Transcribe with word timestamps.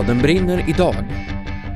Bladen 0.00 0.22
brinner 0.22 0.64
idag. 0.68 0.94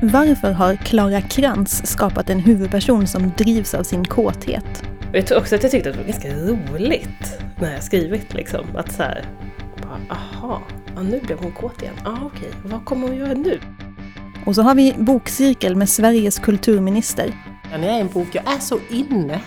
Varför 0.01 0.51
har 0.51 0.75
Klara 0.75 1.21
Krantz 1.21 1.81
skapat 1.85 2.29
en 2.29 2.39
huvudperson 2.39 3.07
som 3.07 3.31
drivs 3.37 3.73
av 3.73 3.83
sin 3.83 4.05
kåthet? 4.05 4.83
Jag 5.13 5.27
tror 5.27 5.37
också 5.39 5.55
att 5.55 5.63
jag 5.63 5.71
tyckte 5.71 5.89
att 5.89 5.95
det 5.95 6.01
var 6.01 6.09
ganska 6.09 6.29
roligt 6.29 7.39
när 7.59 7.73
jag 7.73 7.83
skrivit 7.83 8.33
liksom. 8.33 8.65
Att 8.75 8.91
så 8.91 9.03
här, 9.03 9.25
bara, 9.81 10.17
aha, 10.17 10.61
ja, 10.95 11.01
nu 11.01 11.19
blev 11.19 11.39
hon 11.39 11.51
kåt 11.51 11.81
igen. 11.81 11.93
Ja, 12.03 12.11
ah, 12.11 12.25
okej, 12.25 12.49
vad 12.63 12.85
kommer 12.85 13.07
hon 13.07 13.17
göra 13.17 13.33
nu? 13.33 13.59
Och 14.45 14.55
så 14.55 14.61
har 14.61 14.75
vi 14.75 14.93
bokcirkel 14.97 15.75
med 15.75 15.89
Sveriges 15.89 16.39
kulturminister. 16.39 17.31
Ja, 17.71 17.77
när 17.77 17.87
jag 17.87 17.95
är 17.95 17.97
i 17.97 18.01
en 18.01 18.07
bok, 18.07 18.27
jag 18.31 18.53
är 18.53 18.59
så 18.59 18.79
inne. 18.89 19.39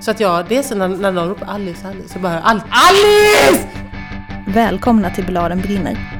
Så 0.00 0.10
att 0.10 0.20
jag, 0.20 0.48
det 0.48 0.56
är 0.56 0.62
så 0.62 0.74
när, 0.74 0.88
när 0.88 1.12
någon 1.12 1.28
ropar 1.28 1.46
Alice, 1.46 1.88
Alice, 1.88 2.08
så 2.08 2.18
bara 2.18 2.40
Al 2.40 2.62
Alice! 2.70 3.68
Välkomna 4.46 5.10
till 5.10 5.24
Bladen 5.24 5.60
brinner. 5.60 6.13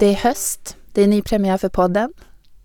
Det 0.00 0.06
är 0.06 0.14
höst, 0.14 0.76
det 0.92 1.02
är 1.02 1.06
ny 1.06 1.22
premiär 1.22 1.58
för 1.58 1.68
podden. 1.68 2.12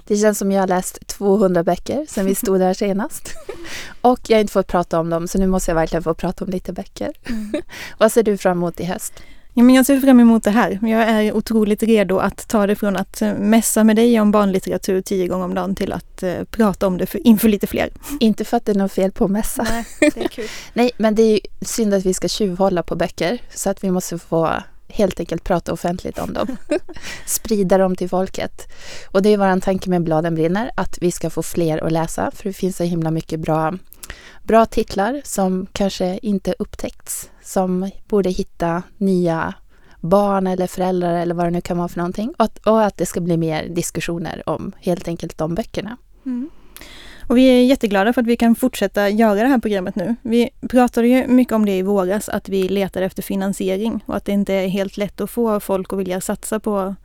Det 0.07 0.17
känns 0.17 0.37
som 0.37 0.51
jag 0.51 0.61
har 0.61 0.67
läst 0.67 1.07
200 1.07 1.63
böcker 1.63 2.05
sedan 2.09 2.25
vi 2.25 2.35
stod 2.35 2.59
där 2.59 2.73
senast. 2.73 3.35
Och 4.01 4.19
jag 4.27 4.37
har 4.37 4.41
inte 4.41 4.53
fått 4.53 4.67
prata 4.67 4.99
om 4.99 5.09
dem, 5.09 5.27
så 5.27 5.37
nu 5.37 5.47
måste 5.47 5.71
jag 5.71 5.75
verkligen 5.75 6.03
få 6.03 6.13
prata 6.13 6.45
om 6.45 6.51
lite 6.51 6.73
böcker. 6.73 7.11
Mm. 7.29 7.51
Vad 7.97 8.11
ser 8.11 8.23
du 8.23 8.37
fram 8.37 8.57
emot 8.57 8.79
i 8.79 8.85
höst? 8.85 9.13
Ja, 9.53 9.63
men 9.63 9.75
jag 9.75 9.85
ser 9.85 9.99
fram 9.99 10.19
emot 10.19 10.43
det 10.43 10.51
här. 10.51 10.79
Jag 10.81 11.01
är 11.01 11.33
otroligt 11.33 11.83
redo 11.83 12.17
att 12.17 12.47
ta 12.47 12.67
det 12.67 12.75
från 12.75 12.97
att 12.97 13.21
eh, 13.21 13.33
mässa 13.33 13.83
med 13.83 13.95
dig 13.95 14.21
om 14.21 14.31
barnlitteratur 14.31 15.01
tio 15.01 15.27
gånger 15.27 15.45
om 15.45 15.53
dagen 15.53 15.75
till 15.75 15.93
att 15.93 16.23
uh, 16.23 16.43
prata 16.43 16.87
om 16.87 16.97
det 16.97 17.05
för, 17.05 17.27
inför 17.27 17.49
lite 17.49 17.67
fler. 17.67 17.89
Inte 18.19 18.45
för 18.45 18.57
att 18.57 18.65
det 18.65 18.71
är 18.71 18.75
något 18.75 18.91
fel 18.91 19.11
på 19.11 19.25
att 19.25 19.31
mässa. 19.31 19.67
Nej, 19.69 19.85
det 19.99 20.17
är 20.17 20.27
kul. 20.27 20.47
Nej, 20.73 20.91
men 20.97 21.15
det 21.15 21.23
är 21.23 21.39
synd 21.61 21.93
att 21.93 22.05
vi 22.05 22.13
ska 22.13 22.27
tjuvhålla 22.27 22.83
på 22.83 22.95
böcker 22.95 23.41
så 23.53 23.69
att 23.69 23.83
vi 23.83 23.91
måste 23.91 24.19
få 24.19 24.53
helt 24.93 25.19
enkelt 25.19 25.43
prata 25.43 25.73
offentligt 25.73 26.19
om 26.19 26.33
dem. 26.33 26.57
Sprida 27.25 27.77
dem 27.77 27.95
till 27.95 28.09
folket. 28.09 28.71
Och 29.07 29.21
det 29.21 29.29
är 29.29 29.37
vår 29.37 29.59
tanke 29.59 29.89
med 29.89 30.03
Bladen 30.03 30.35
brinner, 30.35 30.71
att 30.75 30.97
vi 31.01 31.11
ska 31.11 31.29
få 31.29 31.43
fler 31.43 31.85
att 31.85 31.91
läsa, 31.91 32.31
för 32.31 32.43
det 32.43 32.53
finns 32.53 32.77
så 32.77 32.83
himla 32.83 33.11
mycket 33.11 33.39
bra, 33.39 33.73
bra 34.43 34.65
titlar 34.65 35.21
som 35.23 35.67
kanske 35.73 36.19
inte 36.21 36.55
upptäckts, 36.59 37.29
som 37.41 37.89
borde 38.07 38.29
hitta 38.29 38.83
nya 38.97 39.53
barn 39.99 40.47
eller 40.47 40.67
föräldrar 40.67 41.13
eller 41.13 41.35
vad 41.35 41.45
det 41.45 41.51
nu 41.51 41.61
kan 41.61 41.77
vara 41.77 41.87
för 41.87 41.97
någonting. 41.97 42.33
Och 42.37 42.45
att, 42.45 42.57
och 42.57 42.83
att 42.83 42.97
det 42.97 43.05
ska 43.05 43.21
bli 43.21 43.37
mer 43.37 43.67
diskussioner 43.69 44.49
om 44.49 44.71
helt 44.79 45.07
enkelt 45.07 45.37
de 45.37 45.55
böckerna. 45.55 45.97
Mm. 46.25 46.49
Och 47.31 47.37
vi 47.37 47.45
är 47.45 47.63
jätteglada 47.63 48.13
för 48.13 48.21
att 48.21 48.27
vi 48.27 48.37
kan 48.37 48.55
fortsätta 48.55 49.09
göra 49.09 49.41
det 49.41 49.47
här 49.47 49.57
programmet 49.57 49.95
nu. 49.95 50.15
Vi 50.21 50.49
pratade 50.69 51.07
ju 51.07 51.27
mycket 51.27 51.53
om 51.53 51.65
det 51.65 51.77
i 51.77 51.81
våras, 51.81 52.29
att 52.29 52.49
vi 52.49 52.67
letade 52.67 53.05
efter 53.05 53.23
finansiering 53.23 54.03
och 54.05 54.15
att 54.15 54.25
det 54.25 54.31
inte 54.31 54.53
är 54.53 54.67
helt 54.67 54.97
lätt 54.97 55.21
att 55.21 55.31
få 55.31 55.59
folk 55.59 55.93
att 55.93 55.99
vilja 55.99 56.21
satsa 56.21 56.59
på 56.59 56.95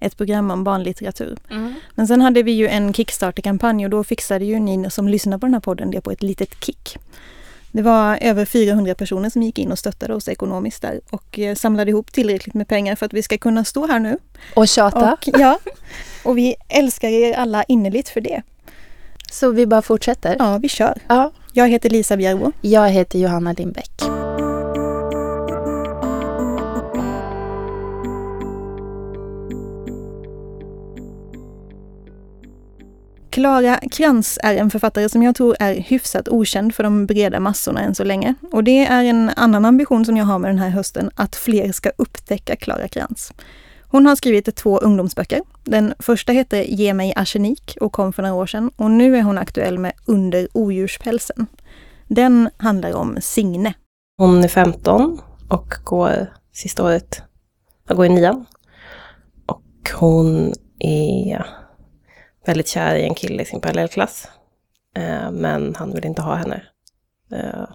ett 0.00 0.16
program 0.16 0.50
om 0.50 0.64
barnlitteratur. 0.64 1.38
Mm. 1.50 1.74
Men 1.94 2.06
sen 2.06 2.20
hade 2.20 2.42
vi 2.42 2.52
ju 2.52 2.68
en 2.68 2.92
Kickstarter-kampanj 2.92 3.84
och 3.84 3.90
då 3.90 4.04
fixade 4.04 4.44
ju 4.44 4.60
ni 4.60 4.90
som 4.90 5.08
lyssnar 5.08 5.38
på 5.38 5.46
den 5.46 5.54
här 5.54 5.60
podden 5.60 5.90
det 5.90 6.00
på 6.00 6.10
ett 6.10 6.22
litet 6.22 6.64
kick. 6.64 6.98
Det 7.72 7.82
var 7.82 8.18
över 8.20 8.44
400 8.44 8.94
personer 8.94 9.30
som 9.30 9.42
gick 9.42 9.58
in 9.58 9.72
och 9.72 9.78
stöttade 9.78 10.14
oss 10.14 10.28
ekonomiskt 10.28 10.82
där 10.82 11.00
och 11.10 11.38
eh, 11.38 11.54
samlade 11.54 11.90
ihop 11.90 12.12
tillräckligt 12.12 12.54
med 12.54 12.68
pengar 12.68 12.96
för 12.96 13.06
att 13.06 13.12
vi 13.12 13.22
ska 13.22 13.38
kunna 13.38 13.64
stå 13.64 13.86
här 13.86 13.98
nu. 13.98 14.18
Och 14.54 14.68
tjata. 14.68 15.12
Och, 15.12 15.28
ja, 15.38 15.58
och 16.24 16.38
vi 16.38 16.54
älskar 16.68 17.08
er 17.08 17.32
alla 17.32 17.64
innerligt 17.64 18.08
för 18.08 18.20
det. 18.20 18.42
Så 19.34 19.50
vi 19.50 19.66
bara 19.66 19.82
fortsätter? 19.82 20.36
Ja, 20.38 20.58
vi 20.58 20.68
kör. 20.68 20.98
Ja. 21.08 21.32
Jag 21.52 21.68
heter 21.68 21.90
Lisa 21.90 22.16
Bjärbo. 22.16 22.52
Jag 22.60 22.88
heter 22.88 23.18
Johanna 23.18 23.52
Lindbäck. 23.52 23.90
Klara 33.30 33.80
Krantz 33.90 34.38
är 34.42 34.54
en 34.56 34.70
författare 34.70 35.08
som 35.08 35.22
jag 35.22 35.34
tror 35.34 35.56
är 35.60 35.74
hyfsat 35.74 36.28
okänd 36.28 36.74
för 36.74 36.82
de 36.82 37.06
breda 37.06 37.40
massorna 37.40 37.80
än 37.80 37.94
så 37.94 38.04
länge. 38.04 38.34
Och 38.52 38.64
det 38.64 38.86
är 38.86 39.04
en 39.04 39.30
annan 39.36 39.64
ambition 39.64 40.04
som 40.04 40.16
jag 40.16 40.24
har 40.24 40.38
med 40.38 40.50
den 40.50 40.58
här 40.58 40.70
hösten, 40.70 41.10
att 41.14 41.36
fler 41.36 41.72
ska 41.72 41.90
upptäcka 41.96 42.56
Klara 42.56 42.88
Krantz. 42.88 43.32
Hon 43.94 44.06
har 44.06 44.16
skrivit 44.16 44.56
två 44.56 44.78
ungdomsböcker. 44.78 45.40
Den 45.64 45.94
första 45.98 46.32
heter 46.32 46.62
Ge 46.62 46.94
mig 46.94 47.12
arsenik 47.16 47.76
och 47.80 47.92
kom 47.92 48.12
för 48.12 48.22
några 48.22 48.34
år 48.34 48.46
sedan 48.46 48.70
och 48.76 48.90
nu 48.90 49.16
är 49.16 49.22
hon 49.22 49.38
aktuell 49.38 49.78
med 49.78 49.92
Under 50.06 50.48
odjurspälsen. 50.52 51.46
Den 52.08 52.50
handlar 52.56 52.94
om 52.94 53.18
Signe. 53.20 53.74
Hon 54.16 54.44
är 54.44 54.48
15 54.48 55.20
och 55.48 55.74
går 55.84 56.32
sista 56.52 56.84
året, 56.84 57.22
jag 57.88 57.96
går 57.96 58.06
i 58.06 58.08
nian. 58.08 58.46
Och 59.46 59.90
hon 60.00 60.52
är 60.78 61.46
väldigt 62.46 62.68
kär 62.68 62.94
i 62.94 63.02
en 63.02 63.14
kille 63.14 63.42
i 63.42 63.46
sin 63.46 63.60
parallellklass. 63.60 64.28
Eh, 64.96 65.30
men 65.30 65.74
han 65.74 65.92
vill 65.92 66.04
inte 66.04 66.22
ha 66.22 66.34
henne. 66.34 66.62
Eh, 67.32 67.68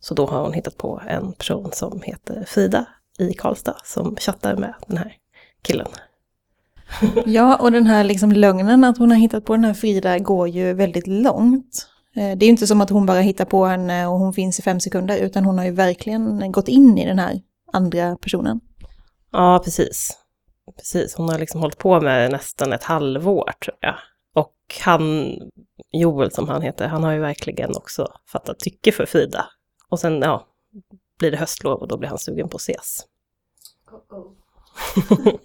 så 0.00 0.14
då 0.14 0.26
har 0.26 0.42
hon 0.42 0.52
hittat 0.52 0.76
på 0.76 1.02
en 1.08 1.32
person 1.32 1.70
som 1.72 2.02
heter 2.02 2.44
Frida 2.46 2.86
i 3.18 3.34
Karlstad 3.34 3.76
som 3.84 4.16
chattar 4.16 4.56
med 4.56 4.74
den 4.86 4.98
här 4.98 5.16
killen. 5.62 5.88
Ja, 7.26 7.56
och 7.56 7.72
den 7.72 7.86
här 7.86 8.04
liksom 8.04 8.32
lögnen 8.32 8.84
att 8.84 8.98
hon 8.98 9.10
har 9.10 9.18
hittat 9.18 9.44
på 9.44 9.52
den 9.52 9.64
här 9.64 9.74
Frida 9.74 10.18
går 10.18 10.48
ju 10.48 10.72
väldigt 10.72 11.06
långt. 11.06 11.88
Eh, 12.16 12.38
det 12.38 12.46
är 12.46 12.48
inte 12.48 12.66
som 12.66 12.80
att 12.80 12.90
hon 12.90 13.06
bara 13.06 13.20
hittar 13.20 13.44
på 13.44 13.64
henne 13.64 14.06
och 14.06 14.18
hon 14.18 14.32
finns 14.32 14.58
i 14.58 14.62
fem 14.62 14.80
sekunder, 14.80 15.18
utan 15.18 15.44
hon 15.44 15.58
har 15.58 15.64
ju 15.64 15.70
verkligen 15.70 16.52
gått 16.52 16.68
in 16.68 16.98
i 16.98 17.06
den 17.06 17.18
här 17.18 17.40
andra 17.72 18.16
personen. 18.16 18.60
Ja, 19.32 19.60
precis. 19.64 20.18
Precis, 20.76 21.14
hon 21.14 21.28
har 21.28 21.38
liksom 21.38 21.60
hållit 21.60 21.78
på 21.78 22.00
med 22.00 22.30
nästan 22.30 22.72
ett 22.72 22.84
halvår 22.84 23.52
tror 23.64 23.76
jag. 23.80 23.94
Och 24.34 24.54
han, 24.80 25.34
Joel 25.92 26.30
som 26.30 26.48
han 26.48 26.62
heter, 26.62 26.88
han 26.88 27.04
har 27.04 27.12
ju 27.12 27.18
verkligen 27.18 27.76
också 27.76 28.08
fattat 28.26 28.58
tycke 28.58 28.92
för 28.92 29.06
Frida. 29.06 29.46
Och 29.88 30.00
sen, 30.00 30.20
ja, 30.22 30.46
blir 31.18 31.30
det 31.30 31.36
höstlov 31.36 31.80
och 31.80 31.88
då 31.88 31.98
blir 31.98 32.08
han 32.08 32.18
sugen 32.18 32.48
på 32.48 32.56
att 32.56 32.60
ses. 32.60 33.06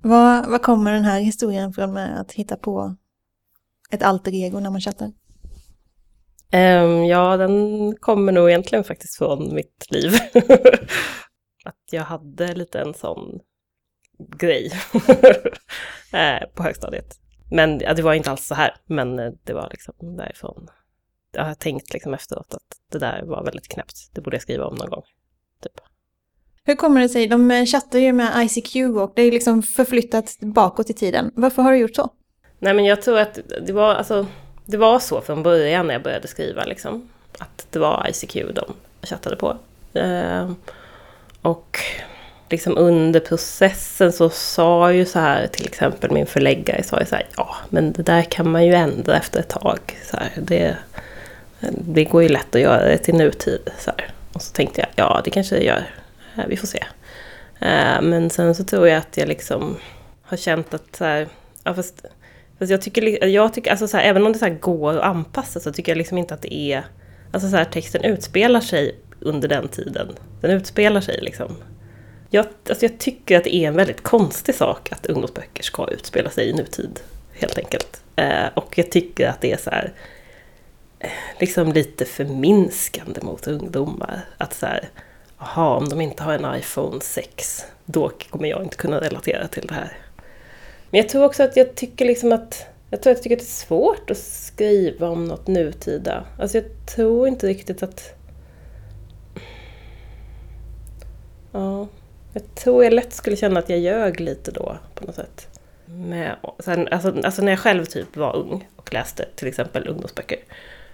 vad, 0.00 0.50
vad 0.50 0.62
kommer 0.62 0.92
den 0.92 1.04
här 1.04 1.20
historien 1.20 1.72
från 1.72 1.92
med 1.92 2.20
att 2.20 2.32
hitta 2.32 2.56
på 2.56 2.96
ett 3.90 4.02
alter 4.02 4.34
ego 4.34 4.60
när 4.60 4.70
man 4.70 4.80
chattar? 4.80 5.12
Um, 6.52 7.04
ja, 7.04 7.36
den 7.36 7.96
kommer 7.96 8.32
nog 8.32 8.48
egentligen 8.48 8.84
faktiskt 8.84 9.18
från 9.18 9.54
mitt 9.54 9.86
liv. 9.90 10.12
att 11.64 11.92
jag 11.92 12.02
hade 12.02 12.54
lite 12.54 12.80
en 12.80 12.94
sån 12.94 13.40
grej 14.18 14.72
eh, 16.12 16.48
på 16.54 16.62
högstadiet. 16.62 17.20
Men 17.50 17.80
ja, 17.80 17.94
det 17.94 18.02
var 18.02 18.14
inte 18.14 18.30
alls 18.30 18.46
så 18.46 18.54
här, 18.54 18.76
men 18.86 19.18
eh, 19.18 19.32
det 19.44 19.52
var 19.52 19.68
liksom 19.70 20.16
därifrån. 20.16 20.68
Jag 21.32 21.44
har 21.44 21.54
tänkt 21.54 21.92
liksom 21.92 22.14
efteråt 22.14 22.54
att 22.54 22.76
det 22.92 22.98
där 22.98 23.22
var 23.22 23.44
väldigt 23.44 23.68
knäppt. 23.68 24.14
Det 24.14 24.20
borde 24.20 24.34
jag 24.34 24.42
skriva 24.42 24.66
om 24.66 24.74
någon 24.74 24.90
gång. 24.90 25.02
Typ. 25.62 25.80
Hur 26.66 26.74
kommer 26.74 27.00
det 27.00 27.08
sig? 27.08 27.26
De 27.26 27.50
eh, 27.50 27.64
chattar 27.64 27.98
ju 27.98 28.12
med 28.12 28.44
ICQ 28.44 28.76
och 28.96 29.12
det 29.16 29.22
är 29.22 29.30
liksom 29.30 29.62
förflyttat 29.62 30.36
bakåt 30.40 30.90
i 30.90 30.92
tiden. 30.92 31.30
Varför 31.34 31.62
har 31.62 31.72
du 31.72 31.78
gjort 31.78 31.96
så? 31.96 32.10
Nej 32.58 32.74
men 32.74 32.84
jag 32.84 33.02
tror 33.02 33.18
att 33.18 33.38
det 33.66 33.72
var, 33.72 33.94
alltså, 33.94 34.26
det 34.64 34.76
var 34.76 34.98
så 34.98 35.20
från 35.20 35.42
början 35.42 35.86
när 35.86 35.94
jag 35.94 36.02
började 36.02 36.28
skriva. 36.28 36.64
Liksom, 36.64 37.08
att 37.38 37.66
det 37.70 37.78
var 37.78 38.06
ICQ 38.08 38.34
de 38.54 38.64
chattade 39.02 39.36
på. 39.36 39.56
Eh, 39.98 40.50
och 41.42 41.78
liksom 42.50 42.78
under 42.78 43.20
processen 43.20 44.12
så 44.12 44.30
sa 44.30 44.92
ju 44.92 45.04
så 45.04 45.18
här, 45.18 45.46
till 45.46 45.66
exempel 45.66 46.10
min 46.10 46.26
förläggare 46.26 46.82
sa 46.82 47.00
ju 47.00 47.06
så 47.06 47.14
här, 47.14 47.26
ja 47.36 47.56
men 47.68 47.92
det 47.92 48.02
där 48.02 48.22
kan 48.22 48.50
man 48.50 48.66
ju 48.66 48.74
ändra 48.74 49.16
efter 49.16 49.40
ett 49.40 49.48
tag. 49.48 49.78
Så 50.10 50.16
här, 50.16 50.32
det, 50.36 50.76
det 51.70 52.04
går 52.04 52.22
ju 52.22 52.28
lätt 52.28 52.54
att 52.54 52.60
göra 52.60 52.84
det 52.84 52.98
till 52.98 53.14
nutid. 53.14 53.70
Så 53.78 53.90
här. 53.90 54.10
Och 54.32 54.42
så 54.42 54.52
tänkte 54.52 54.80
jag, 54.80 54.88
ja 54.96 55.20
det 55.24 55.30
kanske 55.30 55.56
det 55.56 55.64
gör 55.64 55.84
Eh, 56.38 56.46
vi 56.48 56.56
får 56.56 56.66
se. 56.66 56.84
Eh, 57.60 58.02
men 58.02 58.30
sen 58.30 58.54
så 58.54 58.64
tror 58.64 58.88
jag 58.88 58.98
att 58.98 59.16
jag 59.16 59.28
liksom 59.28 59.76
har 60.22 60.36
känt 60.36 60.74
att 60.74 60.96
så 60.96 61.04
här, 61.04 61.28
ja, 61.64 61.74
fast, 61.74 62.04
fast 62.58 62.70
jag 62.70 62.82
tycker, 62.82 63.26
jag 63.26 63.54
tycker 63.54 63.70
alltså 63.70 63.88
så 63.88 63.96
här, 63.96 64.04
även 64.04 64.26
om 64.26 64.32
det 64.32 64.38
så 64.38 64.56
går 64.60 64.98
att 64.98 65.04
anpassa 65.04 65.60
så 65.60 65.72
tycker 65.72 65.92
jag 65.92 65.98
liksom 65.98 66.18
inte 66.18 66.34
att 66.34 66.42
det 66.42 66.54
är, 66.54 66.84
alltså 67.32 67.50
så 67.50 67.56
här, 67.56 67.64
texten 67.64 68.04
utspelar 68.04 68.60
sig 68.60 68.96
under 69.20 69.48
den 69.48 69.68
tiden. 69.68 70.08
Den 70.40 70.50
utspelar 70.50 71.00
sig 71.00 71.18
liksom. 71.22 71.56
Jag, 72.30 72.46
alltså 72.68 72.84
jag 72.86 72.98
tycker 72.98 73.36
att 73.36 73.44
det 73.44 73.54
är 73.54 73.68
en 73.68 73.76
väldigt 73.76 74.02
konstig 74.02 74.54
sak 74.54 74.92
att 74.92 75.06
ungdomsböcker 75.06 75.62
ska 75.62 75.88
utspela 75.90 76.30
sig 76.30 76.48
i 76.48 76.52
nutid, 76.52 77.00
helt 77.32 77.58
enkelt. 77.58 78.02
Eh, 78.16 78.46
och 78.54 78.78
jag 78.78 78.90
tycker 78.90 79.28
att 79.28 79.40
det 79.40 79.52
är 79.52 79.56
så 79.56 79.70
här, 79.70 79.92
liksom 81.40 81.72
lite 81.72 82.04
förminskande 82.04 83.20
mot 83.22 83.46
ungdomar. 83.46 84.20
Att 84.38 84.54
så 84.54 84.66
här, 84.66 84.88
Jaha, 85.38 85.76
om 85.76 85.88
de 85.88 86.00
inte 86.00 86.22
har 86.22 86.32
en 86.32 86.58
iPhone 86.58 87.00
6, 87.00 87.64
då 87.84 88.10
kommer 88.30 88.48
jag 88.48 88.62
inte 88.62 88.76
kunna 88.76 89.00
relatera 89.00 89.48
till 89.48 89.66
det 89.66 89.74
här. 89.74 89.98
Men 90.90 91.00
jag 91.00 91.08
tror 91.08 91.24
också 91.24 91.42
att 91.42 91.56
jag 91.56 91.74
tycker 91.74 92.04
liksom 92.04 92.32
att 92.32 92.66
jag 92.90 93.02
tror 93.02 93.10
att 93.10 93.16
jag 93.16 93.22
tycker 93.22 93.36
att 93.36 93.42
det 93.42 93.44
är 93.44 93.66
svårt 93.66 94.10
att 94.10 94.18
skriva 94.18 95.08
om 95.08 95.24
något 95.24 95.46
nutida. 95.46 96.24
Alltså 96.38 96.58
jag 96.58 96.66
tror 96.86 97.28
inte 97.28 97.46
riktigt 97.46 97.82
att... 97.82 98.14
Ja, 101.52 101.88
jag 102.32 102.54
tror 102.54 102.84
jag 102.84 102.92
lätt 102.92 103.12
skulle 103.12 103.36
känna 103.36 103.60
att 103.60 103.68
jag 103.68 103.78
ljög 103.78 104.20
lite 104.20 104.50
då 104.50 104.76
på 104.94 105.04
något 105.04 105.14
sätt. 105.14 105.60
Med, 105.86 106.36
sen, 106.58 106.88
alltså, 106.88 107.14
alltså 107.24 107.42
när 107.42 107.52
jag 107.52 107.58
själv 107.58 107.84
typ 107.84 108.16
var 108.16 108.36
ung 108.36 108.68
och 108.76 108.94
läste 108.94 109.28
till 109.34 109.48
exempel 109.48 109.88
ungdomsböcker. 109.88 110.38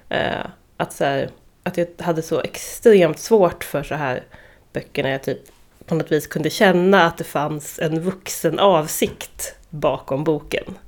Eh, 0.09 0.47
att, 0.77 0.93
så 0.93 1.05
här, 1.05 1.31
att 1.63 1.77
jag 1.77 1.87
hade 1.99 2.23
så 2.23 2.41
extremt 2.41 3.19
svårt 3.19 3.65
för 3.65 3.83
så 3.83 3.95
här 3.95 4.23
böcker 4.73 5.03
när 5.03 5.11
jag 5.11 5.23
typ 5.23 5.41
på 5.87 5.95
något 5.95 6.13
vis 6.13 6.27
kunde 6.27 6.51
känna 6.51 7.03
att 7.03 7.19
det 7.19 7.25
fanns 7.25 7.79
en 7.79 8.01
vuxen 8.01 8.59
avsikt 8.59 9.55
bakom 9.71 10.25
boken. 10.25 10.79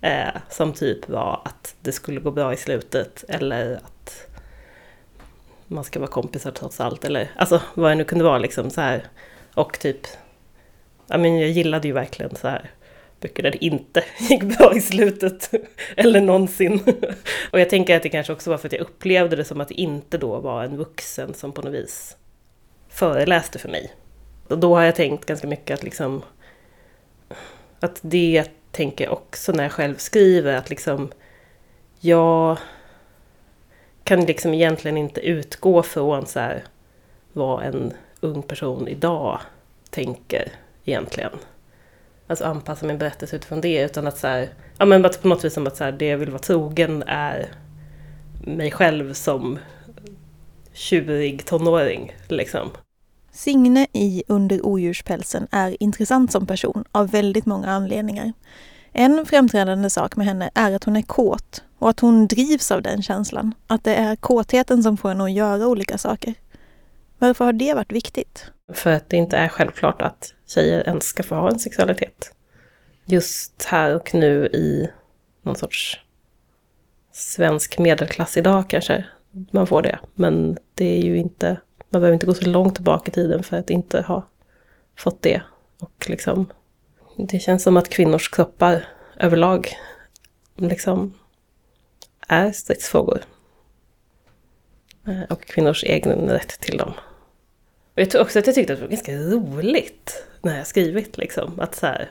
Eh, 0.00 0.28
som 0.48 0.72
typ 0.72 1.08
var 1.08 1.42
att 1.44 1.74
det 1.80 1.92
skulle 1.92 2.20
gå 2.20 2.30
bra 2.30 2.52
i 2.52 2.56
slutet 2.56 3.24
eller 3.28 3.76
att 3.76 4.26
man 5.66 5.84
ska 5.84 6.00
vara 6.00 6.10
kompisar 6.10 6.50
trots 6.50 6.80
allt. 6.80 7.04
Eller 7.04 7.30
alltså 7.36 7.62
vad 7.74 7.90
det 7.90 7.94
nu 7.94 8.04
kunde 8.04 8.24
vara 8.24 8.38
liksom 8.38 8.70
så 8.70 8.80
här. 8.80 9.08
Och 9.54 9.78
typ, 9.78 10.06
ja 11.06 11.18
men 11.18 11.38
jag 11.38 11.50
gillade 11.50 11.88
ju 11.88 11.94
verkligen 11.94 12.36
så 12.36 12.48
här 12.48 12.70
böcker 13.20 13.42
där 13.42 13.50
det 13.50 13.64
inte 13.64 14.04
gick 14.18 14.42
bra 14.42 14.76
i 14.76 14.80
slutet. 14.80 15.50
eller 15.96 16.20
någonsin. 16.20 16.80
och 17.50 17.60
jag 17.60 17.70
tänker 17.70 17.96
att 17.96 18.02
det 18.02 18.08
kanske 18.08 18.32
också 18.32 18.50
var 18.50 18.58
för 18.58 18.68
att 18.68 18.72
jag 18.72 18.82
upplevde 18.82 19.36
det 19.36 19.44
som 19.44 19.60
att 19.60 19.68
det 19.68 19.80
inte 19.80 20.18
då 20.18 20.40
var 20.40 20.64
en 20.64 20.76
vuxen 20.76 21.34
som 21.34 21.52
på 21.52 21.62
något 21.62 21.74
vis 21.74 22.16
föreläste 22.88 23.58
för 23.58 23.68
mig. 23.68 23.92
Och 24.48 24.58
då 24.58 24.76
har 24.76 24.82
jag 24.82 24.94
tänkt 24.94 25.26
ganska 25.26 25.46
mycket 25.46 25.74
att 25.74 25.82
liksom 25.82 26.22
att 27.80 27.98
det 28.02 28.44
tänker 28.72 29.04
jag 29.04 29.12
också 29.12 29.52
när 29.52 29.62
jag 29.62 29.72
själv 29.72 29.96
skriver 29.96 30.56
att 30.56 30.70
liksom 30.70 31.12
jag 32.00 32.58
kan 34.04 34.24
liksom 34.24 34.54
egentligen 34.54 34.96
inte 34.96 35.20
utgå 35.20 35.82
från 35.82 36.26
så 36.26 36.40
här, 36.40 36.64
vad 37.32 37.62
en 37.62 37.92
ung 38.20 38.42
person 38.42 38.88
idag 38.88 39.40
tänker 39.90 40.52
egentligen. 40.84 41.32
Alltså 42.30 42.44
anpassa 42.44 42.86
min 42.86 42.98
berättelse 42.98 43.36
utifrån 43.36 43.60
det 43.60 43.82
utan 43.82 44.06
att 44.06 44.18
så 44.18 44.26
här, 44.26 44.48
ja 44.78 44.84
men 44.84 45.02
på 45.22 45.28
något 45.28 45.44
vis 45.44 45.54
som 45.54 45.66
att 45.66 45.76
så 45.76 45.84
här, 45.84 45.92
det 45.92 46.06
jag 46.06 46.18
vill 46.18 46.30
vara 46.30 46.42
trogen 46.42 47.02
är 47.06 47.48
mig 48.46 48.70
själv 48.70 49.12
som 49.14 49.58
tjurig 50.72 51.44
tonåring 51.44 52.12
liksom. 52.28 52.70
Signe 53.32 53.86
i 53.92 54.22
Under 54.26 54.66
odjurspälsen 54.66 55.46
är 55.50 55.82
intressant 55.82 56.32
som 56.32 56.46
person 56.46 56.84
av 56.92 57.10
väldigt 57.10 57.46
många 57.46 57.70
anledningar. 57.70 58.32
En 58.92 59.26
framträdande 59.26 59.90
sak 59.90 60.16
med 60.16 60.26
henne 60.26 60.50
är 60.54 60.72
att 60.72 60.84
hon 60.84 60.96
är 60.96 61.02
kåt 61.02 61.62
och 61.78 61.90
att 61.90 62.00
hon 62.00 62.26
drivs 62.26 62.70
av 62.70 62.82
den 62.82 63.02
känslan. 63.02 63.54
Att 63.66 63.84
det 63.84 63.94
är 63.94 64.16
kåtheten 64.16 64.82
som 64.82 64.96
får 64.96 65.08
henne 65.08 65.24
att 65.24 65.32
göra 65.32 65.66
olika 65.66 65.98
saker. 65.98 66.34
Varför 67.18 67.44
har 67.44 67.52
det 67.52 67.74
varit 67.74 67.92
viktigt? 67.92 68.50
För 68.72 68.92
att 68.92 69.08
det 69.08 69.16
inte 69.16 69.36
är 69.36 69.48
självklart 69.48 70.02
att 70.02 70.34
tjejer 70.46 70.88
ens 70.88 71.04
ska 71.04 71.22
få 71.22 71.34
ha 71.34 71.50
en 71.50 71.58
sexualitet. 71.58 72.34
Just 73.04 73.64
här 73.64 73.94
och 73.94 74.14
nu 74.14 74.46
i 74.46 74.90
någon 75.42 75.56
sorts 75.56 76.00
svensk 77.12 77.78
medelklass 77.78 78.36
idag 78.36 78.70
kanske 78.70 79.04
man 79.50 79.66
får 79.66 79.82
det. 79.82 79.98
Men 80.14 80.58
det 80.74 80.98
är 80.98 81.02
ju 81.02 81.16
inte 81.16 81.56
man 81.90 82.00
behöver 82.00 82.14
inte 82.14 82.26
gå 82.26 82.34
så 82.34 82.46
långt 82.46 82.74
tillbaka 82.74 83.10
i 83.10 83.14
tiden 83.14 83.42
för 83.42 83.56
att 83.56 83.70
inte 83.70 84.02
ha 84.02 84.26
fått 84.96 85.22
det. 85.22 85.42
Och 85.78 86.06
liksom, 86.08 86.46
det 87.16 87.38
känns 87.38 87.62
som 87.62 87.76
att 87.76 87.88
kvinnors 87.88 88.28
kroppar 88.30 88.84
överlag 89.16 89.68
liksom 90.56 91.14
är 92.28 92.52
stridsfrågor. 92.52 93.22
Eh, 95.06 95.22
och 95.30 95.44
kvinnors 95.44 95.84
egen 95.84 96.28
rätt 96.28 96.60
till 96.60 96.76
dem. 96.76 96.92
Och 98.00 98.02
jag 98.02 98.10
tror 98.10 98.22
också 98.22 98.38
att 98.38 98.46
jag 98.46 98.54
tyckte 98.54 98.72
att 98.72 98.78
det 98.78 98.84
var 98.84 98.90
ganska 98.90 99.12
roligt 99.12 100.24
när 100.42 100.58
jag 100.58 100.66
skrivit 100.66 101.18
liksom. 101.18 101.60
Att 101.60 101.74
så 101.74 101.86
här, 101.86 102.10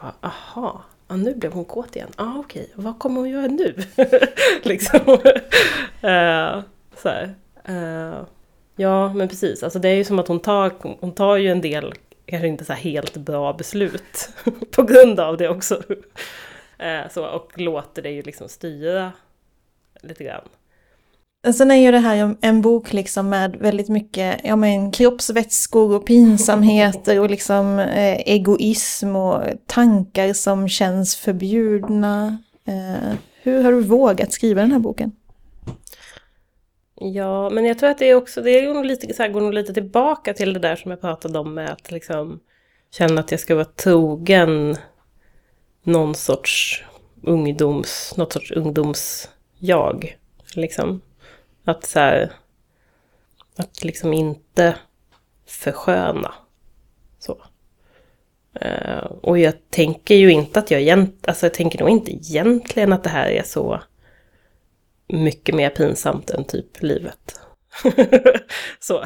bara, 0.00 0.14
aha, 0.20 0.82
ja, 1.08 1.16
nu 1.16 1.34
blev 1.34 1.52
hon 1.52 1.64
kåt 1.64 1.96
igen. 1.96 2.08
Ja, 2.16 2.24
ah, 2.24 2.38
okej, 2.38 2.62
okay. 2.62 2.84
vad 2.84 2.98
kommer 2.98 3.20
hon 3.20 3.30
göra 3.30 3.46
nu? 3.46 3.74
liksom. 4.62 5.00
uh, 5.00 6.62
så 6.96 7.08
här, 7.08 7.34
uh, 7.68 8.24
Ja, 8.76 9.12
men 9.14 9.28
precis. 9.28 9.62
Alltså 9.62 9.78
det 9.78 9.88
är 9.88 9.94
ju 9.94 10.04
som 10.04 10.18
att 10.18 10.28
hon 10.28 10.40
tar, 10.40 10.72
hon 11.00 11.12
tar 11.12 11.36
ju 11.36 11.50
en 11.50 11.60
del, 11.60 11.94
kanske 12.26 12.48
inte 12.48 12.64
så 12.64 12.72
helt 12.72 13.16
bra 13.16 13.52
beslut 13.52 14.28
på 14.70 14.82
grund 14.82 15.20
av 15.20 15.36
det 15.36 15.48
också. 15.48 15.82
Uh, 16.82 17.08
så, 17.10 17.26
och 17.26 17.58
låter 17.58 18.02
det 18.02 18.10
ju 18.10 18.22
liksom 18.22 18.48
styra 18.48 19.12
lite 20.02 20.24
grann. 20.24 20.48
Sen 21.44 21.70
är 21.70 21.74
ju 21.74 21.90
det 21.90 21.98
här 21.98 22.36
en 22.40 22.62
bok 22.62 22.92
liksom 22.92 23.28
med 23.28 23.56
väldigt 23.56 23.88
mycket 23.88 24.40
ja, 24.44 24.56
men, 24.56 24.92
kroppsvätskor 24.92 25.96
och 25.96 26.06
pinsamheter 26.06 27.20
och 27.20 27.30
liksom 27.30 27.78
eh, 27.78 28.16
egoism 28.16 29.16
och 29.16 29.42
tankar 29.66 30.32
som 30.32 30.68
känns 30.68 31.16
förbjudna. 31.16 32.38
Eh, 32.64 33.14
hur 33.42 33.62
har 33.62 33.72
du 33.72 33.80
vågat 33.80 34.32
skriva 34.32 34.60
den 34.60 34.72
här 34.72 34.78
boken? 34.78 35.12
Ja, 36.94 37.50
men 37.50 37.64
jag 37.64 37.78
tror 37.78 37.90
att 37.90 37.98
det 37.98 38.10
är 38.10 38.14
också, 38.14 38.42
det 38.42 38.50
är 38.50 38.74
nog 38.74 38.84
lite, 38.84 39.14
så 39.14 39.22
här, 39.22 39.30
går 39.30 39.40
nog 39.40 39.54
lite 39.54 39.74
tillbaka 39.74 40.34
till 40.34 40.52
det 40.52 40.60
där 40.60 40.76
som 40.76 40.90
jag 40.90 41.00
pratade 41.00 41.38
om 41.38 41.54
med 41.54 41.70
att 41.70 41.90
liksom 41.90 42.40
känna 42.90 43.20
att 43.20 43.30
jag 43.30 43.40
ska 43.40 43.54
vara 43.54 43.64
trogen 43.64 44.76
någon 45.82 46.14
sorts 46.14 46.84
ungdoms, 47.22 48.14
något 48.16 48.32
sorts 48.32 48.52
ungdoms-jag. 48.52 50.16
Liksom. 50.54 51.00
Att 51.64 51.86
så 51.86 51.98
här, 51.98 52.32
att 53.56 53.84
liksom 53.84 54.12
inte 54.12 54.76
försköna. 55.46 56.34
Så. 57.18 57.42
Uh, 58.64 59.04
och 59.04 59.38
jag 59.38 59.54
tänker 59.70 60.14
ju 60.14 60.32
inte 60.32 60.58
att 60.58 60.70
jag 60.70 60.80
egentligen, 60.80 61.20
alltså 61.26 61.46
jag 61.46 61.54
tänker 61.54 61.78
nog 61.78 61.90
inte 61.90 62.12
egentligen 62.12 62.92
att 62.92 63.04
det 63.04 63.10
här 63.10 63.30
är 63.30 63.42
så 63.42 63.80
mycket 65.08 65.54
mer 65.54 65.70
pinsamt 65.70 66.30
än 66.30 66.44
typ 66.44 66.82
livet. 66.82 67.40
så. 68.80 69.04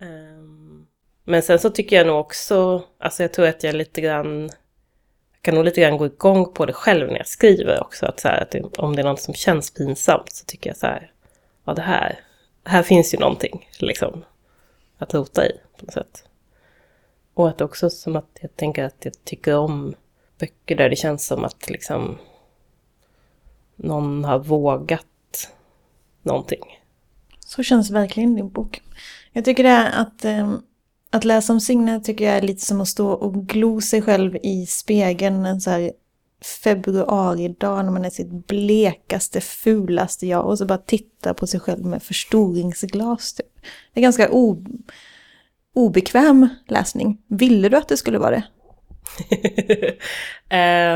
um, 0.00 0.86
men 1.24 1.42
sen 1.42 1.58
så 1.58 1.70
tycker 1.70 1.96
jag 1.96 2.06
nog 2.06 2.20
också, 2.20 2.84
alltså 2.98 3.22
jag 3.22 3.32
tror 3.32 3.46
att 3.46 3.62
jag 3.62 3.74
lite 3.74 4.00
grann, 4.00 4.50
kan 5.44 5.54
nog 5.54 5.64
lite 5.64 5.80
grann 5.80 5.96
gå 5.96 6.06
igång 6.06 6.52
på 6.52 6.66
det 6.66 6.72
själv 6.72 7.06
när 7.08 7.16
jag 7.16 7.26
skriver 7.26 7.82
också. 7.82 8.06
Att, 8.06 8.20
så 8.20 8.28
här, 8.28 8.42
att 8.42 8.50
det, 8.50 8.78
om 8.78 8.96
det 8.96 9.02
är 9.02 9.06
något 9.06 9.20
som 9.20 9.34
känns 9.34 9.70
pinsamt 9.70 10.32
så 10.32 10.44
tycker 10.44 10.70
jag 10.70 10.76
så 10.76 10.86
här, 10.86 11.12
ja 11.64 11.74
det 11.74 11.82
här, 11.82 12.20
här 12.64 12.82
finns 12.82 13.14
ju 13.14 13.18
någonting 13.18 13.68
liksom 13.78 14.24
att 14.98 15.14
rota 15.14 15.46
i 15.46 15.52
på 15.78 15.84
något 15.84 15.94
sätt. 15.94 16.24
Och 17.34 17.48
att 17.48 17.60
också 17.60 17.90
som 17.90 18.16
att 18.16 18.38
jag 18.40 18.56
tänker 18.56 18.84
att 18.84 19.04
jag 19.04 19.24
tycker 19.24 19.56
om 19.56 19.94
böcker 20.38 20.76
där 20.76 20.88
det 20.88 20.96
känns 20.96 21.26
som 21.26 21.44
att 21.44 21.70
liksom 21.70 22.18
någon 23.76 24.24
har 24.24 24.38
vågat 24.38 25.50
någonting. 26.22 26.80
Så 27.40 27.62
känns 27.62 27.90
verkligen 27.90 28.34
din 28.34 28.48
bok. 28.48 28.82
Jag 29.32 29.44
tycker 29.44 29.62
det 29.62 29.68
är 29.68 30.00
att, 30.00 30.24
eh, 30.24 30.54
att 31.14 31.24
läsa 31.24 31.52
om 31.52 31.60
Signe 31.60 32.00
tycker 32.00 32.24
jag 32.24 32.36
är 32.36 32.42
lite 32.42 32.64
som 32.64 32.80
att 32.80 32.88
stå 32.88 33.08
och 33.08 33.46
glo 33.46 33.80
sig 33.80 34.02
själv 34.02 34.36
i 34.42 34.66
spegeln 34.66 35.46
en 35.46 35.60
så 35.60 35.70
här 35.70 35.92
februaridag 36.62 37.84
när 37.84 37.92
man 37.92 38.04
är 38.04 38.10
sitt 38.10 38.46
blekaste, 38.46 39.40
fulaste 39.40 40.26
jag 40.26 40.46
och 40.46 40.58
så 40.58 40.66
bara 40.66 40.78
titta 40.78 41.34
på 41.34 41.46
sig 41.46 41.60
själv 41.60 41.84
med 41.84 42.02
förstoringsglas. 42.02 43.34
Typ. 43.34 43.46
Det 43.94 44.00
är 44.00 44.02
ganska 44.02 44.28
obekväm 45.74 46.48
läsning. 46.68 47.22
Ville 47.28 47.68
du 47.68 47.76
att 47.76 47.88
det 47.88 47.96
skulle 47.96 48.18
vara 48.18 48.30
det? 48.30 48.44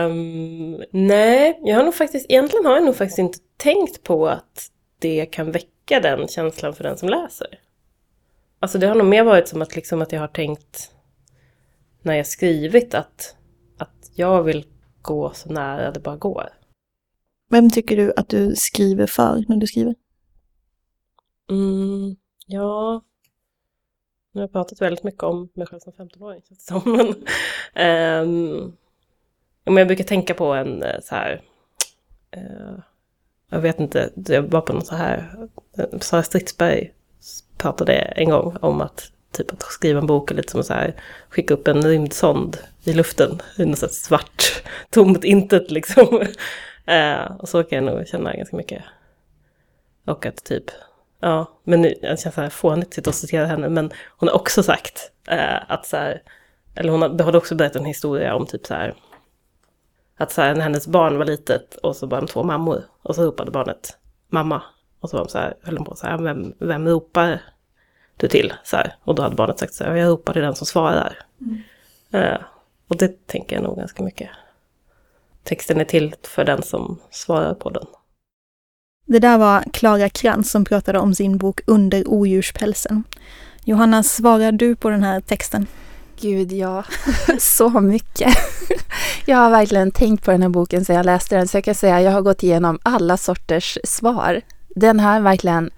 um, 0.07 0.83
nej, 1.07 1.61
jag 1.63 1.77
har 1.77 1.85
nog 1.85 1.95
faktiskt, 1.95 2.27
egentligen 2.29 2.67
har 2.67 2.75
jag 2.75 2.85
nog 2.85 2.97
faktiskt 2.97 3.19
inte 3.19 3.39
tänkt 3.57 4.03
på 4.03 4.29
att 4.29 4.71
det 4.99 5.27
kan 5.27 5.53
väcka 5.53 6.01
den 6.01 6.29
känslan 6.29 6.75
för 6.75 6.85
den 6.85 6.99
som 6.99 7.09
läser. 7.09 7.68
Alltså 8.61 8.79
det 8.79 8.87
har 8.87 8.95
nog 8.95 9.07
mer 9.07 9.25
varit 9.25 9.49
som 9.49 9.63
att, 9.63 9.77
liksom 9.77 10.03
att 10.03 10.13
jag 10.13 10.21
har 10.21 10.29
tänkt 10.29 10.93
när 12.03 12.15
jag 12.15 12.27
skrivit 12.27 12.95
att, 12.95 13.37
att 13.79 14.11
jag 14.15 14.43
vill 14.43 14.67
gå 15.03 15.33
så 15.35 15.53
nära 15.53 15.91
det 15.91 16.01
bara 16.01 16.17
går. 16.17 16.49
Vem 17.51 17.71
tycker 17.71 17.97
du 17.97 18.13
att 18.17 18.29
du 18.29 18.57
skriver 18.57 19.07
för 19.07 19.45
när 19.49 19.57
du 19.57 19.67
skriver? 19.67 19.95
Mm, 21.51 22.17
ja, 22.47 23.03
nu 24.33 24.41
har 24.41 24.43
jag 24.43 24.53
pratat 24.53 24.81
väldigt 24.81 25.05
mycket 25.05 25.23
om 25.23 25.49
mig 25.55 25.67
själv 25.67 25.81
som 25.81 25.93
15-åring 25.93 26.43
känns 26.49 26.67
det 26.67 26.73
som. 26.73 26.93
Men, 26.93 27.09
um, 28.29 28.77
men 29.65 29.77
jag 29.77 29.87
brukar 29.87 30.05
tänka 30.05 30.35
på 30.35 30.45
en 30.45 30.83
eh, 30.83 31.01
så 31.03 31.15
här, 31.15 31.43
uh, 32.37 32.79
jag 33.51 33.61
vet 33.61 33.81
inte, 33.81 34.11
jag 34.15 34.43
var 34.43 34.61
på 34.61 34.73
något 34.73 34.87
så 34.87 34.95
här, 34.95 35.49
Sara 36.01 36.23
Stridsberg 36.23 36.93
pratade 37.59 37.93
en 37.93 38.31
gång 38.31 38.57
om 38.61 38.81
att 38.81 39.13
typ 39.33 39.53
att 39.53 39.63
skriva 39.63 40.01
en 40.01 40.07
bok 40.07 40.31
är 40.31 40.35
lite 40.35 40.51
som 40.51 40.61
att 40.61 40.67
så 40.67 40.75
här, 40.75 40.95
skicka 41.29 41.55
upp 41.55 41.69
en 41.69 41.83
rymdsond 41.83 42.57
i 42.85 42.93
luften. 42.93 43.43
I 43.59 43.65
något 43.65 43.79
sånt 43.79 43.93
svart, 43.93 44.63
tomt 44.91 45.25
intet 45.25 45.71
liksom. 45.71 46.27
Eh, 46.89 47.37
och 47.39 47.49
så 47.49 47.65
kan 47.65 47.85
jag 47.85 47.95
nog 47.95 48.09
känna 48.09 48.37
ganska 48.37 48.57
mycket. 48.57 48.83
Och 50.07 50.27
att 50.27 50.45
typ, 50.45 50.65
ja, 51.21 51.61
men 51.65 51.83
nu, 51.83 51.95
jag 52.03 52.21
känner 52.21 52.35
så 52.35 52.41
här 52.41 52.51
fånigt 52.51 52.89
att 52.89 52.95
sitta 52.95 53.11
och 53.11 53.15
citera 53.15 53.47
henne, 53.47 53.69
men 53.69 53.91
hon 54.17 54.29
har 54.29 54.37
också 54.37 54.63
sagt 54.63 55.13
eh, 55.29 55.71
att 55.73 55.87
så 55.87 55.97
här, 55.97 56.23
eller 56.75 56.91
hon 56.91 57.03
har, 57.03 57.25
hade 57.25 57.39
också 57.39 57.55
berättat 57.55 57.81
en 57.81 57.85
historia 57.85 58.35
om 58.35 58.47
typ 58.47 58.67
så 58.67 58.75
här, 58.75 58.95
att 60.19 60.33
så 60.33 60.43
här, 60.43 60.55
när 60.55 60.63
hennes 60.63 60.87
barn 60.87 61.19
var 61.19 61.25
litet 61.25 61.75
och 61.75 61.97
så 61.97 62.07
var 62.07 62.21
de 62.21 62.27
två 62.27 62.43
mammor 62.43 62.85
och 63.03 63.15
så 63.15 63.25
ropade 63.25 63.51
barnet 63.51 63.97
mamma. 64.29 64.63
Och 65.01 65.11
så 65.11 65.17
var 65.17 65.25
de 65.25 65.31
så 65.31 65.39
här, 65.39 65.55
höll 65.63 65.75
de 65.75 65.85
på 65.85 65.97
så 65.97 66.07
här, 66.07 66.19
vem, 66.19 66.55
vem 66.59 66.89
ropar 66.89 67.43
du 68.17 68.29
till? 68.29 68.53
Så 68.65 68.77
här, 68.77 68.97
och 69.05 69.15
då 69.15 69.23
hade 69.23 69.37
barnet 69.37 69.59
sagt 69.59 69.75
så 69.75 69.85
här, 69.85 69.95
jag 69.95 70.09
ropar 70.09 70.33
till 70.33 70.43
den 70.43 70.55
som 70.55 70.67
svarar. 70.67 71.19
Eh, 72.11 72.39
och 72.89 72.97
det 72.97 73.27
tänker 73.27 73.57
jag 73.57 73.63
nog 73.63 73.77
ganska 73.77 74.03
mycket. 74.03 74.31
Texten 75.43 75.81
är 75.81 75.85
till 75.85 76.15
för 76.23 76.45
den 76.45 76.63
som 76.63 76.99
svarar 77.11 77.55
på 77.55 77.71
den. 77.71 77.87
Det 79.07 79.19
där 79.19 79.39
var 79.39 79.65
Klara 79.73 80.09
Krantz 80.09 80.51
som 80.51 80.65
pratade 80.65 80.99
om 80.99 81.15
sin 81.15 81.39
bok 81.39 81.61
Under 81.67 82.09
odjurspälsen. 82.09 83.05
Johanna, 83.65 84.03
svarar 84.03 84.53
du 84.53 84.77
på 84.77 84.91
den 84.91 85.03
här 85.03 85.21
texten? 85.21 85.67
Gud, 86.21 86.53
ja. 86.53 86.85
Så 87.39 87.69
mycket. 87.81 88.35
Jag 89.27 89.37
har 89.37 89.51
verkligen 89.51 89.91
tänkt 89.91 90.25
på 90.25 90.31
den 90.31 90.43
här 90.43 90.49
boken 90.49 90.85
sedan 90.85 90.97
jag 90.97 91.07
läste 91.07 91.37
den, 91.37 91.49
så 91.49 91.57
jag 91.57 91.65
kan 91.65 91.75
säga 91.75 91.97
att 91.97 92.03
jag 92.03 92.13
har 92.13 92.23
gått 92.23 92.43
igenom 92.43 92.79
alla 92.83 93.17
sorters 93.17 93.79
svar. 93.85 94.41
Den 94.69 95.01
här 95.01 95.21
verkligen, 95.21 95.71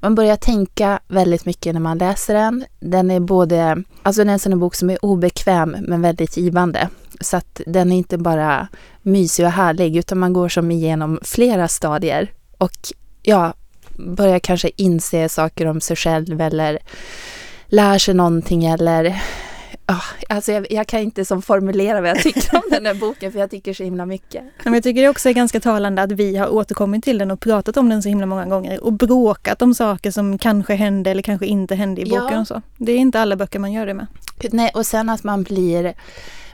man 0.00 0.14
börjar 0.14 0.36
tänka 0.36 1.00
väldigt 1.08 1.46
mycket 1.46 1.72
när 1.74 1.80
man 1.80 1.98
läser 1.98 2.34
den. 2.34 2.64
Den 2.80 3.10
är 3.10 3.20
både, 3.20 3.82
alltså 4.02 4.20
den 4.20 4.28
är 4.28 4.32
en 4.32 4.38
sån 4.38 4.60
bok 4.60 4.74
som 4.74 4.90
är 4.90 5.04
obekväm 5.04 5.76
men 5.80 6.02
väldigt 6.02 6.36
givande. 6.36 6.88
Så 7.20 7.36
att 7.36 7.60
den 7.66 7.92
är 7.92 7.96
inte 7.96 8.18
bara 8.18 8.68
mysig 9.02 9.46
och 9.46 9.52
härlig, 9.52 9.96
utan 9.96 10.18
man 10.18 10.32
går 10.32 10.48
som 10.48 10.70
igenom 10.70 11.20
flera 11.22 11.68
stadier. 11.68 12.32
Och 12.58 12.76
ja, 13.22 13.54
börjar 13.96 14.38
kanske 14.38 14.70
inse 14.76 15.28
saker 15.28 15.66
om 15.66 15.80
sig 15.80 15.96
själv 15.96 16.40
eller 16.40 16.78
lär 17.66 17.98
sig 17.98 18.14
någonting 18.14 18.64
eller 18.64 19.22
Oh, 19.88 20.04
alltså 20.28 20.52
jag, 20.52 20.72
jag, 20.72 20.86
kan 20.86 21.00
inte 21.00 21.24
som 21.24 21.42
formulera 21.42 22.00
vad 22.00 22.10
jag 22.10 22.18
tycker 22.18 22.56
om 22.56 22.62
den 22.70 22.86
här 22.86 22.94
boken 22.94 23.32
för 23.32 23.38
jag 23.38 23.50
tycker 23.50 23.74
så 23.74 23.82
himla 23.82 24.06
mycket. 24.06 24.42
Men 24.64 24.74
jag 24.74 24.82
tycker 24.82 25.02
det 25.02 25.08
också 25.08 25.28
är 25.28 25.32
ganska 25.32 25.60
talande 25.60 26.02
att 26.02 26.12
vi 26.12 26.36
har 26.36 26.48
återkommit 26.48 27.04
till 27.04 27.18
den 27.18 27.30
och 27.30 27.40
pratat 27.40 27.76
om 27.76 27.88
den 27.88 28.02
så 28.02 28.08
himla 28.08 28.26
många 28.26 28.46
gånger 28.46 28.84
och 28.84 28.92
bråkat 28.92 29.62
om 29.62 29.74
saker 29.74 30.10
som 30.10 30.38
kanske 30.38 30.74
hände 30.74 31.10
eller 31.10 31.22
kanske 31.22 31.46
inte 31.46 31.74
hände 31.74 32.00
i 32.00 32.04
boken 32.04 32.28
ja. 32.32 32.40
och 32.40 32.46
så. 32.46 32.62
Det 32.76 32.92
är 32.92 32.96
inte 32.96 33.20
alla 33.20 33.36
böcker 33.36 33.58
man 33.58 33.72
gör 33.72 33.86
det 33.86 33.94
med. 33.94 34.06
Nej, 34.50 34.70
och 34.74 34.86
sen 34.86 35.08
att 35.08 35.24
man 35.24 35.42
blir... 35.42 35.94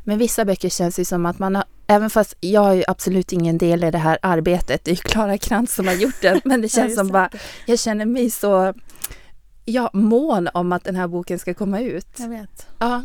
Med 0.04 0.18
vissa 0.18 0.44
böcker 0.44 0.68
känns 0.68 0.97
det 0.97 1.04
som 1.04 1.26
att 1.26 1.38
man 1.38 1.54
har, 1.54 1.64
även 1.87 2.11
fast 2.11 2.35
jag 2.40 2.61
har 2.61 2.73
ju 2.73 2.85
absolut 2.88 3.32
ingen 3.32 3.58
del 3.58 3.85
i 3.85 3.90
det 3.90 3.99
här 3.99 4.18
arbetet, 4.23 4.85
det 4.85 4.90
är 4.90 4.94
ju 4.94 5.00
Klara 5.00 5.38
Krantz 5.38 5.75
som 5.75 5.87
har 5.87 5.94
gjort 5.94 6.20
den, 6.23 6.40
men 6.44 6.62
det 6.62 6.68
känns 6.68 6.90
ja, 6.90 6.97
som 6.97 7.08
bara, 7.08 7.30
jag 7.66 7.78
känner 7.78 8.04
mig 8.04 8.30
så 8.30 8.75
ja, 9.68 9.90
mån 9.92 10.48
om 10.54 10.72
att 10.72 10.84
den 10.84 10.96
här 10.96 11.08
boken 11.08 11.38
ska 11.38 11.54
komma 11.54 11.80
ut. 11.80 12.08
Jag 12.18 12.28
vet. 12.28 12.66
Ja, 12.78 13.02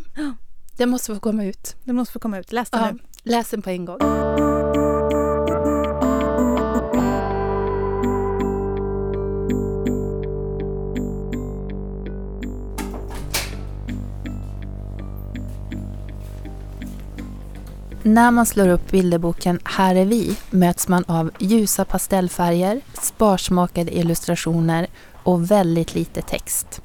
den 0.78 0.90
måste 0.90 1.14
få 1.14 1.20
komma 1.20 1.46
ut. 1.46 1.76
Den 1.84 1.96
måste 1.96 2.14
få 2.14 2.20
komma 2.20 2.40
ut. 2.40 2.52
Läs 2.52 2.70
den 2.70 2.82
ja, 2.82 2.92
nu. 2.92 3.00
Läs 3.24 3.50
den 3.50 3.62
på 3.62 3.70
en 3.70 3.86
gång. 3.86 3.98
När 18.06 18.32
man 18.32 18.46
slår 18.46 18.68
upp 18.68 18.92
bilderboken 18.92 19.60
Här 19.64 19.96
är 19.96 20.06
vi 20.06 20.38
möts 20.50 20.88
man 20.88 21.04
av 21.08 21.32
ljusa 21.40 21.86
pastellfärger, 21.86 22.82
sparsmakade 23.02 23.98
illustrationer 23.98 24.88
och 25.24 25.52
väldigt 25.52 25.96
lite 25.96 26.22
text. 26.22 26.82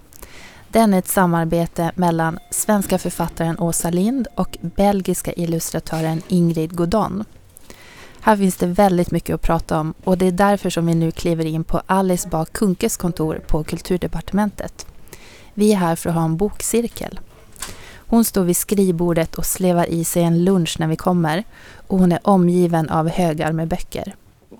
Den 0.68 0.94
är 0.94 0.98
ett 0.98 1.08
samarbete 1.08 1.92
mellan 1.94 2.38
svenska 2.50 2.98
författaren 2.98 3.58
Åsa 3.58 3.90
Lind 3.90 4.26
och 4.34 4.58
belgiska 4.60 5.32
illustratören 5.32 6.22
Ingrid 6.28 6.76
Godon. 6.76 7.24
Här 8.20 8.36
finns 8.36 8.56
det 8.56 8.66
väldigt 8.66 9.10
mycket 9.10 9.34
att 9.34 9.42
prata 9.42 9.80
om 9.80 9.94
och 10.04 10.18
det 10.18 10.26
är 10.26 10.32
därför 10.32 10.70
som 10.70 10.86
vi 10.86 10.94
nu 10.94 11.10
kliver 11.10 11.44
in 11.44 11.64
på 11.64 11.82
Alice 11.86 12.28
Bah 12.28 12.44
Kunkes 12.44 12.96
kontor 12.96 13.40
på 13.46 13.64
Kulturdepartementet. 13.64 14.86
Vi 15.54 15.72
är 15.72 15.76
här 15.76 15.96
för 15.96 16.10
att 16.10 16.16
ha 16.16 16.24
en 16.24 16.36
bokcirkel. 16.36 17.20
Hon 17.94 18.24
står 18.24 18.44
vid 18.44 18.56
skrivbordet 18.56 19.34
och 19.34 19.46
slevar 19.46 19.86
i 19.86 20.04
sig 20.04 20.22
en 20.22 20.44
lunch 20.44 20.76
när 20.80 20.86
vi 20.86 20.96
kommer 20.96 21.44
och 21.86 21.98
hon 21.98 22.12
är 22.12 22.20
omgiven 22.22 22.88
av 22.88 23.08
högar 23.08 23.52
med 23.52 23.68
böcker. 23.68 24.14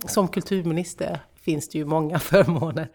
Som 0.07 0.29
kulturminister 0.29 1.21
finns 1.49 1.69
det 1.69 1.79
ju 1.79 1.85
många 1.85 2.19
förmåner. 2.33 2.89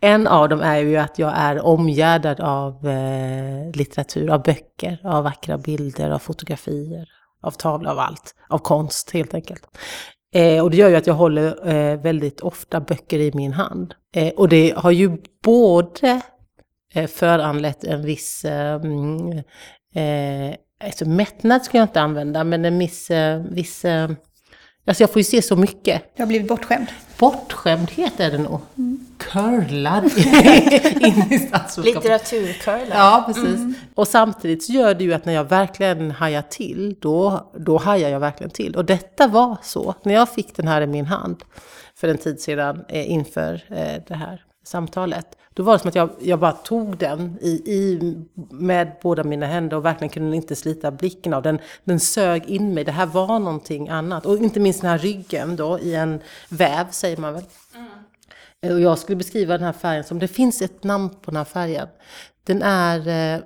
En 0.00 0.26
av 0.26 0.48
dem 0.48 0.60
är 0.60 0.78
ju 0.78 0.96
att 0.96 1.18
jag 1.18 1.32
är 1.36 1.64
omgärdad 1.66 2.40
av 2.40 2.88
eh, 2.88 3.70
litteratur, 3.74 4.30
av 4.30 4.42
böcker, 4.42 5.00
av 5.04 5.24
vackra 5.24 5.58
bilder, 5.58 6.10
av 6.10 6.18
fotografier, 6.18 7.08
av 7.42 7.50
tavlor, 7.50 7.90
av 7.90 7.98
allt. 7.98 8.34
Av 8.48 8.58
konst 8.58 9.10
helt 9.10 9.34
enkelt. 9.34 9.62
Eh, 10.34 10.62
och 10.62 10.70
det 10.70 10.76
gör 10.76 10.88
ju 10.88 10.96
att 10.96 11.06
jag 11.06 11.14
håller 11.14 11.68
eh, 11.68 12.00
väldigt 12.00 12.40
ofta 12.40 12.80
böcker 12.80 13.18
i 13.18 13.32
min 13.34 13.52
hand. 13.52 13.94
Eh, 14.14 14.32
och 14.32 14.48
det 14.48 14.74
har 14.76 14.90
ju 14.90 15.16
både 15.44 16.20
eh, 16.94 17.06
föranlett 17.06 17.84
en 17.84 18.02
viss 18.02 18.44
ehm, 18.44 19.32
eh, 19.94 20.56
alltså 20.84 21.08
mättnad 21.08 21.62
ska 21.62 21.78
jag 21.78 21.84
inte 21.84 22.00
använda, 22.00 22.44
men 22.44 22.64
en 22.64 22.74
eh, 22.74 22.78
viss, 22.78 23.10
eh, 23.10 23.42
viss 23.50 23.84
Alltså 24.84 25.02
jag 25.02 25.10
får 25.10 25.20
ju 25.20 25.24
se 25.24 25.42
så 25.42 25.56
mycket. 25.56 26.02
Du 26.16 26.22
har 26.22 26.26
blivit 26.26 26.48
bortskämd. 26.48 26.86
Bortskämdhet 27.18 28.20
är 28.20 28.30
det 28.30 28.38
nog. 28.38 28.60
Mm. 28.78 29.06
Curlad 29.18 30.04
in 31.00 31.32
i 31.32 31.38
statsvetenskap. 31.38 31.84
Litteraturcurlad. 31.84 32.88
Ja, 32.90 33.24
precis. 33.26 33.44
Mm. 33.44 33.74
Och 33.94 34.08
samtidigt 34.08 34.64
så 34.64 34.72
gör 34.72 34.94
det 34.94 35.04
ju 35.04 35.12
att 35.12 35.24
när 35.24 35.32
jag 35.32 35.44
verkligen 35.44 36.10
hajar 36.10 36.42
till, 36.42 36.96
då, 37.00 37.50
då 37.58 37.78
hajar 37.78 38.08
jag 38.08 38.20
verkligen 38.20 38.50
till. 38.50 38.76
Och 38.76 38.84
detta 38.84 39.26
var 39.26 39.56
så, 39.62 39.94
när 40.02 40.14
jag 40.14 40.28
fick 40.28 40.56
den 40.56 40.68
här 40.68 40.82
i 40.82 40.86
min 40.86 41.06
hand 41.06 41.42
för 41.94 42.08
en 42.08 42.18
tid 42.18 42.40
sedan 42.40 42.84
eh, 42.88 43.10
inför 43.10 43.64
eh, 43.68 44.02
det 44.08 44.14
här 44.14 44.44
samtalet. 44.64 45.26
Då 45.54 45.62
var 45.62 45.72
det 45.72 45.78
som 45.78 45.88
att 45.88 45.94
jag, 45.94 46.10
jag 46.20 46.38
bara 46.38 46.52
tog 46.52 46.96
den 46.96 47.38
i, 47.40 47.50
i, 47.50 48.14
med 48.50 48.92
båda 49.02 49.24
mina 49.24 49.46
händer 49.46 49.76
och 49.76 49.84
verkligen 49.84 50.10
kunde 50.10 50.36
inte 50.36 50.56
slita 50.56 50.90
blicken 50.90 51.34
av 51.34 51.42
den. 51.42 51.58
Den 51.84 52.00
sög 52.00 52.44
in 52.46 52.74
mig, 52.74 52.84
det 52.84 52.92
här 52.92 53.06
var 53.06 53.38
någonting 53.38 53.88
annat. 53.88 54.26
Och 54.26 54.36
inte 54.36 54.60
minst 54.60 54.80
den 54.80 54.90
här 54.90 54.98
ryggen 54.98 55.56
då 55.56 55.78
i 55.78 55.94
en 55.94 56.20
väv 56.48 56.90
säger 56.90 57.16
man 57.16 57.34
väl. 57.34 57.44
Mm. 57.74 58.74
Och 58.74 58.80
jag 58.80 58.98
skulle 58.98 59.16
beskriva 59.16 59.58
den 59.58 59.66
här 59.66 59.72
färgen 59.72 60.04
som, 60.04 60.18
det 60.18 60.28
finns 60.28 60.62
ett 60.62 60.84
namn 60.84 61.10
på 61.10 61.30
den 61.30 61.36
här 61.36 61.44
färgen. 61.44 61.88
Den 62.44 62.62
är, 62.62 62.98
eh, 62.98 63.40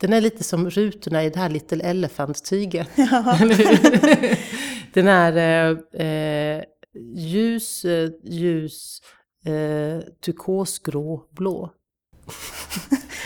den 0.00 0.12
är 0.12 0.20
lite 0.20 0.44
som 0.44 0.70
rutorna 0.70 1.24
i 1.24 1.30
det 1.30 1.38
här 1.38 1.48
Little 1.48 1.84
Elephant-tyget. 1.84 2.88
Ja. 2.96 3.38
den 4.92 5.08
är 5.08 5.36
eh, 5.92 6.06
eh 6.06 6.64
ljus, 8.24 9.00
eh, 9.46 9.52
ljus 9.52 10.04
eh, 10.04 10.12
turkosgrå 10.24 11.22
blå. 11.30 11.70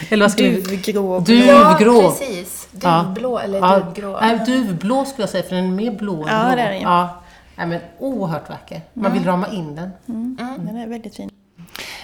eller 0.09 0.25
vad 0.25 0.33
skulle 0.33 0.51
Duvgrå. 0.51 1.21
Duvgrå. 1.21 2.03
Ja, 2.03 2.15
precis. 2.19 2.69
Duvblå 2.73 3.39
ja. 3.39 3.41
eller 3.41 3.59
ja. 3.59 3.79
duvgrå. 3.79 4.19
Nej, 4.21 4.41
duvblå 4.47 5.05
skulle 5.05 5.23
jag 5.23 5.31
säga, 5.31 5.43
för 5.43 5.57
den 5.57 5.65
är 5.65 5.71
mer 5.71 5.91
blå 5.91 6.15
än 6.15 6.29
ja, 6.29 6.45
blå. 6.45 6.57
Det 6.57 6.63
är 6.63 6.71
den, 6.71 6.81
ja. 6.81 7.23
Nej, 7.57 7.67
men 7.67 7.81
oerhört 7.99 8.49
vacker. 8.49 8.81
Man 8.95 9.07
mm. 9.07 9.19
vill 9.19 9.29
rama 9.29 9.49
in 9.49 9.77
den. 9.77 9.91
Mm. 10.09 10.37
Mm. 10.41 10.67
Den 10.67 10.77
är 10.77 10.87
väldigt 10.87 11.17
fin. 11.17 11.31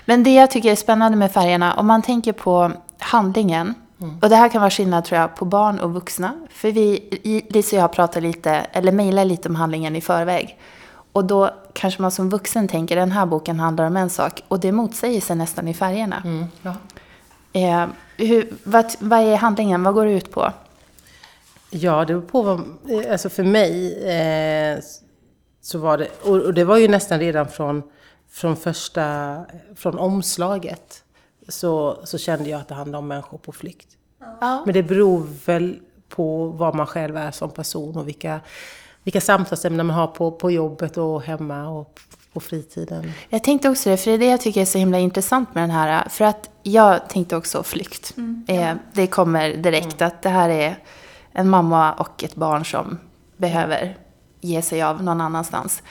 Men 0.05 0.23
det 0.23 0.35
jag 0.35 0.51
tycker 0.51 0.73
är 0.73 0.77
spännande 0.77 1.19
med 1.19 1.33
färgerna, 1.33 1.75
om 1.75 1.87
man 1.87 2.03
tänker 2.03 2.33
på 2.33 2.73
handlingen, 2.99 3.75
Mm. 4.01 4.19
Och 4.23 4.29
det 4.29 4.37
här 4.37 4.49
kan 4.49 4.61
vara 4.61 4.71
skillnad 4.71 5.05
tror 5.05 5.21
jag 5.21 5.37
på 5.37 5.45
barn 5.45 5.79
och 5.79 5.95
vuxna. 5.95 6.35
För 6.51 6.73
vi, 6.73 7.45
Lisa 7.51 7.77
och 7.77 7.83
jag 7.83 7.93
pratar 7.93 8.21
lite, 8.21 8.51
eller 8.51 8.93
mejlar 8.93 9.25
lite 9.25 9.49
om 9.49 9.55
handlingen 9.55 9.97
i 9.97 10.01
förväg. 10.01 10.59
Och 11.17 11.25
då 11.25 11.51
kanske 11.73 12.03
man 12.03 12.11
som 12.11 12.31
vuxen 12.31 12.69
tänker 12.69 12.97
den 12.97 13.13
här 13.13 13.27
boken 13.27 13.61
handlar 13.61 13.87
om 13.87 13.97
en 13.97 14.11
sak 14.11 14.43
och 14.49 14.61
det 14.61 14.73
motsäger 14.73 15.21
sig 15.21 15.37
nästan 15.37 15.69
i 15.69 15.75
färgerna. 15.75 16.23
Mm, 16.25 16.45
ja. 16.63 16.75
eh, 17.53 17.87
hur, 18.17 18.53
vad, 18.65 18.95
vad 18.99 19.21
är 19.21 19.37
handlingen? 19.37 19.83
Vad 19.83 19.95
går 19.95 20.05
det 20.05 20.13
ut 20.13 20.31
på? 20.31 20.53
Ja, 21.71 22.05
det 22.05 22.07
beror 22.07 22.21
på 22.21 22.43
vad, 22.43 22.59
eh, 22.91 23.13
alltså 23.13 23.29
för 23.29 23.45
mig 23.45 24.05
eh, 24.05 24.79
så 25.61 25.79
var 25.79 25.99
det, 25.99 26.09
och 26.23 26.55
det 26.55 26.65
var 26.65 26.77
ju 26.77 26.89
nästan 26.89 27.21
redan 27.21 27.49
från, 27.49 27.83
från 28.31 28.57
första, 28.57 29.37
från 29.77 29.99
omslaget, 29.99 31.05
så, 31.49 31.99
så 32.05 32.19
kände 32.19 32.51
jag 32.51 32.61
att 32.61 32.69
det 32.69 32.75
handlade 32.75 32.99
om 32.99 33.09
människor 33.09 33.39
på 33.39 33.53
flykt. 33.53 33.89
Ja. 34.41 34.63
Men 34.65 34.75
det 34.75 34.83
beror 34.83 35.27
väl 35.47 35.79
på 36.09 36.47
vad 36.47 36.75
man 36.75 36.87
själv 36.87 37.17
är 37.17 37.31
som 37.31 37.51
person 37.51 37.97
och 37.97 38.09
vilka 38.09 38.41
vilka 39.07 39.21
samtalsämnen 39.21 39.87
man 39.87 39.97
har 39.97 40.07
på, 40.07 40.31
på 40.31 40.51
jobbet 40.51 40.97
och 40.97 41.23
hemma 41.23 41.69
och 41.69 42.01
på 42.33 42.41
fritiden. 42.41 43.13
Jag 43.29 43.45
tänkte 43.45 43.69
också 43.69 43.91
det, 43.91 43.97
för 43.97 44.11
det 44.11 44.17
är 44.17 44.19
det 44.19 44.27
jag 44.27 44.41
tycker 44.41 44.61
är 44.61 44.65
så 44.65 44.79
himla 44.79 44.99
intressant 44.99 45.55
med 45.55 45.63
den 45.63 45.71
här. 45.71 46.09
För 46.09 46.25
att 46.25 46.51
jag 46.63 47.09
tänkte 47.09 47.37
också 47.37 47.63
flykt. 47.63 48.15
Eh, 48.49 48.75
det 48.93 49.07
kommer 49.07 49.57
direkt 49.57 50.03
att 50.03 50.23
det 50.23 50.29
här 50.29 50.49
är 50.49 50.79
en 51.33 51.49
mamma 51.49 51.93
och 51.93 52.25
ett 52.25 52.35
barn 52.35 52.65
som 52.65 52.99
behöver 53.37 53.97
ge 54.41 54.63
sig 54.63 54.83
av 54.83 55.03
någon 55.03 55.21
annanstans. 55.21 55.83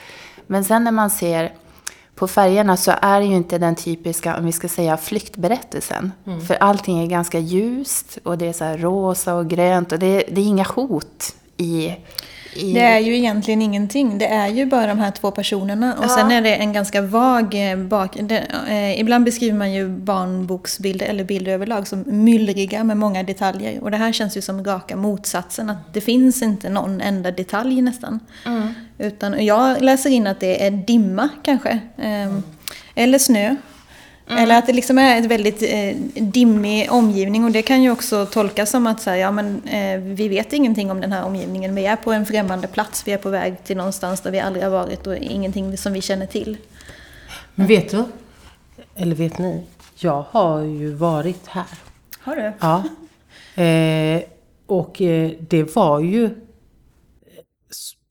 Men 0.46 0.64
sen 0.64 0.84
när 0.84 0.92
man 0.92 1.10
ser 1.10 1.52
på 2.14 2.28
färgerna 2.28 2.76
så 2.76 2.92
är 3.02 3.20
det 3.20 3.26
ju 3.26 3.34
inte 3.34 3.58
den 3.58 3.74
typiska, 3.74 4.38
om 4.38 4.46
vi 4.46 4.52
ska 4.52 4.68
säga 4.68 4.96
flyktberättelsen. 4.96 6.12
För 6.46 6.54
allting 6.54 7.02
är 7.02 7.06
ganska 7.06 7.38
ljust 7.38 8.18
och 8.22 8.38
det 8.38 8.48
är 8.48 8.52
så 8.52 8.64
här 8.64 8.78
rosa 8.78 9.34
och 9.34 9.48
grönt 9.48 9.92
och 9.92 9.98
det, 9.98 10.24
det 10.28 10.40
är 10.40 10.44
inga 10.44 10.64
hot 10.64 11.34
i... 11.56 11.94
i 12.54 12.72
Det 12.72 12.80
är 12.80 12.98
ju 12.98 13.16
egentligen 13.16 13.62
ingenting. 13.62 14.18
Det 14.18 14.26
är 14.26 14.48
ju 14.48 14.66
bara 14.66 14.86
de 14.86 14.98
här 14.98 15.10
två 15.10 15.30
personerna. 15.30 15.94
Och 15.94 16.10
sen 16.10 16.30
är 16.30 16.40
det 16.42 16.54
en 16.54 16.72
ganska 16.72 17.02
vag 17.02 17.70
eh, 17.70 17.78
bak... 17.78 18.16
Det, 18.20 18.38
eh, 18.68 19.00
ibland 19.00 19.24
beskriver 19.24 19.58
man 19.58 19.72
ju 19.72 19.88
barnboksbilder, 19.88 21.06
eller 21.06 21.24
bilder 21.24 21.52
överlag, 21.52 21.88
som 21.88 22.04
myllriga 22.06 22.84
med 22.84 22.96
många 22.96 23.22
detaljer. 23.22 23.82
Och 23.82 23.90
det 23.90 23.96
här 23.96 24.12
känns 24.12 24.36
ju 24.36 24.42
som 24.42 24.64
raka 24.64 24.96
motsatsen. 24.96 25.70
Att 25.70 25.94
det 25.94 26.00
finns 26.00 26.42
inte 26.42 26.68
någon 26.68 27.00
enda 27.00 27.30
detalj 27.30 27.82
nästan. 27.82 28.20
Utan 28.98 29.44
jag 29.44 29.82
läser 29.82 30.10
in 30.10 30.26
att 30.26 30.40
det 30.40 30.66
är 30.66 30.70
dimma 30.70 31.28
kanske. 31.42 31.70
Eh, 31.96 32.38
eller 32.94 33.18
snö. 33.18 33.56
Eller 34.28 34.58
att 34.58 34.66
det 34.66 34.72
liksom 34.72 34.98
är 34.98 35.18
ett 35.20 35.26
väldigt 35.26 35.62
eh, 35.62 35.96
dimmig 36.22 36.92
omgivning 36.92 37.44
och 37.44 37.50
det 37.50 37.62
kan 37.62 37.82
ju 37.82 37.90
också 37.90 38.26
tolkas 38.26 38.70
som 38.70 38.86
att 38.86 39.02
så 39.02 39.10
här, 39.10 39.16
ja, 39.16 39.30
men, 39.30 39.62
eh, 39.62 40.00
vi 40.00 40.28
vet 40.28 40.52
ingenting 40.52 40.90
om 40.90 41.00
den 41.00 41.12
här 41.12 41.24
omgivningen. 41.24 41.74
Vi 41.74 41.86
är 41.86 41.96
på 41.96 42.12
en 42.12 42.26
främmande 42.26 42.68
plats, 42.68 43.02
vi 43.06 43.12
är 43.12 43.18
på 43.18 43.30
väg 43.30 43.64
till 43.64 43.76
någonstans 43.76 44.20
där 44.20 44.30
vi 44.30 44.40
aldrig 44.40 44.64
har 44.64 44.70
varit 44.70 45.06
och 45.06 45.16
ingenting 45.16 45.76
som 45.76 45.92
vi 45.92 46.00
känner 46.00 46.26
till. 46.26 46.56
Men 47.54 47.66
vet 47.66 47.90
du? 47.90 48.04
Eller 48.96 49.16
vet 49.16 49.38
ni? 49.38 49.66
Jag 49.94 50.24
har 50.30 50.60
ju 50.60 50.94
varit 50.94 51.46
här. 51.46 51.66
Har 52.20 52.36
du? 52.36 52.52
Ja. 52.60 52.82
Eh, 53.62 54.22
och 54.66 55.02
eh, 55.02 55.30
det 55.40 55.76
var 55.76 56.00
ju 56.00 56.30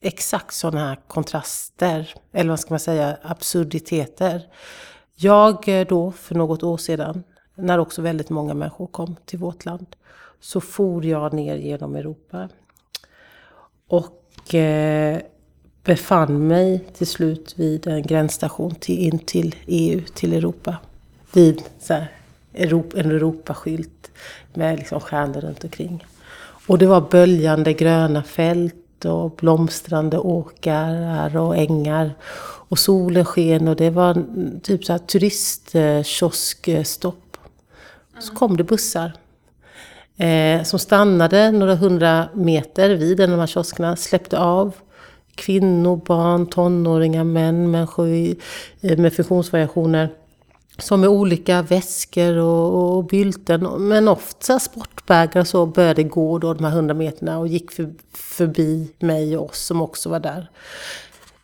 exakt 0.01 0.53
sådana 0.53 0.87
här 0.87 0.99
kontraster, 1.07 2.13
eller 2.33 2.49
vad 2.49 2.59
ska 2.59 2.73
man 2.73 2.79
säga, 2.79 3.17
absurditeter. 3.23 4.41
Jag 5.15 5.69
eh, 5.69 5.87
då, 5.87 6.11
för 6.11 6.35
något 6.35 6.63
år 6.63 6.77
sedan, 6.77 7.23
när 7.55 7.77
också 7.77 8.01
väldigt 8.01 8.29
många 8.29 8.53
människor 8.53 8.87
kom 8.87 9.15
till 9.25 9.39
vårt 9.39 9.65
land, 9.65 9.85
så 10.39 10.61
for 10.61 11.05
jag 11.05 11.33
ner 11.33 11.55
genom 11.55 11.95
Europa. 11.95 12.49
Och 13.87 14.55
eh, 14.55 15.19
befann 15.83 16.47
mig 16.47 16.79
till 16.93 17.07
slut 17.07 17.53
vid 17.57 17.87
en 17.87 18.01
gränsstation 18.03 18.75
till, 18.75 18.99
in 18.99 19.19
till 19.19 19.55
EU, 19.65 20.01
till 20.13 20.33
Europa. 20.33 20.77
Vid 21.33 21.63
så 21.79 21.93
här, 21.93 22.11
Europa, 22.53 22.99
en 22.99 23.11
Europaskylt 23.11 24.11
med 24.53 24.79
liksom 24.79 24.99
stjärnor 24.99 25.41
runt 25.41 25.63
omkring. 25.63 26.05
Och 26.67 26.77
det 26.77 26.87
var 26.87 27.01
böljande 27.01 27.73
gröna 27.73 28.23
fält 28.23 28.84
och 29.05 29.31
blomstrande 29.31 30.17
åkrar 30.17 31.37
och 31.37 31.57
ängar. 31.57 32.13
Och 32.67 32.79
solen 32.79 33.25
sken 33.25 33.67
och 33.67 33.75
det 33.75 33.89
var 33.89 34.25
typ 34.63 34.85
så 34.85 34.91
här 34.91 34.99
turistkioskstopp. 34.99 37.37
Så 38.19 38.33
kom 38.33 38.57
det 38.57 38.63
bussar. 38.63 39.11
Eh, 40.17 40.63
som 40.63 40.79
stannade 40.79 41.51
några 41.51 41.75
hundra 41.75 42.29
meter 42.33 42.89
vid 42.89 43.19
en 43.19 43.31
av 43.31 43.37
de 43.37 43.39
här 43.39 43.47
kioskerna, 43.47 43.95
släppte 43.95 44.39
av 44.39 44.75
kvinnor, 45.35 46.01
barn, 46.05 46.45
tonåringar, 46.45 47.23
män, 47.23 47.71
människor 47.71 48.35
med 48.97 49.13
funktionsvariationer. 49.13 50.09
Som 50.77 51.01
med 51.01 51.09
olika 51.09 51.61
väskor 51.61 52.37
och, 52.37 52.95
och 52.97 53.05
bylten, 53.05 53.63
men 53.63 54.07
ofta 54.07 54.59
sportbägar 54.59 55.41
och 55.41 55.47
så 55.47 55.65
började 55.65 56.03
gå 56.03 56.37
då 56.37 56.53
de 56.53 56.63
här 56.63 56.71
hundra 56.71 56.93
meterna 56.93 57.39
och 57.39 57.47
gick 57.47 57.71
för, 57.71 57.93
förbi 58.13 58.93
mig 58.99 59.37
och 59.37 59.49
oss 59.49 59.59
som 59.59 59.81
också 59.81 60.09
var 60.09 60.19
där. 60.19 60.49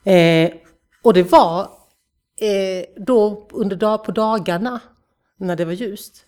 Eh, 0.03 0.51
och 1.03 1.13
det 1.13 1.23
var 1.23 1.61
eh, 2.41 2.85
då 3.05 3.47
under 3.51 3.75
dag, 3.75 4.03
på 4.03 4.11
dagarna 4.11 4.79
när 5.37 5.55
det 5.55 5.65
var 5.65 5.73
ljust. 5.73 6.25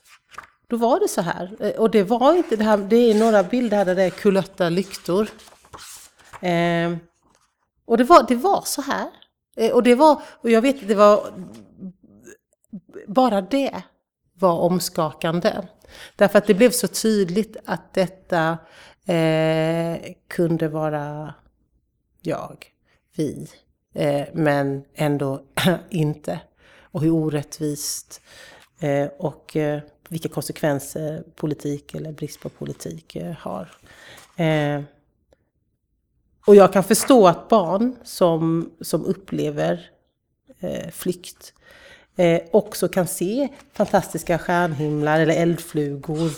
Då 0.68 0.78
var 0.78 1.00
det 1.00 1.08
så 1.08 1.22
här. 1.22 1.56
Eh, 1.60 1.72
Och 1.72 1.92
det 1.92 2.04
var 2.04 2.34
inte 2.36 2.56
det 2.56 2.64
här, 2.64 2.78
det 2.78 2.96
är 2.96 3.16
några 3.16 3.44
bilder 3.44 3.78
här 3.78 3.86
där 3.86 3.96
det 3.96 4.04
är 4.04 4.10
kulötta 4.10 4.70
lyktor. 4.70 5.28
Eh, 6.42 6.98
och 7.86 7.98
det 7.98 8.04
var, 8.04 8.26
det 8.28 8.36
var 8.36 8.62
så 8.66 8.82
här. 8.82 9.08
Eh, 9.56 9.72
och 9.72 9.84
det 9.84 9.96
var, 9.96 10.22
och 10.42 10.50
jag 10.50 10.62
vet, 10.62 10.88
det 10.88 10.96
var 10.96 11.24
bara 13.14 13.42
det 13.42 13.84
var 14.34 14.60
omskakande. 14.60 15.62
Därför 16.16 16.38
att 16.38 16.48
det 16.48 16.54
blev 16.54 16.72
så 16.72 16.88
tydligt 16.88 17.58
att 17.66 17.94
detta 17.94 18.58
eh, 19.06 19.98
kunde 20.28 20.68
vara 20.68 21.34
jag, 22.22 22.66
vi, 23.16 23.48
eh, 23.94 24.28
men 24.34 24.84
ändå 24.94 25.44
inte. 25.90 26.40
Och 26.82 27.02
hur 27.02 27.12
orättvist 27.12 28.22
eh, 28.80 29.08
och 29.20 29.56
eh, 29.56 29.82
vilka 30.10 30.30
konsekvenser 30.30 31.24
politik 31.36 31.96
eller 31.96 32.12
brist 32.12 32.40
på 32.40 32.50
politik 32.50 33.16
eh, 33.16 33.32
har. 33.32 33.72
Eh, 34.36 34.82
och 36.46 36.56
jag 36.56 36.74
kan 36.74 36.84
förstå 36.84 37.28
att 37.28 37.50
barn 37.50 37.96
som, 38.04 38.72
som 38.82 39.06
upplever 39.06 39.90
eh, 40.60 40.90
flykt 40.92 41.54
eh, 42.16 42.42
också 42.52 42.88
kan 42.88 43.08
se 43.08 43.48
fantastiska 43.74 44.40
stjärnhimlar 44.40 45.20
eller 45.20 45.36
eldflugor 45.36 46.32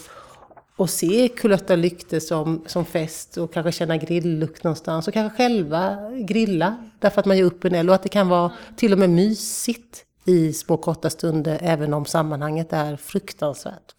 och 0.75 0.89
se 0.89 1.27
kulötta 1.27 1.75
lyktor 1.75 2.19
som, 2.19 2.63
som 2.67 2.85
fest 2.85 3.37
och 3.37 3.53
kanske 3.53 3.71
känna 3.71 3.97
grilllukt 3.97 4.63
någonstans 4.63 5.07
och 5.07 5.13
kanske 5.13 5.37
själva 5.37 6.11
grilla 6.11 6.75
därför 6.99 7.19
att 7.19 7.25
man 7.25 7.37
gör 7.37 7.45
upp 7.45 7.65
en 7.65 7.75
eld 7.75 7.89
och 7.89 7.95
att 7.95 8.03
det 8.03 8.09
kan 8.09 8.29
vara 8.29 8.51
till 8.75 8.93
och 8.93 8.99
med 8.99 9.09
mysigt 9.09 10.05
i 10.25 10.53
små 10.53 10.77
korta 10.77 11.09
stunder 11.09 11.59
även 11.61 11.93
om 11.93 12.05
sammanhanget 12.05 12.73
är 12.73 12.95
fruktansvärt. 12.95 13.95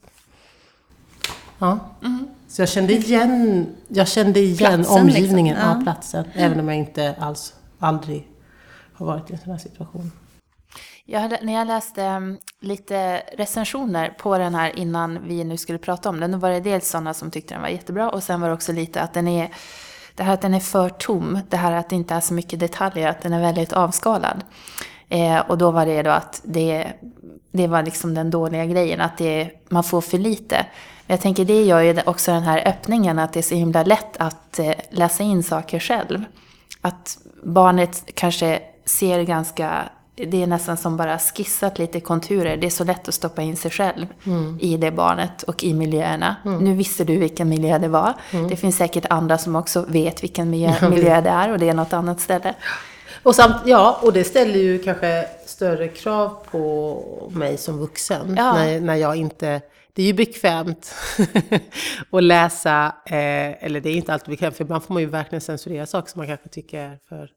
Ja. 1.59 1.79
Så 2.49 2.63
jag 2.63 2.69
kände 2.69 2.93
igen, 2.93 3.67
jag 3.89 4.09
kände 4.09 4.41
igen 4.41 4.57
Platsen, 4.83 5.03
omgivningen, 5.03 5.55
liksom. 5.55 5.79
Ja. 5.79 5.83
platsen, 5.83 6.25
även 6.35 6.61
om 6.61 6.69
jag 6.69 6.77
inte 6.77 7.15
alls, 7.19 7.55
aldrig 7.79 8.29
har 8.93 9.07
varit 9.07 9.31
i 9.31 9.33
en 9.33 9.39
sån 9.39 9.51
här 9.51 9.59
situation. 9.59 10.13
Jag 11.09 11.39
när 11.43 11.53
jag 11.53 11.67
läste 11.67 12.03
mm, 12.03 12.39
lite 12.61 13.17
recensioner 13.17 14.15
på 14.19 14.39
den 14.39 14.55
här 14.55 14.79
innan 14.79 15.29
vi 15.29 15.45
nu 15.45 15.57
skulle 15.57 15.79
prata 15.79 16.09
om 16.09 16.21
den, 16.21 16.33
då 16.33 16.39
var 16.39 16.51
det 16.51 16.61
dels 16.61 16.89
sådana 16.89 17.15
som 17.15 17.31
tyckte 17.31 17.55
den 17.55 17.63
var 17.63 17.69
jättebra 17.69 18.11
och 18.11 18.23
sen 18.23 18.41
var 18.41 18.49
det 18.49 18.55
också 18.55 18.73
lite 18.73 19.01
att 19.01 19.15
den 19.15 19.29
är, 19.29 19.51
det 20.15 20.23
här 20.23 20.35
att 20.35 20.41
den 20.41 20.55
är 20.55 20.61
för 20.61 20.89
tom, 20.89 21.39
det 21.49 21.57
här 21.57 21.73
att 21.73 21.89
det 21.89 21.97
inte 21.97 22.15
är 22.15 22.21
så 22.21 22.35
mycket 22.35 22.61
detaljer, 22.61 23.09
att 23.09 23.21
den 23.21 23.33
är 23.33 23.41
väldigt 23.41 23.73
avskalad. 23.73 24.45
Eh, 25.09 25.39
och 25.39 25.59
då 25.59 25.71
var 25.71 25.87
det 25.87 26.03
då 26.03 26.11
att 26.11 26.41
det, 26.45 26.93
det 27.53 27.67
var 27.67 27.83
liksom 27.83 28.15
den 28.15 28.31
dåliga 28.31 28.67
grejen, 28.67 29.01
att 29.01 29.19
det, 29.19 29.51
man 29.69 29.85
får 29.85 30.01
för 30.01 30.19
lite. 30.19 30.67
Men 31.07 31.15
jag 31.15 31.21
tänker 31.21 31.45
det 31.45 31.63
gör 31.63 31.81
ju 31.81 32.01
också 32.07 32.33
den 32.33 32.43
här 32.43 32.69
öppningen, 32.69 33.19
att 33.19 33.33
det 33.33 33.41
är 33.41 33.43
så 33.43 33.55
himla 33.55 33.83
lätt 33.83 34.17
att 34.17 34.59
eh, 34.59 34.73
läsa 34.91 35.23
in 35.23 35.43
saker 35.43 35.79
själv. 35.79 36.25
Att 36.81 37.19
barnet 37.43 38.05
kanske 38.15 38.63
ser 38.85 39.23
ganska, 39.23 39.89
det 40.17 40.43
är 40.43 40.47
nästan 40.47 40.77
som 40.77 40.97
bara 40.97 41.19
skissat 41.19 41.79
lite 41.79 42.01
konturer. 42.01 42.57
Det 42.57 42.67
är 42.67 42.71
så 42.71 42.85
lätt 42.85 43.09
att 43.09 43.15
stoppa 43.15 43.43
in 43.43 43.57
sig 43.57 43.71
själv 43.71 44.07
i 44.61 44.77
det 44.77 44.91
barnet 44.91 45.43
och 45.43 45.65
i 45.65 45.75
miljöerna. 45.75 46.37
Nu 46.61 46.75
visste 46.75 47.05
du 47.05 47.19
vilken 47.19 47.49
miljö 47.49 47.79
det 47.79 47.89
var. 47.89 48.15
Det 48.49 48.57
finns 48.57 48.77
säkert 48.77 49.05
andra 49.11 49.39
som 49.39 49.57
också 49.57 49.85
vet 49.89 50.23
vilken 50.23 50.51
miljö, 50.51 50.91
miljö 50.91 51.21
det 51.21 51.31
är 51.31 51.53
och 51.53 51.59
det 51.59 51.69
är 51.69 51.75
något 51.75 51.93
annat 51.93 52.21
ställe. 52.21 52.55
Och 53.23 53.35
samt, 53.35 53.57
ja, 53.65 54.01
och 54.03 54.13
det 54.13 54.25
ställer 54.25 54.59
ju 54.59 54.79
kanske 54.79 55.29
större 55.47 55.89
krav 55.89 56.37
på 56.51 57.31
mig 57.31 57.57
som 57.57 57.79
vuxen. 57.79 58.35
Ja. 58.37 58.55
När, 58.55 58.81
när 58.81 58.95
jag 58.95 59.17
inte... 59.17 59.61
Det 59.93 60.03
är 60.03 60.07
ju 60.07 60.13
bekvämt 60.13 60.95
att 62.11 62.23
läsa, 62.23 62.95
eh, 63.07 63.65
eller 63.65 63.81
det 63.81 63.91
är 63.91 63.95
inte 63.95 64.13
alltid 64.13 64.31
bekvämt, 64.31 64.57
för 64.57 64.65
ibland 64.65 64.85
får 64.85 64.95
man 64.95 65.03
ju 65.03 65.09
verkligen 65.09 65.41
censurera 65.41 65.87
saker 65.87 66.11
som 66.11 66.19
man 66.19 66.27
kanske 66.27 66.49
tycker 66.49 66.79
är 66.79 66.99
för, 67.09 67.31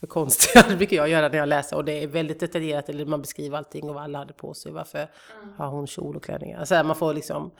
för 0.00 0.06
konstiga. 0.06 0.64
Det 0.68 0.76
brukar 0.76 0.96
jag 0.96 1.08
göra 1.08 1.28
när 1.28 1.38
jag 1.38 1.48
läser 1.48 1.76
och 1.76 1.84
det 1.84 2.02
är 2.02 2.06
väldigt 2.06 2.40
detaljerat, 2.40 2.88
eller 2.88 3.06
man 3.06 3.20
beskriver 3.20 3.58
allting 3.58 3.88
och 3.88 3.94
vad 3.94 4.04
alla 4.04 4.18
hade 4.18 4.32
på 4.32 4.54
sig, 4.54 4.72
varför 4.72 5.10
har 5.56 5.68
hon 5.68 5.86
kjol 5.86 6.16
och 6.16 6.24
klänningar. 6.24 6.58
Alltså 6.58 6.82
man 6.82 6.96
får 6.96 7.14
liksom... 7.14 7.50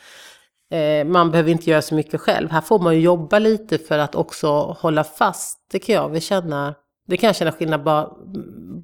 Eh, 0.71 1.05
man 1.05 1.31
behöver 1.31 1.51
inte 1.51 1.71
göra 1.71 1.83
så 1.83 1.95
mycket 1.95 2.21
själv. 2.21 2.51
Här 2.51 2.61
får 2.61 2.79
man 2.79 2.95
ju 2.95 3.01
jobba 3.01 3.39
lite 3.39 3.79
för 3.79 3.99
att 3.99 4.15
också 4.15 4.49
hålla 4.79 5.05
fast, 5.05 5.59
det 5.71 5.79
kan 5.79 5.95
jag 5.95 6.09
väl 6.09 6.21
känna. 6.21 6.75
Det 7.07 7.17
kan 7.17 7.27
jag 7.27 7.37
känna 7.37 7.53
skillnad 7.53 7.83
bara 7.83 8.05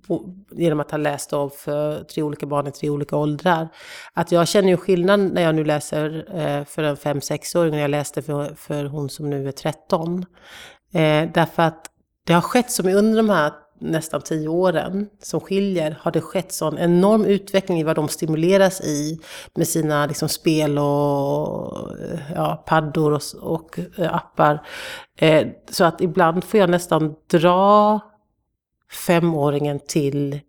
på, 0.06 0.34
genom 0.50 0.80
att 0.80 0.90
ha 0.90 0.98
läst 0.98 1.32
av 1.32 1.48
för 1.48 2.04
tre 2.04 2.22
olika 2.22 2.46
barn 2.46 2.66
i 2.66 2.72
tre 2.72 2.90
olika 2.90 3.16
åldrar. 3.16 3.68
Att 4.12 4.32
jag 4.32 4.48
känner 4.48 4.68
ju 4.68 4.76
skillnad 4.76 5.20
när 5.20 5.42
jag 5.42 5.54
nu 5.54 5.64
läser 5.64 6.26
eh, 6.38 6.64
för 6.64 6.82
en 6.82 6.96
5-6-åring, 6.96 7.70
när 7.70 7.80
jag 7.80 7.90
läste 7.90 8.22
för, 8.22 8.54
för 8.54 8.84
hon 8.84 9.08
som 9.08 9.30
nu 9.30 9.48
är 9.48 9.52
13. 9.52 10.18
Eh, 10.92 11.30
därför 11.34 11.62
att 11.62 11.90
det 12.26 12.32
har 12.32 12.40
skett 12.40 12.70
som 12.70 12.88
under 12.88 13.16
de 13.16 13.30
här 13.30 13.52
nästan 13.78 14.20
tio 14.20 14.48
åren 14.48 15.08
som 15.22 15.40
skiljer 15.40 15.98
har 16.00 16.12
det 16.12 16.20
skett 16.20 16.52
sån 16.52 16.78
enorm 16.78 17.24
utveckling 17.24 17.80
i 17.80 17.84
vad 17.84 17.96
de 17.96 18.08
stimuleras 18.08 18.80
i 18.80 19.20
med 19.54 19.68
sina 19.68 20.06
liksom, 20.06 20.28
spel 20.28 20.78
och 20.78 21.88
ja, 22.34 22.64
paddor 22.66 23.12
och, 23.12 23.22
och 23.40 23.78
eh, 23.98 24.14
appar. 24.14 24.66
Eh, 25.18 25.46
så 25.70 25.84
att 25.84 26.00
ibland 26.00 26.44
får 26.44 26.60
jag 26.60 26.70
nästan 26.70 27.14
dra 27.30 28.00
femåringen 29.06 29.80
till 29.88 30.40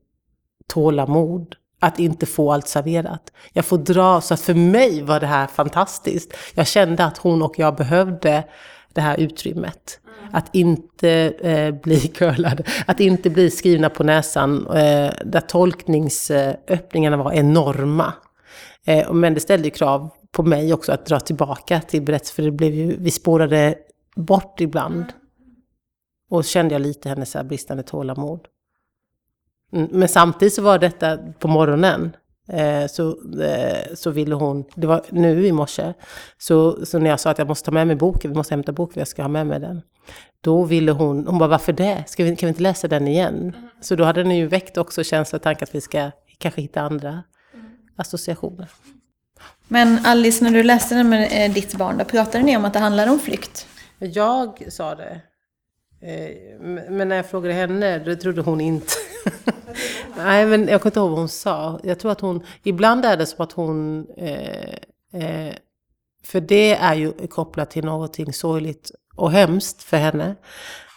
tålamod 0.67 1.55
att 1.79 1.99
inte 1.99 2.25
få 2.25 2.51
allt 2.51 2.67
serverat. 2.67 3.31
Jag 3.53 3.65
får 3.65 3.77
dra, 3.77 4.21
så 4.21 4.33
att 4.33 4.41
för 4.41 4.53
mig 4.53 5.01
var 5.01 5.19
det 5.19 5.27
här 5.27 5.47
fantastiskt. 5.47 6.33
Jag 6.53 6.67
kände 6.67 7.05
att 7.05 7.17
hon 7.17 7.41
och 7.41 7.59
jag 7.59 7.75
behövde 7.75 8.43
det 8.93 9.01
här 9.01 9.17
utrymmet. 9.17 9.99
Att 10.31 10.55
inte 10.55 11.09
eh, 11.39 11.71
bli 11.71 11.99
curlade, 12.15 12.63
att 12.85 12.99
inte 12.99 13.29
bli 13.29 13.49
skrivna 13.51 13.89
på 13.89 14.03
näsan, 14.03 14.67
eh, 14.67 15.13
där 15.25 15.41
tolkningsöppningarna 15.47 17.17
var 17.17 17.33
enorma. 17.33 18.13
Eh, 18.85 19.13
men 19.13 19.33
det 19.33 19.39
ställde 19.39 19.67
ju 19.67 19.71
krav 19.71 20.09
på 20.31 20.43
mig 20.43 20.73
också 20.73 20.91
att 20.91 21.05
dra 21.05 21.19
tillbaka 21.19 21.81
till 21.81 22.01
berättelsen, 22.01 22.35
för 22.35 22.43
det 22.43 22.51
blev 22.51 22.73
ju, 22.73 22.97
vi 22.99 23.11
spårade 23.11 23.75
bort 24.15 24.61
ibland. 24.61 25.05
Och 26.29 26.45
kände 26.45 26.75
jag 26.75 26.81
lite 26.81 27.09
hennes 27.09 27.31
så 27.31 27.43
bristande 27.43 27.83
tålamod. 27.83 28.47
Mm, 29.73 29.89
men 29.91 30.07
samtidigt 30.07 30.53
så 30.53 30.61
var 30.61 30.79
detta 30.79 31.17
på 31.17 31.47
morgonen. 31.47 32.15
Eh, 32.47 32.87
så, 32.87 33.09
eh, 33.41 33.95
så 33.95 34.11
ville 34.11 34.35
hon, 34.35 34.65
det 34.75 34.87
var 34.87 35.01
nu 35.09 35.47
i 35.47 35.51
morse, 35.51 35.93
så, 36.37 36.85
så 36.85 36.99
när 36.99 37.09
jag 37.09 37.19
sa 37.19 37.29
att 37.29 37.37
jag 37.37 37.47
måste 37.47 37.65
ta 37.65 37.71
med 37.71 37.87
mig 37.87 37.95
boken, 37.95 38.31
vi 38.31 38.37
måste 38.37 38.53
hämta 38.53 38.71
boken, 38.71 38.99
jag 38.99 39.07
ska 39.07 39.21
ha 39.21 39.29
med 39.29 39.47
mig 39.47 39.59
den. 39.59 39.81
Då 40.41 40.63
ville 40.63 40.91
hon, 40.91 41.27
hon 41.27 41.37
bara 41.37 41.49
varför 41.49 41.73
det? 41.73 42.03
Ska 42.07 42.23
vi, 42.23 42.35
kan 42.35 42.47
vi 42.47 42.49
inte 42.49 42.63
läsa 42.63 42.87
den 42.87 43.07
igen? 43.07 43.35
Mm. 43.35 43.69
Så 43.81 43.95
då 43.95 44.03
hade 44.03 44.23
den 44.23 44.35
ju 44.35 44.47
väckt 44.47 44.77
också 44.77 45.03
känsla 45.03 45.35
och 45.35 45.41
tanke 45.41 45.63
att 45.63 45.75
vi 45.75 45.81
ska 45.81 46.11
kanske 46.37 46.61
hitta 46.61 46.81
andra 46.81 47.09
mm. 47.09 47.65
associationer. 47.95 48.69
Men 49.67 50.05
Alice, 50.05 50.43
när 50.43 50.51
du 50.51 50.63
läste 50.63 50.95
den 50.95 51.09
med 51.09 51.45
eh, 51.45 51.53
ditt 51.53 51.75
barn, 51.75 51.97
då 51.97 52.05
pratade 52.05 52.43
ni 52.43 52.57
om 52.57 52.65
att 52.65 52.73
det 52.73 52.79
handlar 52.79 53.07
om 53.07 53.19
flykt? 53.19 53.67
Jag 53.99 54.65
sa 54.69 54.95
det. 54.95 55.21
Eh, 56.05 56.59
men 56.89 57.07
när 57.09 57.15
jag 57.15 57.29
frågade 57.29 57.53
henne, 57.53 57.99
då 57.99 58.15
trodde 58.15 58.41
hon 58.41 58.61
inte. 58.61 58.93
Nej, 60.17 60.45
men 60.45 60.67
jag 60.67 60.81
kommer 60.81 60.89
inte 60.89 60.99
ihåg 60.99 61.09
vad 61.09 61.19
hon 61.19 61.29
sa. 61.29 61.79
Jag 61.83 61.99
tror 61.99 62.11
att 62.11 62.21
hon, 62.21 62.43
ibland 62.63 63.05
är 63.05 63.17
det 63.17 63.25
som 63.25 63.43
att 63.43 63.51
hon, 63.51 64.07
eh, 64.17 64.73
eh, 65.13 65.53
för 66.23 66.41
det 66.41 66.75
är 66.75 66.93
ju 66.93 67.27
kopplat 67.27 67.71
till 67.71 67.85
någonting 67.85 68.33
sorgligt 68.33 68.91
och 69.15 69.31
hemskt 69.31 69.83
för 69.83 69.97
henne. 69.97 70.35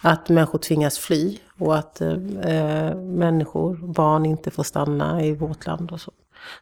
Att 0.03 0.29
människor 0.29 0.59
tvingas 0.59 0.99
fly 0.99 1.38
och 1.59 1.77
att 1.77 2.01
eh, 2.01 2.12
eh 2.44 2.97
människor, 2.97 3.92
barn 3.94 4.27
inte 4.27 4.51
får 4.51 4.62
stanna 4.62 5.25
i 5.25 5.33
vårt 5.33 5.66
land 5.66 5.92
och 5.92 6.01
så. 6.01 6.12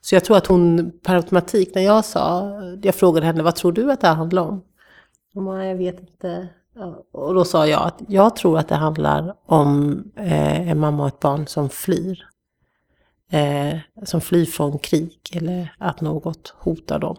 Så 0.01 0.15
jag 0.15 0.25
tror 0.25 0.37
att 0.37 0.47
hon 0.47 0.93
per 1.03 1.15
automatik, 1.15 1.75
när 1.75 1.83
jag 1.83 2.05
sa, 2.05 2.53
jag 2.83 2.95
frågade 2.95 3.27
henne, 3.27 3.43
vad 3.43 3.57
tror 3.57 3.73
du 3.73 3.93
att 3.93 4.01
det 4.01 4.07
här 4.07 4.15
handlar 4.15 4.43
om? 4.43 4.63
Nej, 5.33 5.69
jag 5.69 5.77
vet 5.77 6.01
inte. 6.01 6.49
Och 7.13 7.35
då 7.35 7.45
sa 7.45 7.67
jag 7.67 7.83
att 7.83 8.03
jag 8.09 8.37
tror 8.37 8.59
att 8.59 8.69
det 8.69 8.75
handlar 8.75 9.35
om 9.47 10.03
eh, 10.17 10.71
en 10.71 10.79
mamma 10.79 11.03
och 11.03 11.09
ett 11.09 11.21
barn 11.21 11.47
som 11.47 11.71
flyr. 11.71 12.27
Eh, 13.31 13.79
som 14.05 14.21
flyr 14.21 14.45
från 14.45 14.79
krig 14.79 15.19
eller 15.33 15.75
att 15.79 16.01
något 16.01 16.55
hotar 16.59 16.99
dem. 16.99 17.17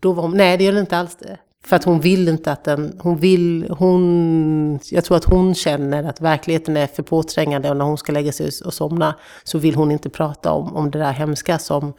Då 0.00 0.12
var 0.12 0.22
hon, 0.22 0.36
nej 0.36 0.58
det 0.58 0.64
gör 0.64 0.72
det 0.72 0.80
inte 0.80 0.96
alls 0.98 1.16
det. 1.16 1.38
För 1.64 1.76
att 1.76 1.84
hon 1.84 2.00
vill 2.00 2.28
inte 2.28 2.52
att 2.52 2.64
den, 2.64 2.98
hon 3.02 3.16
vill, 3.16 3.70
hon, 3.78 4.78
jag 4.90 5.04
tror 5.04 5.16
att 5.16 5.24
hon 5.24 5.54
känner 5.54 6.04
att 6.04 6.20
verkligheten 6.20 6.76
är 6.76 6.86
för 6.86 7.02
påträngande 7.02 7.70
och 7.70 7.76
när 7.76 7.84
hon 7.84 7.98
ska 7.98 8.12
lägga 8.12 8.32
sig 8.32 8.50
och 8.64 8.74
somna 8.74 9.14
så 9.44 9.58
vill 9.58 9.74
hon 9.74 9.90
inte 9.90 10.10
prata 10.10 10.52
om, 10.52 10.76
om 10.76 10.90
det 10.90 10.98
där 10.98 11.12
hemska 11.12 11.58
som, 11.58 11.92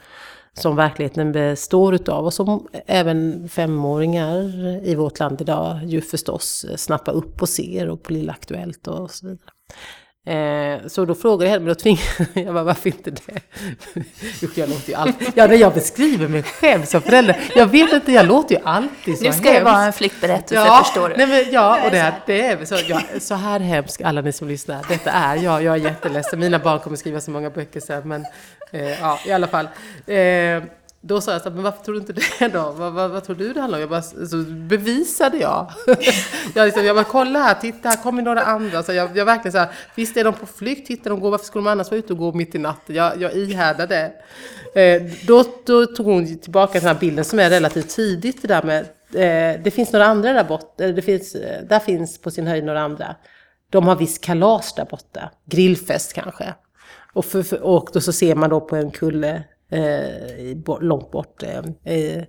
som 0.53 0.75
verkligheten 0.75 1.31
består 1.31 1.95
utav 1.95 2.25
och 2.25 2.33
som 2.33 2.67
även 2.85 3.49
femåringar 3.49 4.43
i 4.83 4.95
vårt 4.95 5.19
land 5.19 5.41
idag 5.41 5.79
ju 5.85 6.01
förstås 6.01 6.65
snappar 6.77 7.13
upp 7.13 7.41
och 7.41 7.49
ser 7.49 7.89
och 7.89 8.03
på 8.03 8.13
Lilla 8.13 8.33
Aktuellt 8.33 8.87
och 8.87 9.11
så 9.11 9.27
vidare. 9.27 9.49
Eh, 10.25 10.87
så 10.87 11.05
då 11.05 11.15
frågade 11.15 11.43
jag 11.45 11.51
henne, 11.51 11.65
men 11.65 11.73
då 11.73 11.75
tvingade 11.75 12.03
jag 12.33 12.53
bara, 12.53 12.63
varför 12.63 12.87
inte 12.89 13.11
det? 13.11 13.41
Usch, 14.43 14.57
jag 14.57 14.69
låter 14.69 14.89
ju 14.89 14.95
alltid, 14.95 15.27
ja 15.35 15.47
när 15.47 15.55
jag 15.55 15.73
beskriver 15.73 16.27
mig 16.27 16.43
själv 16.43 16.85
som 16.85 17.01
förälder, 17.01 17.39
jag 17.55 17.67
vet 17.67 17.93
inte, 17.93 18.11
jag 18.11 18.25
låter 18.25 18.55
ju 18.55 18.61
alltid 18.63 19.17
så 19.17 19.23
Nu 19.23 19.31
ska 19.31 19.43
hemskt. 19.43 19.59
det 19.59 19.63
vara 19.63 19.83
en 19.83 19.93
flyktberättelse, 19.93 20.55
ja, 20.55 20.83
förstår 20.83 21.09
du. 21.09 21.15
Nej, 21.17 21.27
men, 21.27 21.53
ja, 21.53 21.85
och 21.85 21.91
det, 21.91 21.97
här, 21.97 22.13
det 22.25 22.41
är 22.47 22.65
så, 22.65 22.75
ja, 22.87 23.01
så 23.19 23.35
här 23.35 23.59
hemskt, 23.59 24.01
alla 24.01 24.21
ni 24.21 24.31
som 24.31 24.47
lyssnar, 24.47 24.85
detta 24.89 25.11
är 25.11 25.35
jag, 25.35 25.63
jag 25.63 25.75
är 25.75 25.79
jätteledsen, 25.79 26.39
mina 26.39 26.59
barn 26.59 26.79
kommer 26.79 26.97
skriva 26.97 27.21
så 27.21 27.31
många 27.31 27.49
böcker 27.49 27.79
sen, 27.79 28.07
men 28.07 28.25
eh, 28.73 28.99
ja, 28.99 29.19
i 29.25 29.31
alla 29.31 29.47
fall. 29.47 29.67
Eh, 30.05 30.63
då 31.05 31.21
sa 31.21 31.31
jag 31.31 31.41
så 31.41 31.49
här, 31.49 31.55
men 31.55 31.63
varför 31.63 31.83
tror 31.83 31.95
du 31.95 31.99
inte 31.99 32.13
det 32.13 32.47
då? 32.47 32.71
Vad, 32.71 32.93
vad, 32.93 33.11
vad 33.11 33.23
tror 33.23 33.35
du 33.35 33.53
det 33.53 33.61
handlar 33.61 33.77
om? 33.77 33.81
Jag 33.81 33.89
bara, 33.89 34.01
så 34.01 34.37
bevisade 34.47 35.37
jag. 35.37 35.71
jag, 36.55 36.65
liksom, 36.65 36.85
jag 36.85 36.95
bara, 36.95 37.05
kolla 37.05 37.39
här, 37.39 37.53
titta, 37.53 37.89
här 37.89 38.03
kommer 38.03 38.21
några 38.21 38.41
andra. 38.41 38.83
Så 38.83 38.93
jag, 38.93 39.17
jag 39.17 39.25
verkligen 39.25 39.51
så 39.51 39.57
här, 39.57 39.69
visst 39.95 40.17
är 40.17 40.23
de 40.23 40.33
på 40.33 40.45
flykt, 40.45 40.87
hittar 40.87 41.09
de 41.09 41.19
går, 41.19 41.31
varför 41.31 41.45
skulle 41.45 41.63
de 41.63 41.71
annars 41.71 41.91
vara 41.91 41.99
ute 41.99 42.13
och 42.13 42.19
gå 42.19 42.33
mitt 42.33 42.55
i 42.55 42.57
natten? 42.57 42.95
Jag, 42.95 43.21
jag 43.21 43.33
ihärdade. 43.33 44.11
Eh, 44.75 45.01
då, 45.27 45.43
då 45.65 45.85
tog 45.85 46.05
hon 46.05 46.37
tillbaka 46.37 46.79
den 46.79 46.87
här 46.87 46.99
bilden 46.99 47.25
som 47.25 47.39
är 47.39 47.49
relativt 47.49 47.89
tidigt, 47.89 48.41
det 48.41 48.47
där 48.47 48.63
med, 48.63 48.81
eh, 49.13 49.61
det 49.63 49.71
finns 49.71 49.91
några 49.93 50.05
andra 50.05 50.33
där 50.33 50.43
borta, 50.43 50.83
eh, 50.83 50.89
det 50.89 51.01
finns, 51.01 51.35
eh, 51.35 51.63
där 51.63 51.79
finns 51.79 52.21
på 52.21 52.31
sin 52.31 52.47
höjd 52.47 52.63
några 52.63 52.81
andra. 52.81 53.15
De 53.69 53.87
har 53.87 53.95
visst 53.95 54.23
kalas 54.23 54.73
där 54.75 54.85
borta, 54.85 55.31
grillfest 55.45 56.13
kanske. 56.13 56.53
Och, 57.13 57.25
för, 57.25 57.43
för, 57.43 57.61
och 57.61 57.89
då 57.93 58.01
så 58.01 58.13
ser 58.13 58.35
man 58.35 58.49
då 58.49 58.61
på 58.61 58.75
en 58.75 58.91
kulle 58.91 59.43
eh, 59.69 60.79
långt 60.81 61.11
bort. 61.11 61.43
Eh, 61.43 61.59
eh, 61.83 62.23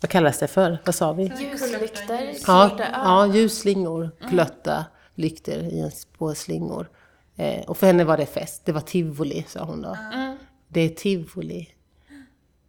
vad 0.00 0.10
kallas 0.10 0.38
det 0.38 0.46
för? 0.46 0.78
Vad 0.84 0.94
sa 0.94 1.12
vi? 1.12 1.22
Ljuslyktor. 1.22 2.18
Ja, 2.46 2.78
ja, 2.92 3.26
ljusslingor. 3.26 4.10
Glötta 4.30 4.84
lyktor 5.14 5.54
i 5.54 5.90
på 6.18 6.34
slingor. 6.34 6.90
Eh, 7.36 7.64
och 7.64 7.76
för 7.78 7.86
henne 7.86 8.04
var 8.04 8.16
det 8.16 8.26
fest. 8.26 8.62
Det 8.64 8.72
var 8.72 8.80
tivoli, 8.80 9.44
sa 9.48 9.64
hon 9.64 9.82
då. 9.82 9.96
Mm. 10.12 10.36
Det 10.68 10.80
är 10.80 10.88
tivoli. 10.88 11.68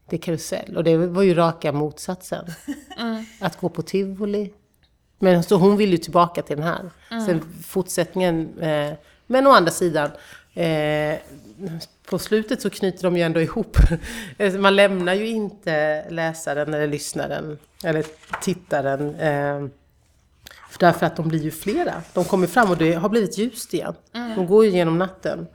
Det 0.10 0.16
är 0.16 0.22
karusell. 0.22 0.78
Och 0.78 0.84
det 0.84 0.98
var 0.98 1.24
ju 1.24 1.34
raka 1.34 1.72
motsatsen. 1.72 2.46
Mm. 2.98 3.26
Att 3.40 3.58
gå 3.60 3.70
på 3.70 3.82
tivoli. 3.82 4.54
Men 5.20 5.44
så 5.44 5.56
hon 5.56 5.78
vill 5.78 5.92
ju 5.92 5.98
tillbaka 5.98 6.42
till 6.42 6.56
den 6.58 6.66
här. 6.66 6.92
Mm. 7.12 7.26
Sen 7.26 7.42
fortsättningen. 7.64 8.60
Eh, 8.60 8.94
men 9.28 9.48
å 9.48 9.52
andra 9.52 9.72
sidan. 9.72 10.12
Eh, 10.54 11.16
på 12.10 12.20
slutet 12.20 12.62
så 12.62 12.70
knyter 12.70 13.04
de 13.04 13.18
ju 13.18 13.24
ändå 13.24 13.42
ihop. 13.42 13.78
Man 14.60 14.76
lämnar 14.76 15.14
ju 15.14 15.28
inte 15.28 16.06
läsaren 16.10 16.74
eller 16.74 16.88
lyssnaren 16.88 17.58
eller 17.84 18.06
tittaren. 18.42 19.16
Eh, 19.16 19.68
därför 20.80 21.06
att 21.06 21.16
de 21.16 21.28
blir 21.28 21.44
ju 21.44 21.52
flera. 21.52 21.94
De 22.14 22.26
kommer 22.26 22.48
fram 22.48 22.70
och 22.70 22.78
det 22.78 22.94
har 22.94 23.10
blivit 23.10 23.38
ljust 23.38 23.74
igen. 23.74 23.94
Mm. 24.14 24.36
De 24.36 24.48
går 24.48 24.66
ju 24.66 24.72
genom 24.72 24.98
natten. 24.98 25.48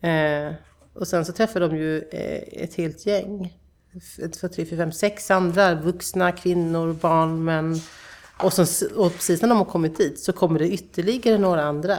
Eh, 0.00 0.52
och 0.94 1.08
sen 1.08 1.24
så 1.24 1.32
träffar 1.32 1.60
de 1.60 1.76
ju 1.76 1.98
eh, 1.98 2.62
ett 2.62 2.74
helt 2.74 3.06
gäng. 3.06 3.58
Ett, 4.24 4.32
två, 4.32 4.48
tre, 4.48 4.66
fyra, 4.66 4.78
fem, 4.78 4.92
sex 4.92 5.30
andra 5.30 5.74
vuxna, 5.74 6.32
kvinnor, 6.32 6.92
barn, 6.92 7.44
män. 7.44 7.80
Och, 8.42 8.52
så, 8.52 8.86
och 8.96 9.12
precis 9.12 9.42
när 9.42 9.48
de 9.48 9.58
har 9.58 9.64
kommit 9.64 9.98
dit 9.98 10.20
så 10.20 10.32
kommer 10.32 10.58
det 10.58 10.68
ytterligare 10.68 11.38
några 11.38 11.64
andra. 11.64 11.96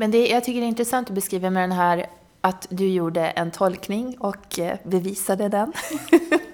Men 0.00 0.10
det, 0.10 0.28
jag 0.28 0.44
tycker 0.44 0.60
det 0.60 0.66
är 0.66 0.68
intressant 0.68 1.08
att 1.08 1.14
beskriva 1.14 1.50
med 1.50 1.62
den 1.62 1.72
här 1.72 2.06
att 2.40 2.66
du 2.70 2.88
gjorde 2.88 3.26
en 3.26 3.50
tolkning 3.50 4.16
och 4.20 4.58
eh, 4.58 4.76
bevisade 4.82 5.48
den. 5.48 5.72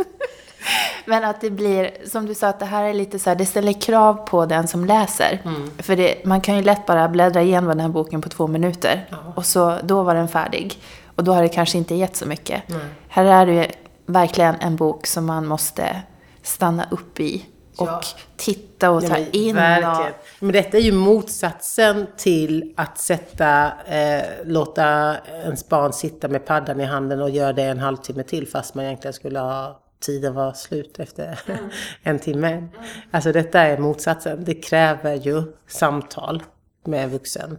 Men 1.05 1.25
att 1.25 1.41
det 1.41 1.51
blir, 1.51 1.91
som 2.09 2.27
du 2.27 2.35
sa, 2.35 2.49
att 2.49 2.59
det 2.59 2.67
här 2.67 2.85
är 2.85 2.95
lite 2.95 3.19
så 3.19 3.31
här, 3.31 3.37
det 3.37 3.47
ställer 3.47 3.73
krav 3.73 4.15
på 4.15 4.47
den 4.47 4.69
som 4.69 4.85
läser. 4.85 5.41
Mm. 5.45 5.71
För 5.79 5.97
det, 5.97 6.25
man 6.25 6.41
kan 6.41 6.57
ju 6.57 6.63
lätt 6.63 6.87
bara 6.87 7.09
bläddra 7.09 7.43
igenom 7.43 7.69
den 7.69 7.81
här 7.81 7.89
boken 7.89 8.23
på 8.23 8.29
två 8.29 8.47
minuter. 8.47 9.07
Ja. 9.11 9.17
Och 9.37 9.47
så, 9.47 9.79
då 9.83 10.03
var 10.03 10.15
den 10.15 10.29
färdig. 10.29 10.79
Och 11.17 11.25
då 11.25 11.33
har 11.33 11.43
det 11.43 11.49
kanske 11.49 11.79
inte 11.79 11.95
gett 11.95 12.17
så 12.17 12.27
mycket. 12.27 12.71
Mm. 12.71 12.83
Här 13.09 13.25
är 13.25 13.47
det 13.47 13.73
verkligen 14.07 14.55
en 14.55 14.77
bok 14.77 15.07
som 15.07 15.27
man 15.27 15.47
måste 15.47 16.03
stanna 16.43 16.87
upp 16.91 17.21
i 17.21 17.47
och 17.77 17.89
ja. 17.89 18.03
titta 18.37 18.91
och 18.91 19.07
ta 19.07 19.19
ja, 19.19 19.27
in. 19.33 19.55
Verkligen. 19.55 20.13
Men 20.41 20.53
detta 20.53 20.77
är 20.77 20.83
ju 20.83 20.93
motsatsen 20.93 22.07
till 22.17 22.75
att 22.77 22.99
sätta, 22.99 23.73
eh, 23.87 24.25
låta 24.45 25.17
ens 25.45 25.69
barn 25.69 25.93
sitta 25.93 26.29
med 26.29 26.47
paddan 26.47 26.81
i 26.81 26.85
handen 26.85 27.21
och 27.21 27.31
göra 27.31 27.53
det 27.53 27.63
en 27.63 27.79
halvtimme 27.79 28.23
till 28.23 28.49
fast 28.49 28.75
man 28.75 28.85
egentligen 28.85 29.13
skulle 29.13 29.39
ha 29.39 29.81
tiden 30.01 30.35
var 30.35 30.53
slut 30.53 30.99
efter 30.99 31.41
mm. 31.47 31.65
en 32.03 32.19
timme. 32.19 32.49
Mm. 32.49 32.69
Alltså 33.11 33.33
detta 33.33 33.61
är 33.61 33.79
motsatsen. 33.79 34.45
Det 34.45 34.55
kräver 34.55 35.15
ju 35.15 35.43
samtal 35.67 36.43
med 36.85 37.05
en 37.05 37.11
vuxen. 37.11 37.59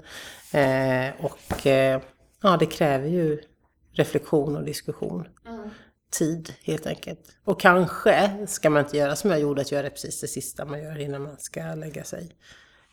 Eh, 0.52 1.26
och 1.26 1.68
eh, 1.68 2.02
ja, 2.42 2.58
det 2.58 2.66
kräver 2.66 3.08
ju 3.08 3.42
reflektion 3.94 4.56
och 4.56 4.64
diskussion. 4.64 5.28
Mm 5.48 5.70
tid 6.12 6.54
helt 6.64 6.88
enkelt. 6.88 7.20
Och 7.44 7.60
kanske 7.60 8.48
ska 8.48 8.70
man 8.70 8.84
inte 8.84 8.98
göra 8.98 9.16
som 9.16 9.32
jag 9.32 9.40
gjorde, 9.40 9.62
att 9.62 9.72
göra 9.72 9.90
precis 9.90 10.22
det 10.22 10.28
sista 10.28 10.66
man 10.66 10.84
gör 10.84 11.00
innan 11.00 11.22
man 11.22 11.38
ska 11.40 11.62
lägga 11.76 12.04
sig. 12.04 12.32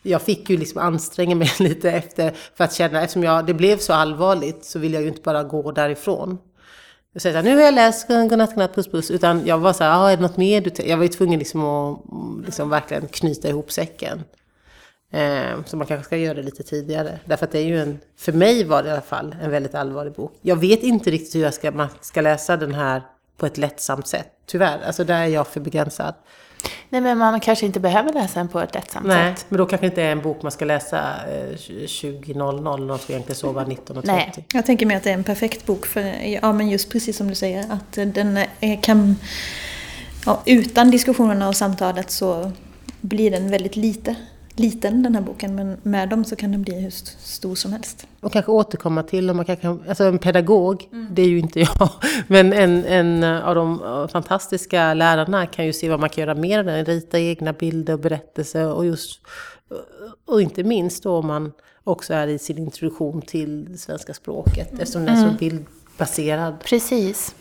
jag 0.03 0.23
fick 0.23 0.51
ju 0.51 0.57
liksom 0.57 0.81
anstränga 0.81 1.35
mig 1.35 1.53
lite 1.59 1.91
efter 1.91 2.35
för 2.55 2.65
att 2.65 2.73
känna, 2.73 3.03
eftersom 3.03 3.23
jag, 3.23 3.47
det 3.47 3.55
blev 3.55 3.79
så 3.79 3.93
allvarligt 3.93 4.65
så 4.65 4.79
vill 4.79 4.93
jag 4.93 5.03
ju 5.03 5.09
inte 5.09 5.23
bara 5.23 5.45
gå 5.45 5.73
därifrån. 5.73 6.39
Jag 7.13 7.23
säger 7.23 7.35
såhär, 7.35 7.51
nu 7.51 7.57
har 7.57 7.65
jag 7.65 7.75
läst 7.75 8.09
Godnatt, 8.09 8.51
godnatt, 8.51 8.75
puss, 8.75 8.89
puss. 8.89 9.11
Utan 9.11 9.47
jag 9.47 9.59
var 9.59 9.73
så 9.73 9.85
här, 9.85 10.05
ah, 10.05 10.11
är 10.11 10.17
det 10.17 10.23
något 10.23 10.37
mer 10.37 10.61
du 10.61 10.71
Jag 10.83 10.97
var 10.97 11.05
ju 11.05 11.09
tvungen 11.09 11.39
liksom 11.39 11.65
att 11.65 12.11
mm, 12.13 12.43
liksom 12.47 12.71
verkligen 12.71 13.09
knyta 13.09 13.49
ihop 13.49 13.73
säcken. 13.73 14.25
Eh, 15.15 15.65
så 15.67 15.77
man 15.77 15.87
kanske 15.87 16.05
ska 16.05 16.17
göra 16.17 16.35
det 16.35 16.43
lite 16.43 16.63
tidigare. 16.63 17.19
Därför 17.25 17.47
att 17.47 17.53
det 17.53 17.59
är 17.59 17.67
ju 17.67 17.81
en, 17.81 17.99
för 18.17 18.33
mig 18.33 18.65
var 18.65 18.83
det 18.83 18.89
i 18.89 18.93
alla 18.93 19.01
fall, 19.01 19.37
en 19.43 19.51
väldigt 19.51 19.75
allvarlig 19.75 20.13
bok. 20.13 20.33
Jag 20.43 20.57
vet 20.57 20.83
inte 20.83 21.11
riktigt 21.11 21.35
hur 21.35 21.41
jag 21.41 21.55
ska, 21.55 21.71
man 21.71 21.89
ska 22.01 22.21
läsa 22.21 22.57
den 22.57 22.75
här 22.75 23.03
på 23.37 23.47
ett 23.47 23.59
lättsamt 23.59 24.07
sätt. 24.07 24.29
Tyvärr, 24.47 24.79
alltså 24.87 25.05
där 25.05 25.21
är 25.23 25.27
jag 25.27 25.47
för 25.47 25.61
begränsad. 25.61 26.15
Nej, 26.89 27.01
men 27.01 27.19
man 27.19 27.41
kanske 27.41 27.67
inte 27.67 27.81
behöver 27.81 28.13
läsa 28.13 28.39
den 28.39 28.49
på 28.49 28.61
ett 28.61 28.75
lättsamt 28.75 29.07
Nej, 29.07 29.35
sätt. 29.37 29.47
men 29.49 29.59
då 29.59 29.67
kanske 29.67 29.87
inte 29.87 30.03
är 30.03 30.13
en 30.13 30.23
bok 30.23 30.43
man 30.43 30.53
ska 30.53 30.65
läsa 30.65 30.99
eh, 31.29 31.57
20.00 31.57 32.91
och 32.91 33.01
ska 33.01 33.13
egentligen 33.13 33.37
sova 33.37 33.65
19.30. 33.65 34.03
Nej. 34.05 34.47
Jag 34.53 34.67
tänker 34.67 34.87
mig 34.87 34.97
att 34.97 35.03
det 35.03 35.11
är 35.11 35.15
en 35.15 35.25
perfekt 35.25 35.67
bok 35.67 35.87
för, 35.87 36.03
ja 36.43 36.53
men 36.53 36.69
just 36.69 36.91
precis 36.91 37.17
som 37.17 37.29
du 37.29 37.35
säger, 37.35 37.73
att 37.73 38.15
den 38.15 38.39
är, 38.61 38.83
kan, 38.83 39.17
ja, 40.27 40.43
utan 40.47 40.91
diskussionerna 40.91 41.49
och 41.49 41.57
samtalet 41.57 42.11
så 42.11 42.53
blir 43.01 43.31
den 43.31 43.51
väldigt 43.51 43.77
lite 43.77 44.17
liten 44.57 45.03
den 45.03 45.15
här 45.15 45.23
boken 45.23 45.55
men 45.55 45.77
med 45.83 46.09
dem 46.09 46.25
så 46.25 46.37
kan 46.37 46.53
den 46.53 46.63
bli 46.63 46.81
hur 46.81 46.91
stor 47.19 47.55
som 47.55 47.73
helst. 47.73 48.07
Och 48.21 48.33
kanske 48.33 48.53
återkomma 48.53 49.03
till 49.03 49.31
om 49.31 49.37
man 49.37 49.45
kan, 49.47 49.85
alltså 49.89 50.05
en 50.05 50.19
pedagog, 50.19 50.89
mm. 50.93 51.09
det 51.11 51.23
är 51.23 51.29
ju 51.29 51.39
inte 51.39 51.61
jag, 51.61 51.91
men 52.27 52.53
en, 52.53 52.85
en 52.85 53.25
av 53.25 53.55
de 53.55 54.09
fantastiska 54.13 54.95
lärarna 54.95 55.47
kan 55.47 55.67
ju 55.67 55.73
se 55.73 55.89
vad 55.89 56.01
man 56.01 56.09
kan 56.09 56.23
göra 56.23 56.35
mer 56.35 56.59
av 56.59 56.65
den, 56.65 56.85
rita 56.85 57.19
egna 57.19 57.53
bilder 57.53 57.93
och 57.93 58.01
berättelser 58.01 58.73
och 58.73 58.87
just, 58.87 59.21
och 60.27 60.43
inte 60.43 60.65
minst 60.65 61.03
då 61.03 61.17
om 61.17 61.27
man 61.27 61.53
också 61.85 62.15
är 62.15 62.27
i 62.27 62.39
sin 62.39 62.59
introduktion 62.59 63.23
till 63.23 63.79
svenska 63.79 64.15
språket 64.15 64.69
mm. 64.71 64.81
eftersom 64.81 65.05
den 65.05 65.15
är 65.15 65.21
så 65.21 65.29
mm. 65.29 65.37
bildbaserad. 65.37 66.55
Precis. 66.65 67.35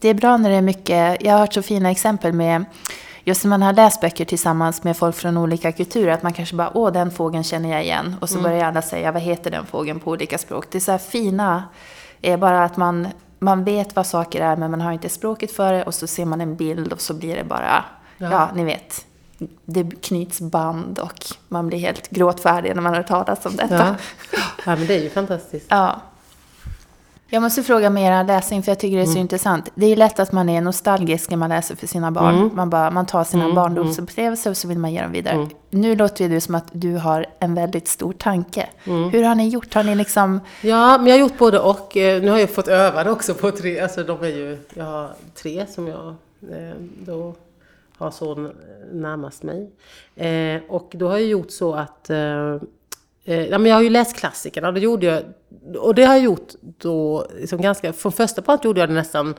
Det 0.00 0.08
är 0.08 0.14
bra 0.14 0.36
när 0.36 0.50
det 0.50 0.56
är 0.56 0.62
mycket, 0.62 1.16
jag 1.24 1.32
har 1.32 1.38
hört 1.38 1.54
så 1.54 1.62
fina 1.62 1.90
exempel 1.90 2.32
med 2.32 2.64
just 3.28 3.44
när 3.44 3.48
man 3.48 3.62
har 3.62 3.72
läst 3.72 4.00
böcker 4.00 4.24
tillsammans 4.24 4.84
med 4.84 4.96
folk 4.96 5.16
från 5.16 5.36
olika 5.36 5.72
kulturer, 5.72 6.12
att 6.12 6.22
man 6.22 6.32
kanske 6.32 6.56
bara, 6.56 6.70
åh 6.74 6.92
den 6.92 7.10
fågeln 7.10 7.44
känner 7.44 7.68
jag 7.68 7.82
igen. 7.82 8.16
Och 8.20 8.28
så 8.28 8.38
mm. 8.38 8.50
börjar 8.50 8.66
alla 8.66 8.82
säga, 8.82 9.12
vad 9.12 9.22
heter 9.22 9.50
den 9.50 9.66
fågeln 9.66 10.00
på 10.00 10.10
olika 10.10 10.38
språk. 10.38 10.66
Det 10.70 10.78
är 10.78 10.80
så 10.80 10.90
här 10.90 10.98
fina, 10.98 11.64
är 12.22 12.36
bara 12.36 12.64
att 12.64 12.76
man, 12.76 13.08
man 13.38 13.64
vet 13.64 13.96
vad 13.96 14.06
saker 14.06 14.42
är, 14.42 14.56
men 14.56 14.70
man 14.70 14.80
har 14.80 14.92
inte 14.92 15.08
språket 15.08 15.52
för 15.52 15.72
det. 15.72 15.82
Och 15.82 15.94
så 15.94 16.06
ser 16.06 16.24
man 16.24 16.40
en 16.40 16.56
bild 16.56 16.92
och 16.92 17.00
så 17.00 17.14
blir 17.14 17.36
det 17.36 17.44
bara, 17.44 17.84
ja, 18.18 18.28
ja 18.30 18.48
ni 18.54 18.64
vet. 18.64 19.06
Det 19.64 20.02
knyts 20.02 20.40
band 20.40 20.98
och 20.98 21.26
man 21.48 21.66
blir 21.68 21.78
helt 21.78 22.10
gråtfärdig 22.10 22.74
när 22.74 22.82
man 22.82 22.94
har 22.94 23.02
talat 23.02 23.46
om 23.46 23.56
detta. 23.56 23.96
Ja. 24.32 24.38
ja, 24.66 24.76
men 24.76 24.86
det 24.86 24.94
är 24.94 25.02
ju 25.02 25.10
fantastiskt. 25.10 25.66
Ja. 25.68 26.00
Jag 27.30 27.42
måste 27.42 27.62
fråga 27.62 27.90
med 27.90 28.02
era 28.02 28.22
läsning, 28.22 28.62
för 28.62 28.70
jag 28.70 28.78
tycker 28.78 28.96
det 28.96 29.02
är 29.02 29.06
så 29.06 29.10
mm. 29.10 29.20
intressant. 29.20 29.70
Det 29.74 29.86
är 29.86 29.96
lätt 29.96 30.18
att 30.18 30.32
man 30.32 30.48
är 30.48 30.60
nostalgisk 30.60 31.30
när 31.30 31.36
man 31.36 31.50
läser 31.50 31.76
för 31.76 31.86
sina 31.86 32.10
barn. 32.10 32.34
Mm. 32.34 32.50
Man, 32.54 32.70
bara, 32.70 32.90
man 32.90 33.06
tar 33.06 33.24
sina 33.24 33.44
mm. 33.44 33.54
barndomsupplevelser 33.54 34.50
och 34.50 34.56
så 34.56 34.68
vill 34.68 34.78
man 34.78 34.92
ge 34.92 35.02
dem 35.02 35.12
vidare. 35.12 35.34
Mm. 35.34 35.48
Nu 35.70 35.96
låter 35.96 36.28
det 36.28 36.40
som 36.40 36.54
att 36.54 36.64
du 36.72 36.96
har 36.96 37.26
en 37.38 37.54
väldigt 37.54 37.88
stor 37.88 38.12
tanke. 38.12 38.68
Mm. 38.84 39.10
Hur 39.10 39.22
har 39.22 39.34
ni 39.34 39.48
gjort? 39.48 39.74
Har 39.74 39.82
ni 39.82 39.94
liksom... 39.94 40.40
Ja, 40.62 40.98
men 40.98 41.06
jag 41.06 41.14
har 41.14 41.20
gjort 41.20 41.38
både 41.38 41.58
och. 41.58 41.96
Eh, 41.96 42.22
nu 42.22 42.30
har 42.30 42.38
jag 42.38 42.50
fått 42.50 42.68
öva 42.68 43.04
det 43.04 43.10
också 43.10 43.34
på 43.34 43.50
tre. 43.50 43.80
Alltså 43.80 44.02
de 44.02 44.22
är 44.22 44.28
ju, 44.28 44.58
jag 44.74 44.84
har 44.84 45.10
tre 45.34 45.66
som 45.66 45.86
jag 45.86 46.08
eh, 46.50 46.74
då 47.00 47.34
har 47.98 48.10
så 48.10 48.50
närmast 48.92 49.42
mig. 49.42 49.70
Eh, 50.16 50.62
och 50.68 50.90
då 50.94 51.08
har 51.08 51.18
jag 51.18 51.28
gjort 51.28 51.50
så 51.50 51.74
att 51.74 52.10
ja, 53.34 53.58
men 53.58 53.66
jag 53.66 53.76
har 53.76 53.82
ju 53.82 53.90
läst 53.90 54.16
klassikerna 54.16 54.68
och 54.68 54.74
det 54.74 54.80
gjorde 54.80 55.06
jag. 55.06 55.22
Och 55.78 55.94
det 55.94 56.04
har 56.04 56.14
jag 56.14 56.24
gjort 56.24 56.48
då, 56.62 57.26
liksom 57.40 57.60
ganska, 57.60 57.92
från 57.92 58.12
första 58.12 58.42
part 58.42 58.64
gjorde 58.64 58.80
jag 58.80 58.88
det 58.88 58.94
nästan 58.94 59.34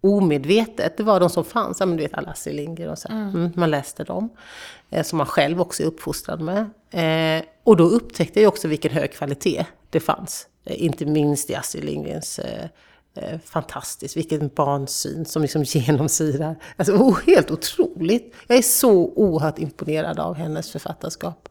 omedvetet. 0.00 0.96
Det 0.96 1.02
var 1.02 1.20
de 1.20 1.30
som 1.30 1.44
fanns, 1.44 1.80
ja, 1.80 1.86
men 1.86 1.96
du 1.96 2.02
vet 2.02 2.14
alla 2.14 2.30
Astrid 2.30 2.56
Lindgren 2.56 2.90
och 2.90 2.98
så. 2.98 3.08
Mm. 3.08 3.28
Mm, 3.28 3.50
man 3.54 3.70
läste 3.70 4.04
dem. 4.04 4.28
Eh, 4.90 5.02
som 5.02 5.16
man 5.18 5.26
själv 5.26 5.60
också 5.60 5.82
är 5.82 5.86
uppfostrad 5.86 6.40
med. 6.40 6.70
Eh, 6.90 7.44
och 7.64 7.76
då 7.76 7.84
upptäckte 7.84 8.40
jag 8.40 8.48
också 8.48 8.68
vilken 8.68 8.92
hög 8.92 9.12
kvalitet 9.12 9.66
det 9.90 10.00
fanns. 10.00 10.46
Eh, 10.64 10.84
inte 10.84 11.06
minst 11.06 11.50
i 11.50 11.54
Astrid 11.54 11.84
Lindgrens 11.84 12.38
eh, 12.38 12.64
eh, 13.14 13.38
fantastiskt, 13.44 14.16
vilken 14.16 14.48
barnsyn 14.48 15.24
som 15.24 15.42
liksom 15.42 15.62
genomsyrar. 15.66 16.56
Alltså 16.76 16.92
oh, 16.92 17.18
helt 17.26 17.50
otroligt! 17.50 18.34
Jag 18.46 18.58
är 18.58 18.62
så 18.62 18.92
oerhört 18.92 19.58
imponerad 19.58 20.20
av 20.20 20.34
hennes 20.34 20.70
författarskap 20.70 21.48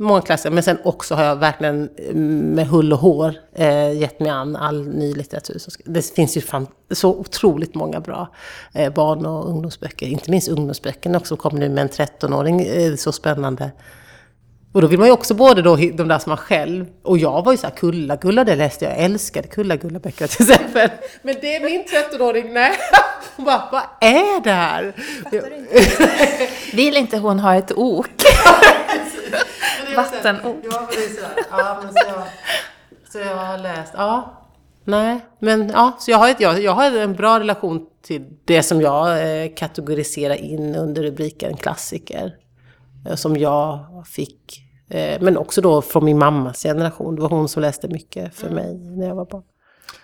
många 0.00 0.20
klassiker, 0.20 0.50
men 0.50 0.62
sen 0.62 0.78
också 0.84 1.14
har 1.14 1.24
jag 1.24 1.36
verkligen 1.36 1.88
mm, 1.98 2.54
med 2.54 2.66
hull 2.66 2.92
och 2.92 2.98
hår 2.98 3.34
eh, 3.54 3.92
gett 3.92 4.20
mig 4.20 4.30
an 4.30 4.56
all 4.56 4.88
ny 4.88 5.14
litteratur. 5.14 5.60
Det 5.84 6.02
finns 6.14 6.36
ju 6.36 6.40
fan, 6.40 6.66
så 6.90 7.10
otroligt 7.10 7.74
många 7.74 8.00
bra 8.00 8.28
eh, 8.74 8.92
barn 8.92 9.26
och 9.26 9.48
ungdomsböcker, 9.48 10.06
inte 10.06 10.30
minst 10.30 10.48
ungdomsböckerna 10.48 11.18
också, 11.18 11.36
kommer 11.36 11.60
nu 11.60 11.68
med 11.68 11.82
en 11.82 11.88
13-åring, 11.88 12.60
eh, 12.60 12.94
så 12.96 13.12
spännande. 13.12 13.70
Och 14.72 14.80
då 14.80 14.86
vill 14.86 14.98
man 14.98 15.08
ju 15.08 15.12
också 15.12 15.34
både 15.34 15.62
då 15.62 15.76
de 15.76 16.08
där 16.08 16.18
som 16.18 16.30
man 16.30 16.36
själv, 16.36 16.86
och 17.02 17.18
jag 17.18 17.44
var 17.44 17.52
ju 17.52 17.58
såhär 17.58 17.74
Kulla-Gulla, 17.74 18.44
det 18.44 18.56
läste 18.56 18.84
jag, 18.84 18.94
jag 18.94 19.04
älskade 19.04 19.48
Kulla-Gulla-böcker 19.48 20.26
till 20.26 20.50
exempel. 20.50 20.90
Men 21.22 21.34
det 21.40 21.56
är 21.56 21.60
min 21.60 21.84
13-åring, 21.84 22.52
nej! 22.52 22.72
Hon 23.36 23.44
bara, 23.44 23.68
vad 23.72 23.82
är 24.00 24.44
det 24.44 24.50
här? 24.50 24.94
Vill 26.76 26.96
inte 26.96 27.18
hon 27.18 27.40
ha 27.40 27.54
ett 27.54 27.72
ok? 27.72 28.06
Ja, 30.02 30.88
är 30.92 31.14
sådär. 31.14 31.46
Ja, 31.50 31.80
men 31.82 31.92
så 31.92 31.98
jag, 32.08 32.22
så 33.12 33.18
jag 33.18 33.36
har 33.36 33.58
läst, 33.58 33.92
ja. 33.96 34.36
Nej, 34.84 35.20
men 35.38 35.68
ja, 35.68 35.96
så 35.98 36.10
jag 36.10 36.18
har, 36.18 36.28
ett, 36.28 36.40
jag, 36.40 36.62
jag 36.62 36.72
har 36.72 36.98
en 36.98 37.14
bra 37.14 37.40
relation 37.40 37.86
till 38.02 38.38
det 38.44 38.62
som 38.62 38.80
jag 38.80 39.42
eh, 39.42 39.54
kategoriserar 39.56 40.34
in 40.34 40.74
under 40.74 41.02
rubriken 41.02 41.56
klassiker. 41.56 42.36
Eh, 43.06 43.14
som 43.14 43.36
jag 43.36 43.86
fick, 44.06 44.62
eh, 44.90 45.20
men 45.20 45.36
också 45.36 45.60
då 45.60 45.82
från 45.82 46.04
min 46.04 46.18
mammas 46.18 46.62
generation. 46.62 47.16
Det 47.16 47.22
var 47.22 47.28
hon 47.28 47.48
som 47.48 47.62
läste 47.62 47.88
mycket 47.88 48.34
för 48.34 48.46
mm. 48.46 48.54
mig 48.54 48.74
när 48.74 49.08
jag 49.08 49.14
var 49.14 49.24
barn. 49.24 49.42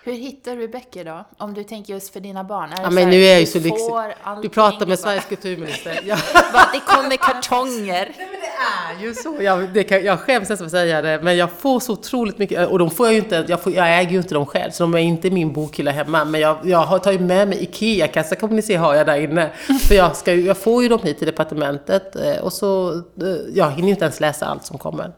Hur 0.03 0.13
hittar 0.13 0.55
du 0.55 0.67
böcker 0.67 1.05
då? 1.05 1.25
Om 1.37 1.53
du 1.53 1.63
tänker 1.63 1.93
just 1.93 2.13
för 2.13 2.19
dina 2.19 2.43
barn? 2.43 2.73
Är 2.73 2.81
ja, 2.81 2.89
men 2.89 3.09
nu 3.09 3.15
är 3.15 3.31
jag 3.31 3.39
ju 3.39 3.45
så 3.45 3.59
lyxig. 3.59 3.93
Du 4.41 4.49
pratar 4.49 4.85
med 4.85 4.99
Sveriges 4.99 5.25
kulturminister. 5.25 5.99
Ja. 6.05 6.17
det 6.73 6.79
kommer 6.79 7.17
kartonger. 7.17 8.15
Nej, 8.17 8.29
är 8.57 9.01
ju 9.01 9.13
så. 9.13 9.37
Jag, 9.41 9.73
det 9.73 9.83
kan, 9.83 10.03
jag 10.03 10.19
skäms 10.19 10.49
nästan 10.49 10.57
för 10.57 10.65
att 10.65 10.71
säga 10.71 11.01
det, 11.01 11.19
men 11.23 11.37
jag 11.37 11.51
får 11.51 11.79
så 11.79 11.93
otroligt 11.93 12.37
mycket. 12.37 12.69
Och 12.69 12.79
de 12.79 12.89
får 12.89 13.05
jag 13.05 13.13
ju 13.13 13.19
inte, 13.19 13.45
jag, 13.47 13.61
får, 13.61 13.73
jag 13.73 13.99
äger 13.99 14.11
ju 14.11 14.17
inte 14.17 14.33
dem 14.33 14.45
själv, 14.45 14.71
så 14.71 14.83
de 14.83 14.93
är 14.93 14.97
inte 14.97 15.27
i 15.27 15.31
min 15.31 15.53
bokhylla 15.53 15.91
hemma. 15.91 16.25
Men 16.25 16.41
jag, 16.41 16.57
jag 16.63 16.79
har 16.79 16.99
tagit 16.99 17.21
med 17.21 17.47
mig 17.47 17.63
IKEA-kassa, 17.63 18.35
kommer 18.35 18.55
ni 18.55 18.61
se, 18.61 18.75
har 18.75 18.95
jag 18.95 19.05
där 19.05 19.17
inne. 19.17 19.49
För 19.87 19.95
jag, 19.95 20.15
ska, 20.15 20.33
jag 20.33 20.57
får 20.57 20.83
ju 20.83 20.89
dem 20.89 20.99
hit 21.03 21.17
till 21.17 21.27
departementet 21.27 22.15
eh, 22.15 22.43
och 22.43 22.53
så, 22.53 22.89
eh, 22.95 23.01
jag 23.53 23.71
hinner 23.71 23.87
ju 23.87 23.93
inte 23.93 24.05
ens 24.05 24.19
läsa 24.19 24.45
allt 24.45 24.65
som 24.65 24.77
kommer. 24.77 25.11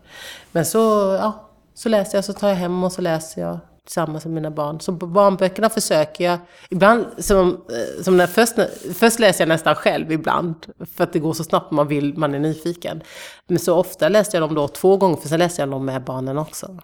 Men 0.52 0.66
så, 0.66 0.78
ja, 1.22 1.50
så 1.76 1.90
läser 1.90 2.18
jag, 2.18 2.26
så 2.26 2.34
tar 2.34 2.50
jag 2.50 2.56
hem 2.56 2.84
och 2.84 2.92
så 2.92 3.02
läser 3.02 3.42
jag 3.42 3.60
tillsammans 3.86 4.26
med 4.26 4.34
mina 4.34 4.52
barn. 4.52 4.80
Så 4.80 4.92
barnböckerna 4.92 5.70
försöker 5.70 6.24
jag, 6.24 6.40
ibland, 6.70 7.06
som, 7.18 7.50
eh, 7.50 8.04
som 8.04 8.18
när 8.18 8.28
först, 8.28 8.54
först 8.94 9.20
läser 9.20 9.42
jag 9.42 9.50
nästan 9.50 9.76
själv 9.76 10.12
ibland, 10.12 10.56
för 10.96 11.04
att 11.04 11.14
det 11.14 11.20
går 11.20 11.34
så 11.34 11.44
snabbt 11.44 11.72
man 11.72 11.88
vill, 11.88 12.18
man 12.18 12.36
är 12.36 12.40
nyfiken. 12.40 13.02
Men 13.48 13.60
så 13.60 13.76
ofta 13.76 14.10
läste 14.10 14.38
jag 14.38 14.44
dem 14.44 14.56
då 14.56 14.68
två 14.68 14.98
gånger, 14.98 15.16
för 15.16 15.30
sen 15.30 15.40
läser 15.40 15.64
jag 15.64 15.70
dem 15.70 15.86
med 15.86 16.04
barnen 16.04 16.38
också. 16.38 16.78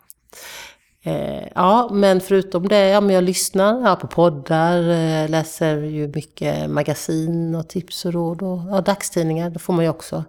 Eh, 1.03 1.47
ja, 1.55 1.89
men 1.91 2.21
förutom 2.21 2.67
det, 2.67 2.88
ja 2.88 3.01
men 3.01 3.15
jag 3.15 3.23
lyssnar 3.23 3.89
ja, 3.89 3.95
på 3.95 4.08
poddar, 4.08 4.89
eh, 4.89 5.29
läser 5.29 5.77
ju 5.77 6.08
mycket 6.08 6.69
magasin 6.69 7.55
och 7.55 7.67
tips 7.67 8.05
och 8.05 8.13
råd 8.13 8.41
och 8.41 8.60
ja, 8.71 8.81
dagstidningar. 8.81 9.49
Då 9.49 9.60
får 9.60 9.73
man 9.73 9.86
ju 9.86 9.89
också 9.89 10.23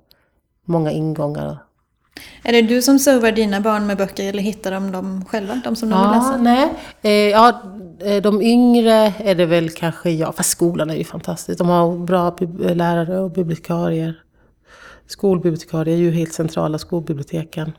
många 0.64 0.90
ingångar 0.90 1.65
är 2.42 2.52
det 2.52 2.62
du 2.62 2.83
som 2.83 2.98
servar 2.98 3.33
dina 3.33 3.61
barn 3.61 3.87
med 3.87 3.96
böcker 3.96 4.29
eller 4.29 4.42
hittar 4.42 4.70
de 4.70 4.92
dem 4.92 5.24
själva, 5.29 5.61
de 5.64 5.76
som 5.76 5.90
de 5.90 6.00
ja, 6.00 6.11
vill 6.11 6.18
läsa? 6.18 6.37
Nej. 6.37 6.72
Eh, 7.02 7.31
ja, 7.31 7.62
eh, 8.00 8.22
de 8.22 8.42
yngre 8.42 9.14
är 9.18 9.35
det 9.35 9.46
väl 9.46 9.70
kanske 9.70 10.11
jag, 10.11 10.35
fast 10.35 10.50
skolan 10.50 10.90
är 10.90 10.96
ju 10.96 11.05
fantastisk. 11.05 11.59
De 11.59 11.68
har 11.68 11.98
bra 11.98 12.37
lärare 12.74 13.18
och 13.18 13.31
bibliotekarier. 13.31 14.22
Skolbibliotekarier 15.07 15.96
är 15.96 16.00
ju 16.00 16.11
helt 16.11 16.33
centrala 16.33 16.79
skolbiblioteken. 16.79 17.72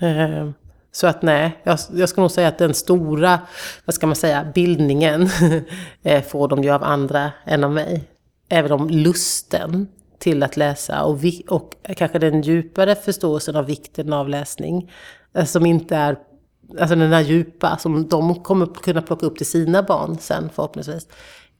Eh, 0.00 0.50
så 0.92 1.06
att 1.06 1.22
nej, 1.22 1.60
jag, 1.62 1.78
jag 1.94 2.08
ska 2.08 2.20
nog 2.20 2.30
säga 2.30 2.48
att 2.48 2.58
den 2.58 2.74
stora, 2.74 3.40
vad 3.84 3.94
ska 3.94 4.06
man 4.06 4.16
säga, 4.16 4.46
bildningen 4.54 5.28
eh, 6.02 6.22
får 6.22 6.48
de 6.48 6.62
ju 6.62 6.70
av 6.70 6.84
andra 6.84 7.32
än 7.46 7.64
av 7.64 7.72
mig. 7.72 8.04
Även 8.48 8.72
om 8.72 8.88
lusten 8.88 9.86
till 10.18 10.42
att 10.42 10.56
läsa 10.56 11.04
och, 11.04 11.24
vi, 11.24 11.44
och 11.48 11.74
kanske 11.96 12.18
den 12.18 12.42
djupare 12.42 12.94
förståelsen 12.94 13.56
av 13.56 13.66
vikten 13.66 14.12
av 14.12 14.28
läsning. 14.28 14.90
Eh, 15.34 15.44
som 15.44 15.66
inte 15.66 15.96
är, 15.96 16.18
alltså 16.80 16.96
den 16.96 17.10
där 17.10 17.20
djupa 17.20 17.76
som 17.76 18.08
de 18.08 18.34
kommer 18.34 18.66
kunna 18.66 19.02
plocka 19.02 19.26
upp 19.26 19.36
till 19.36 19.46
sina 19.46 19.82
barn 19.82 20.18
sen 20.20 20.50
förhoppningsvis. 20.54 21.08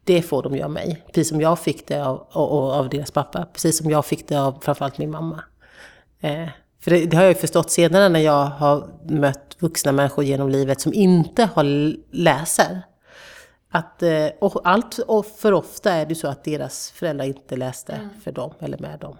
Det 0.05 0.23
får 0.23 0.43
de 0.43 0.57
ju 0.57 0.63
av 0.63 0.71
mig, 0.71 1.03
precis 1.07 1.29
som 1.29 1.41
jag 1.41 1.59
fick 1.59 1.89
det 1.89 2.07
av, 2.07 2.27
av, 2.31 2.71
av 2.71 2.89
deras 2.89 3.11
pappa, 3.11 3.47
precis 3.53 3.79
som 3.79 3.91
jag 3.91 4.07
fick 4.07 4.29
det 4.29 4.37
av 4.37 4.59
framförallt 4.61 4.99
min 4.99 5.11
mamma. 5.11 5.43
Eh, 6.21 6.49
För 6.81 6.91
det, 6.91 7.07
det 7.07 7.17
har 7.17 7.25
jag 7.25 7.33
ju 7.33 7.39
förstått 7.39 7.71
senare 7.71 8.09
när 8.09 8.21
jag 8.21 8.45
har 8.45 8.89
mött 9.09 9.57
vuxna 9.59 9.93
människor 9.93 10.25
genom 10.25 10.49
livet 10.49 10.81
som 10.81 10.95
inte 10.95 11.49
har 11.55 11.65
läser. 12.17 12.83
Att, 13.71 14.03
eh, 14.03 14.27
och 14.39 14.61
allt 14.65 14.99
och 14.99 15.27
för 15.27 15.53
ofta 15.53 15.93
är 15.93 16.07
det 16.07 16.15
så 16.15 16.29
att 16.29 16.45
deras 16.45 16.91
föräldrar 16.91 17.27
inte 17.27 17.57
läste 17.57 18.09
för 18.25 18.33
dem 18.33 18.53
eller 18.61 18.79
med 18.79 18.99
dem. 18.99 19.17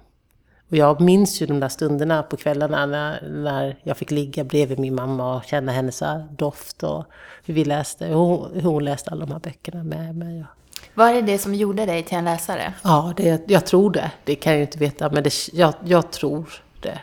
Och 0.71 0.77
jag 0.77 1.01
minns 1.01 1.43
ju 1.43 1.47
de 1.47 1.61
där 1.61 1.69
stunderna 1.69 2.23
på 2.23 2.37
kvällarna 2.37 2.87
när, 2.87 3.29
när 3.29 3.79
jag 3.83 3.97
fick 3.97 4.11
ligga 4.11 4.45
bredvid 4.45 4.79
min 4.79 4.95
mamma 4.95 5.37
och 5.37 5.45
känna 5.45 5.73
hennes 5.73 6.03
doft 6.31 6.83
och 6.83 7.05
hur 7.45 7.55
vi 7.55 7.65
läste. 7.65 8.09
Hon, 8.09 8.51
hur 8.55 8.61
hon 8.61 8.85
läste 8.85 9.11
alla 9.11 9.27
de 9.27 9.33
här 9.33 9.41
böckerna 9.41 9.85
med 9.85 10.17
mig. 10.17 10.45
Var 10.95 11.13
det 11.13 11.23
det 11.23 11.39
som 11.39 11.55
gjorde 11.55 11.87
dig 11.87 12.03
till 12.03 12.19
en 12.19 12.25
läsare? 12.25 12.75
Ja, 12.85 13.13
det, 13.17 13.51
jag 13.51 13.67
tror 13.67 13.91
det. 13.91 14.11
Det 14.25 14.35
kan 14.35 14.53
jag 14.53 14.59
ju 14.59 14.65
inte 14.65 14.79
veta, 14.79 15.11
men 15.11 15.23
det, 15.23 15.33
jag, 15.53 15.75
jag 15.85 16.11
tror 16.11 16.63
det. 16.81 17.01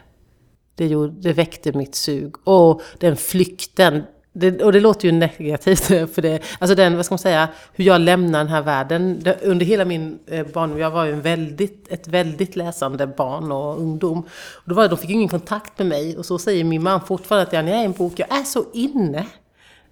Det, 0.75 0.88
gjorde, 0.88 1.13
det 1.21 1.34
väckte 1.34 1.77
mitt 1.77 1.95
sug. 1.95 2.36
Och 2.43 2.81
den 2.99 3.17
flykten, 3.17 4.03
det, 4.38 4.63
och 4.63 4.71
det 4.71 4.80
låter 4.80 5.06
ju 5.06 5.12
negativt, 5.12 5.84
för 6.13 6.21
det, 6.21 6.39
alltså 6.60 6.76
den, 6.76 6.95
vad 6.95 7.06
ska 7.06 7.13
man 7.13 7.19
säga, 7.19 7.48
hur 7.74 7.86
jag 7.86 8.02
lämnar 8.02 8.39
den 8.39 8.48
här 8.48 8.62
världen. 8.62 9.19
Det, 9.21 9.39
under 9.43 9.65
hela 9.65 9.86
min 9.86 10.19
eh, 10.28 10.48
barndom, 10.48 10.80
jag 10.80 10.91
var 10.91 11.06
ju 11.06 11.13
en 11.13 11.21
väldigt, 11.21 11.91
ett 11.91 12.08
väldigt 12.08 12.56
läsande 12.56 13.08
barn 13.08 13.52
och 13.52 13.80
ungdom. 13.80 14.19
Och 14.56 14.69
då 14.69 14.76
var 14.76 14.84
det, 14.84 14.89
de 14.89 14.98
fick 14.98 15.10
ingen 15.10 15.30
kontakt 15.30 15.80
med 15.80 15.88
mig, 15.88 16.17
och 16.17 16.26
så 16.26 16.39
säger 16.39 16.63
min 16.63 16.84
man 16.84 17.02
fortfarande 17.02 17.48
att 17.48 17.54
jag, 17.54 17.65
när 17.65 17.71
jag 17.71 17.80
är 17.80 17.84
i 17.84 17.86
en 17.86 17.91
bok, 17.91 18.13
jag 18.15 18.38
är 18.38 18.43
så 18.43 18.65
inne. 18.74 19.26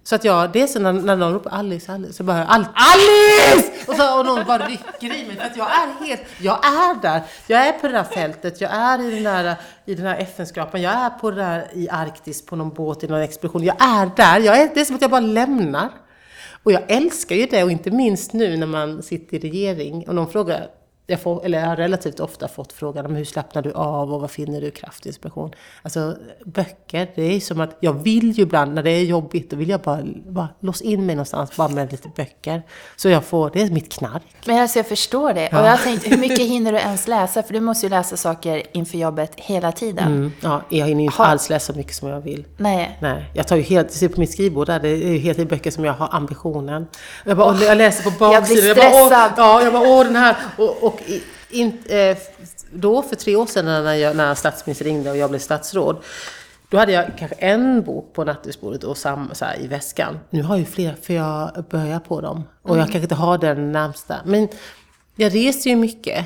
Så 0.06 0.14
att 0.14 0.24
jag, 0.24 0.52
det 0.52 0.62
är 0.62 0.66
så 0.66 0.78
när, 0.78 0.92
när 0.92 1.16
någon 1.16 1.32
ropar 1.32 1.50
Alice, 1.50 1.92
Alice, 1.92 2.12
så 2.12 2.24
bara 2.24 2.46
Al 2.46 2.66
Alice! 2.74 3.70
Och, 3.86 3.94
så, 3.94 4.18
och 4.18 4.26
någon 4.26 4.44
bara 4.46 4.66
rycker 4.66 5.16
i 5.16 5.26
mig 5.26 5.36
för 5.36 5.44
att 5.44 5.56
jag 5.56 5.66
är 5.66 6.06
helt, 6.06 6.22
jag 6.38 6.66
är 6.66 7.02
där. 7.02 7.22
Jag 7.46 7.66
är 7.66 7.72
på 7.72 7.86
det 7.86 7.92
där 7.92 8.04
fältet, 8.04 8.60
jag 8.60 8.70
är 8.74 9.00
i 9.00 9.10
den 9.10 9.24
där, 9.24 9.56
i 9.86 9.94
den 9.94 10.06
här 10.06 10.18
FN-skrapan, 10.18 10.82
jag 10.82 10.92
är 10.92 11.10
på 11.10 11.30
det 11.30 11.36
där 11.36 11.68
i 11.72 11.88
Arktis 11.88 12.46
på 12.46 12.56
någon 12.56 12.74
båt 12.74 13.04
i 13.04 13.06
någon 13.06 13.20
expedition. 13.20 13.64
Jag 13.64 13.76
är 13.82 14.10
där, 14.16 14.40
jag 14.40 14.60
är, 14.60 14.70
det 14.74 14.80
är 14.80 14.84
som 14.84 14.96
att 14.96 15.02
jag 15.02 15.10
bara 15.10 15.20
lämnar. 15.20 15.90
Och 16.62 16.72
jag 16.72 16.82
älskar 16.88 17.36
ju 17.36 17.46
det 17.46 17.64
och 17.64 17.70
inte 17.70 17.90
minst 17.90 18.32
nu 18.32 18.56
när 18.56 18.66
man 18.66 19.02
sitter 19.02 19.36
i 19.36 19.40
regering 19.40 20.08
och 20.08 20.14
någon 20.14 20.30
frågar 20.30 20.68
jag, 21.06 21.20
får, 21.20 21.44
eller 21.44 21.60
jag 21.60 21.66
har 21.66 21.76
relativt 21.76 22.20
ofta 22.20 22.48
fått 22.48 22.72
frågan 22.72 23.06
om 23.06 23.14
hur 23.16 23.24
slappnar 23.24 23.62
du 23.62 23.72
av 23.72 24.12
och 24.14 24.20
vad 24.20 24.30
finner 24.30 24.60
du 24.60 24.70
kraft 24.70 25.00
och 25.00 25.06
inspiration? 25.06 25.50
Alltså 25.82 26.16
böcker, 26.44 27.10
det 27.14 27.22
är 27.22 27.40
som 27.40 27.60
att 27.60 27.76
jag 27.80 27.92
vill 27.92 28.32
ju 28.32 28.42
ibland 28.42 28.74
när 28.74 28.82
det 28.82 28.90
är 28.90 29.04
jobbigt, 29.04 29.50
då 29.50 29.56
vill 29.56 29.68
jag 29.68 29.80
bara, 29.80 30.02
bara 30.28 30.48
låsa 30.60 30.84
in 30.84 31.06
mig 31.06 31.14
någonstans 31.14 31.56
bara 31.56 31.68
med 31.68 31.92
lite 31.92 32.08
böcker. 32.16 32.62
Så 32.96 33.08
jag 33.08 33.24
får, 33.24 33.50
det 33.52 33.62
är 33.62 33.70
mitt 33.70 33.92
knark. 33.92 34.22
Men 34.46 34.58
alltså 34.62 34.78
jag 34.78 34.86
förstår 34.86 35.32
det. 35.32 35.46
Och 35.48 35.54
jag 35.54 35.70
har 35.70 35.76
tänkt, 35.76 36.06
hur 36.12 36.16
mycket 36.18 36.38
hinner 36.40 36.72
du 36.72 36.78
ens 36.78 37.08
läsa? 37.08 37.42
För 37.42 37.52
du 37.52 37.60
måste 37.60 37.86
ju 37.86 37.90
läsa 37.90 38.16
saker 38.16 38.62
inför 38.72 38.98
jobbet 38.98 39.32
hela 39.36 39.72
tiden. 39.72 40.06
Mm, 40.06 40.32
ja, 40.40 40.62
jag 40.68 40.86
hinner 40.86 41.00
ju 41.00 41.06
inte 41.06 41.16
Har- 41.22 41.26
alls 41.30 41.50
läsa 41.50 41.72
så 41.72 41.78
mycket 41.78 41.94
som 41.94 42.08
jag 42.08 42.20
vill. 42.20 42.44
Nej. 42.56 42.98
Nej, 43.00 43.30
jag 43.34 43.48
tar 43.48 43.56
ju 43.56 43.62
helt, 43.62 43.92
ser 43.92 44.08
på 44.08 44.20
mitt 44.20 44.32
skrivbord 44.32 44.66
där, 44.66 44.80
det 44.80 44.88
är 44.88 44.96
ju 45.12 45.18
helt 45.18 45.38
i 45.38 45.44
böcker 45.46 45.70
som 45.70 45.84
jag 45.84 45.92
har 45.92 46.08
ambitionen. 46.12 46.86
Jag, 47.24 47.36
bara, 47.36 47.56
jag 47.56 47.78
läser 47.78 48.10
på 48.10 48.24
jag 48.24 48.44
blir 48.44 48.74
baksidan, 48.74 48.76
bara, 48.92 49.00
åh, 49.02 49.06
stressad. 49.06 49.32
ja, 49.36 49.62
jag 49.62 49.72
bara, 49.72 49.88
åh 49.88 50.04
den 50.04 50.16
här. 50.16 50.36
Och, 50.58 50.82
och 50.82 50.93
i- 51.06 51.22
in, 51.50 51.82
eh, 51.86 52.16
då 52.72 53.02
för 53.02 53.16
tre 53.16 53.36
år 53.36 53.46
sedan 53.46 53.64
när, 53.84 53.94
jag, 53.94 54.16
när 54.16 54.34
statsministern 54.34 54.86
ringde 54.86 55.10
och 55.10 55.16
jag 55.16 55.30
blev 55.30 55.40
statsråd, 55.40 55.96
då 56.70 56.78
hade 56.78 56.92
jag 56.92 57.06
kanske 57.18 57.36
en 57.36 57.82
bok 57.82 58.12
på 58.12 58.24
nattduksbordet 58.24 58.84
och 58.84 58.96
sam, 58.98 59.30
så 59.32 59.44
här, 59.44 59.60
i 59.60 59.66
väskan. 59.66 60.18
Nu 60.30 60.42
har 60.42 60.54
jag 60.54 60.60
ju 60.60 60.64
flera 60.66 60.96
för 61.02 61.14
jag 61.14 61.64
börjar 61.70 62.00
på 62.00 62.20
dem. 62.20 62.42
Och 62.62 62.70
Mm. 62.70 62.78
jag 62.80 62.86
kanske 62.86 63.02
inte 63.02 63.14
har 63.14 63.38
den 63.38 63.72
närmsta. 63.72 64.16
Men 64.24 64.48
jag 65.16 65.34
reser 65.34 65.70
ju 65.70 65.76
mycket. 65.76 66.24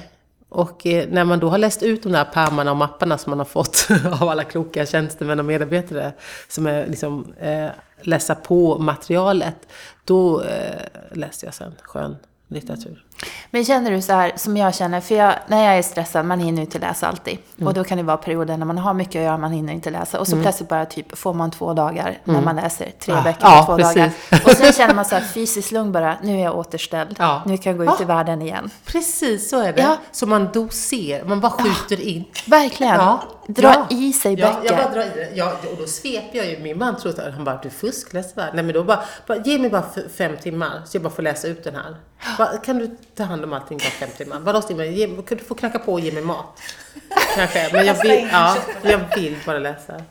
Och 0.51 0.87
eh, 0.87 1.09
när 1.11 1.25
man 1.25 1.39
då 1.39 1.49
har 1.49 1.59
läst 1.59 1.83
ut 1.83 2.03
de 2.03 2.13
där 2.13 2.25
pärmarna 2.25 2.71
och 2.71 2.77
mapparna 2.77 3.19
som 3.19 3.31
man 3.31 3.39
har 3.39 3.45
fått 3.47 3.89
av 4.21 4.29
alla 4.29 4.45
kloka 4.45 4.87
tjänstemän 4.87 5.39
och 5.39 5.45
medarbetare 5.45 6.13
som 6.49 6.67
är 6.67 6.87
liksom 6.87 7.33
eh, 7.41 7.67
läsa 8.03 8.35
på 8.35 8.79
materialet, 8.79 9.57
då 10.05 10.43
eh, 10.43 10.83
läste 11.13 11.47
jag 11.47 11.55
sen 11.55 11.75
skön 11.83 12.17
litteratur. 12.49 13.05
Men 13.51 13.65
känner 13.65 13.91
du 13.91 14.03
så 14.03 14.13
här 14.13 14.33
som 14.37 14.57
jag 14.57 14.75
känner, 14.75 15.01
för 15.01 15.15
jag, 15.15 15.35
när 15.47 15.65
jag 15.65 15.79
är 15.79 15.83
stressad, 15.83 16.27
man 16.27 16.41
hinner 16.41 16.57
ju 16.59 16.65
inte 16.65 16.79
läsa 16.79 17.07
alltid. 17.09 17.39
Mm. 17.57 17.69
Och 17.69 17.75
då 17.75 17.85
kan 17.85 17.99
det 17.99 18.05
vara 18.05 18.17
perioder 18.17 18.57
när 18.57 18.67
man 18.67 18.79
har 18.79 18.95
mycket 18.95 19.17
att 19.17 19.25
göra, 19.25 19.39
man 19.39 19.53
hinner 19.53 19.73
inte 19.73 19.91
läsa. 19.91 20.21
Och 20.21 20.29
så 20.29 20.43
plötsligt 20.43 20.69
bara 20.69 20.87
typ 20.87 21.19
får 21.19 21.35
man 21.35 21.51
två 21.51 21.73
dagar 21.73 22.19
när 22.25 22.41
man 22.41 22.57
läser 22.57 22.91
tre 23.01 23.15
Ah, 23.15 23.23
böcker 23.23 23.39
ja, 23.41 23.65
två 23.67 23.77
precis. 23.77 23.95
dagar. 23.95 24.11
Och 24.45 24.51
sen 24.51 24.73
känner 24.73 24.95
man 24.95 25.05
så 25.05 25.15
här 25.15 25.23
fysiskt 25.23 25.73
lugn 25.73 25.93
bara, 25.93 26.17
nu 26.23 26.39
är 26.41 26.45
jag 26.45 26.57
återställd. 26.59 27.17
Ja. 27.19 27.43
Nu 27.47 27.57
kan 27.59 27.77
jag 27.77 27.87
gå 27.87 27.95
ut 27.95 28.01
i 28.01 28.05
Ah. 28.05 28.07
världen 28.07 28.43
igen. 28.43 28.71
Precis 28.85 29.51
så 29.51 29.61
är 29.61 29.73
det. 29.73 29.81
Ja. 29.83 29.97
Så 30.13 30.27
man 30.27 30.49
doser, 30.53 31.25
man 31.25 31.41
bara 31.41 31.53
skjuter 31.53 32.01
in. 32.01 32.25
Verkligen. 32.47 32.95
Ja. 32.95 33.21
Dra 33.47 33.69
Ja. 33.91 33.97
i 33.97 34.13
sig 34.13 34.35
Ja, 34.41 34.47
böcker. 34.53 34.75
jag 34.75 34.85
bara 34.85 34.95
drar 34.95 35.03
i 35.03 35.11
det. 35.15 35.31
Ja, 35.35 35.53
och 35.73 35.77
då 35.79 35.87
sveper 35.87 36.39
jag 36.39 36.47
ju. 36.47 36.59
Min 36.59 36.79
man 36.79 36.97
tror 36.97 37.21
att 37.21 37.35
han 37.35 37.45
bara, 37.45 37.61
du 37.63 37.71
fuskläser? 37.71 38.51
Nej 38.55 38.65
men 38.65 38.73
då 38.75 38.85
bara, 38.85 39.01
bara, 39.27 39.39
ge 39.39 39.59
mig 39.59 39.71
bara 39.71 39.85
fem 40.19 40.37
timmar 40.43 40.83
så 40.87 40.97
jag 40.97 41.03
bara 41.03 41.11
får 41.15 41.23
läsa 41.23 41.49
ut 41.49 41.65
den 41.65 41.75
här. 41.75 41.97
Bara, 42.39 42.57
kan 42.57 42.79
du 42.79 42.97
ta 43.19 43.25
hand 43.25 43.45
om 43.45 43.53
allting 43.53 43.79
bara 43.79 43.91
fem 43.91 44.09
timmar? 44.17 44.41
Vadå 44.41 45.23
kan 45.23 45.39
du 45.39 45.45
få 45.45 45.55
knacka 45.55 45.79
på 45.79 45.93
och 45.93 46.01
ge 46.01 46.13
mig 46.13 46.23
mat? 46.23 46.61
Kanske, 47.37 47.71
men 47.73 47.87
jag 47.87 48.03
vill, 48.03 48.29
ja, 48.33 48.57
jag 48.83 49.01
vill 49.17 49.37
bara 49.47 49.59
läsa. 49.59 50.03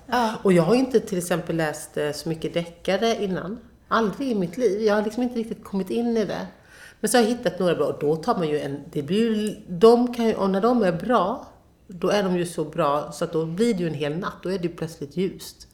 Och 0.44 0.54
jag 0.54 0.64
har 0.64 0.76
inte 0.76 1.00
till 1.00 1.18
exempel 1.18 1.56
läst 1.56 1.98
eh, 1.98 2.12
så 2.12 2.30
mycket 2.30 2.54
deckare 2.54 3.24
innan. 3.24 3.60
Aldrig 3.88 4.32
i 4.32 4.36
mitt 4.36 4.58
liv. 4.58 4.82
Jag 4.82 4.96
har 4.96 5.04
liksom 5.04 5.24
inte 5.24 5.40
riktigt 5.40 5.64
kommit 5.64 5.90
in 5.90 6.18
i 6.18 6.26
det. 6.26 6.48
Men 7.00 7.10
så 7.10 7.18
har 7.18 7.24
jag 7.24 7.30
hittat 7.30 7.60
några 7.60 7.76
bra 7.76 7.86
och 7.86 8.00
då 8.00 8.16
tar 8.16 8.36
man 8.36 8.50
ju 8.50 8.60
en, 8.60 8.84
det 8.92 9.02
blir 9.02 9.36
ju, 9.36 9.56
de 9.68 10.14
kan 10.14 10.26
ju, 10.26 10.34
och 10.34 10.50
när 10.50 10.62
de 10.62 10.84
är 10.84 10.92
bra, 10.92 11.48
då 11.88 12.10
är 12.10 12.24
de 12.24 12.38
ju 12.38 12.46
så 12.46 12.64
bra 12.64 13.12
så 13.12 13.24
att 13.24 13.34
då 13.34 13.46
blir 13.46 13.74
det 13.74 13.80
ju 13.80 13.88
en 13.88 13.94
hel 13.94 14.18
natt, 14.18 14.44
då 14.44 14.50
är 14.50 14.58
det 14.58 14.64
ju 14.64 14.76
plötsligt 14.76 15.18
ljust. 15.18 15.68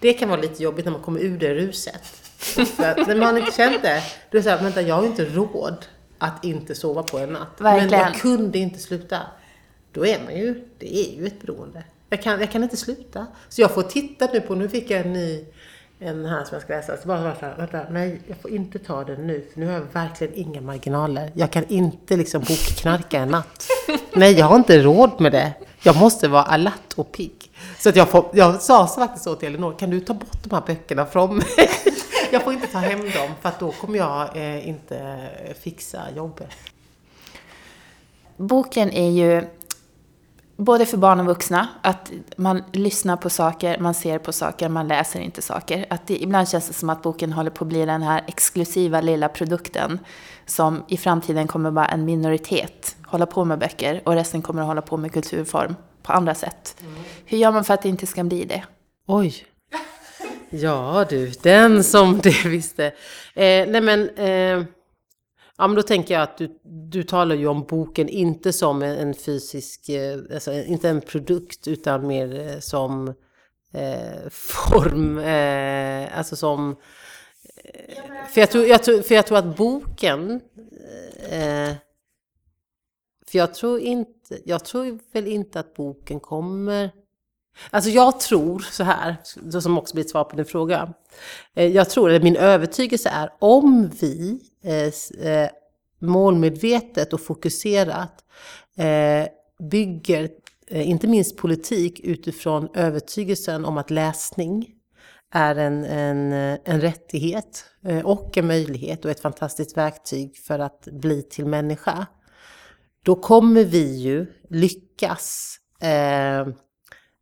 Det 0.00 0.12
kan 0.12 0.28
vara 0.28 0.40
lite 0.40 0.62
jobbigt 0.62 0.84
när 0.84 0.92
man 0.92 1.02
kommer 1.02 1.20
ur 1.20 1.38
det 1.38 1.54
ruset. 1.54 2.02
För 2.76 2.84
att 2.84 3.06
när 3.08 3.16
man 3.16 3.38
inte 3.38 3.52
känt 3.52 3.82
det, 3.82 4.02
då 4.30 4.38
är 4.38 4.40
det 4.40 4.42
såhär, 4.42 4.62
vänta 4.62 4.82
jag 4.82 4.94
har 4.94 5.02
ju 5.02 5.08
inte 5.08 5.24
råd 5.24 5.86
att 6.20 6.44
inte 6.44 6.74
sova 6.74 7.02
på 7.02 7.18
en 7.18 7.32
natt. 7.32 7.48
Men 7.58 7.74
Verkligen. 7.74 8.04
jag 8.04 8.14
kunde 8.14 8.58
inte 8.58 8.78
sluta. 8.78 9.18
Då 9.92 10.06
är 10.06 10.20
man 10.24 10.36
ju, 10.36 10.64
det 10.78 10.96
är 10.96 11.16
ju 11.16 11.26
ett 11.26 11.42
beroende. 11.42 11.84
Jag 12.10 12.22
kan, 12.22 12.40
jag 12.40 12.50
kan 12.52 12.62
inte 12.62 12.76
sluta. 12.76 13.26
Så 13.48 13.60
jag 13.60 13.70
får 13.70 13.82
titta 13.82 14.28
nu 14.32 14.40
på, 14.40 14.54
nu 14.54 14.68
fick 14.68 14.90
jag 14.90 15.00
en 15.00 15.12
ny, 15.12 15.44
en 15.98 16.26
här 16.26 16.44
som 16.44 16.54
jag 16.54 16.62
ska 16.62 16.72
läsa. 16.72 16.96
Så 16.96 17.08
bara, 17.08 17.34
här, 17.40 17.54
vänta, 17.58 17.82
nej 17.90 18.20
jag 18.26 18.36
får 18.42 18.50
inte 18.50 18.78
ta 18.78 19.04
den 19.04 19.26
nu. 19.26 19.46
För 19.52 19.60
nu 19.60 19.66
har 19.66 19.72
jag 19.72 19.86
verkligen 19.92 20.34
inga 20.34 20.60
marginaler. 20.60 21.30
Jag 21.34 21.50
kan 21.50 21.64
inte 21.68 22.16
liksom 22.16 22.40
bokknarka 22.40 23.18
en 23.18 23.28
natt. 23.28 23.66
Nej, 24.12 24.32
jag 24.32 24.46
har 24.46 24.56
inte 24.56 24.82
råd 24.82 25.20
med 25.20 25.32
det. 25.32 25.52
Jag 25.82 25.96
måste 25.96 26.28
vara 26.28 26.42
alert 26.42 26.92
och 26.96 27.12
pigg. 27.12 27.50
Så 27.78 27.88
att 27.88 27.96
jag, 27.96 28.08
får, 28.08 28.30
jag 28.32 28.62
sa 28.62 28.86
så 28.86 29.00
faktiskt 29.00 29.24
så 29.24 29.34
till 29.34 29.48
Elinor, 29.48 29.78
kan 29.78 29.90
du 29.90 30.00
ta 30.00 30.14
bort 30.14 30.44
de 30.44 30.54
här 30.54 30.62
böckerna 30.66 31.06
från 31.06 31.36
mig? 31.36 31.46
Jag 32.32 32.42
får 32.44 32.52
inte 32.52 32.66
ta 32.66 32.78
hem 32.78 33.00
dem 33.00 33.30
för 33.40 33.48
att 33.48 33.60
då 33.60 33.72
kommer 33.72 33.98
jag 33.98 34.36
eh, 34.36 34.68
inte 34.68 35.28
fixa 35.60 36.10
jobbet. 36.16 36.50
Boken 38.36 38.90
är 38.90 39.10
ju 39.10 39.48
både 40.56 40.86
för 40.86 40.96
barn 40.96 41.20
och 41.20 41.26
vuxna, 41.26 41.68
att 41.82 42.12
man 42.36 42.62
lyssnar 42.72 43.16
på 43.16 43.30
saker, 43.30 43.78
man 43.78 43.94
ser 43.94 44.18
på 44.18 44.32
saker, 44.32 44.68
man 44.68 44.88
läser 44.88 45.20
inte 45.20 45.42
saker. 45.42 45.86
Att 45.90 46.06
det, 46.06 46.22
ibland 46.22 46.48
känns 46.48 46.68
det 46.68 46.74
som 46.74 46.90
att 46.90 47.02
boken 47.02 47.32
håller 47.32 47.50
på 47.50 47.64
att 47.64 47.68
bli 47.68 47.86
den 47.86 48.02
här 48.02 48.24
exklusiva 48.26 49.00
lilla 49.00 49.28
produkten 49.28 49.98
som 50.46 50.84
i 50.88 50.96
framtiden 50.96 51.46
kommer 51.46 51.70
vara 51.70 51.86
en 51.86 52.04
minoritet 52.04 52.96
hålla 53.10 53.26
på 53.26 53.44
med 53.44 53.58
böcker 53.58 54.02
och 54.04 54.14
resten 54.14 54.42
kommer 54.42 54.62
att 54.62 54.68
hålla 54.68 54.82
på 54.82 54.96
med 54.96 55.12
kulturform 55.12 55.76
på 56.02 56.12
andra 56.12 56.34
sätt. 56.34 56.76
Hur 57.24 57.38
gör 57.38 57.52
man 57.52 57.64
för 57.64 57.74
att 57.74 57.82
det 57.82 57.88
inte 57.88 58.06
ska 58.06 58.24
bli 58.24 58.44
det? 58.44 58.64
Oj. 59.06 59.46
Ja 60.50 61.06
du, 61.10 61.32
den 61.42 61.84
som 61.84 62.18
det 62.22 62.44
visste. 62.44 62.86
Eh, 63.34 63.68
nej 63.68 63.80
men, 63.80 64.08
eh, 64.08 64.64
ja 65.58 65.66
men 65.66 65.74
då 65.74 65.82
tänker 65.82 66.14
jag 66.14 66.22
att 66.22 66.38
du, 66.38 66.60
du 66.90 67.02
talar 67.02 67.34
ju 67.36 67.46
om 67.46 67.64
boken 67.64 68.08
inte 68.08 68.52
som 68.52 68.82
en, 68.82 69.14
fysisk, 69.14 69.88
eh, 69.88 70.18
alltså 70.34 70.52
inte 70.52 70.88
en 70.88 71.00
produkt 71.00 71.68
utan 71.68 72.06
mer 72.06 72.48
eh, 72.48 72.58
som 72.58 73.08
eh, 73.72 74.28
form, 74.30 75.18
eh, 75.18 76.18
alltså 76.18 76.36
som... 76.36 76.76
För, 78.34 78.40
jag 78.40 78.50
tror, 78.50 78.66
jag 78.66 78.82
tror, 78.82 79.02
för 79.02 79.14
jag 79.14 79.26
tror 79.26 79.38
att 79.38 79.56
boken... 79.56 80.40
För 83.26 83.38
jag 83.38 83.54
tror 83.54 83.80
inte, 83.80 84.40
jag 84.44 84.64
tror 84.64 84.98
väl 85.12 85.26
inte 85.26 85.60
att 85.60 85.74
boken 85.74 86.20
kommer 86.20 86.90
Alltså 87.70 87.90
jag 87.90 88.20
tror 88.20 88.58
så 88.58 88.84
här, 88.84 89.16
som 89.60 89.78
också 89.78 89.94
blir 89.94 90.04
ett 90.04 90.10
svar 90.10 90.24
på 90.24 90.36
din 90.36 90.44
fråga. 90.44 90.92
Eh, 91.54 91.66
jag 91.66 91.90
tror, 91.90 92.08
eller 92.08 92.20
min 92.20 92.36
övertygelse 92.36 93.08
är, 93.08 93.30
om 93.38 93.90
vi 94.00 94.40
eh, 94.64 95.26
eh, 95.28 95.50
målmedvetet 95.98 97.12
och 97.12 97.20
fokuserat 97.20 98.24
bygger, 99.70 100.28
inte 100.70 101.06
minst 101.06 101.36
politik, 101.36 102.00
utifrån 102.00 102.68
övertygelsen 102.74 103.64
om 103.64 103.78
att 103.78 103.90
läsning 103.90 104.68
är 105.32 105.56
en, 105.56 105.84
en, 105.84 106.32
en 106.64 106.80
rättighet 106.80 107.64
och 108.04 108.38
en 108.38 108.46
möjlighet 108.46 109.04
och 109.04 109.10
ett 109.10 109.20
fantastiskt 109.20 109.76
verktyg 109.76 110.36
för 110.36 110.58
att 110.58 110.88
bli 110.92 111.22
till 111.22 111.46
människa. 111.46 112.06
Då 113.02 113.14
kommer 113.14 113.64
vi 113.64 113.96
ju 113.96 114.26
lyckas 114.48 115.56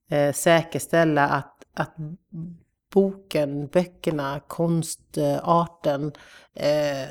eh, 0.09 0.33
säkerställa 0.33 1.29
att, 1.29 1.55
att 1.75 1.95
boken, 2.93 3.67
böckerna, 3.67 4.41
konstarten 4.47 6.13
eh, 6.55 7.09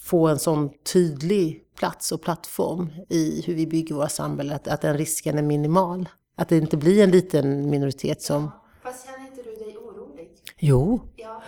får 0.00 0.30
en 0.30 0.38
sån 0.38 0.70
tydlig 0.92 1.60
plats 1.78 2.12
och 2.12 2.22
plattform 2.22 2.90
i 3.08 3.42
hur 3.46 3.54
vi 3.54 3.66
bygger 3.66 3.94
våra 3.94 4.08
samhällen, 4.08 4.56
att, 4.56 4.68
att 4.68 4.80
den 4.80 4.98
risken 4.98 5.38
är 5.38 5.42
minimal. 5.42 6.08
Att 6.36 6.48
det 6.48 6.56
inte 6.56 6.76
blir 6.76 7.04
en 7.04 7.10
liten 7.10 7.70
minoritet 7.70 8.22
som... 8.22 8.50
Fast 8.82 9.06
känner 9.06 9.26
inte 9.26 9.42
du 9.42 9.64
dig 9.64 9.76
orolig? 9.76 10.30
Jo, 10.58 11.00
Ja. 11.16 11.42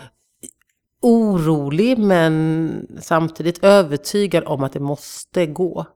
orolig 1.03 1.99
men 1.99 2.87
samtidigt 3.01 3.65
övertygad 3.65 4.45
om 4.45 4.63
att 4.63 4.73
det 4.73 4.81
måste 4.81 5.47
gå. 5.47 5.87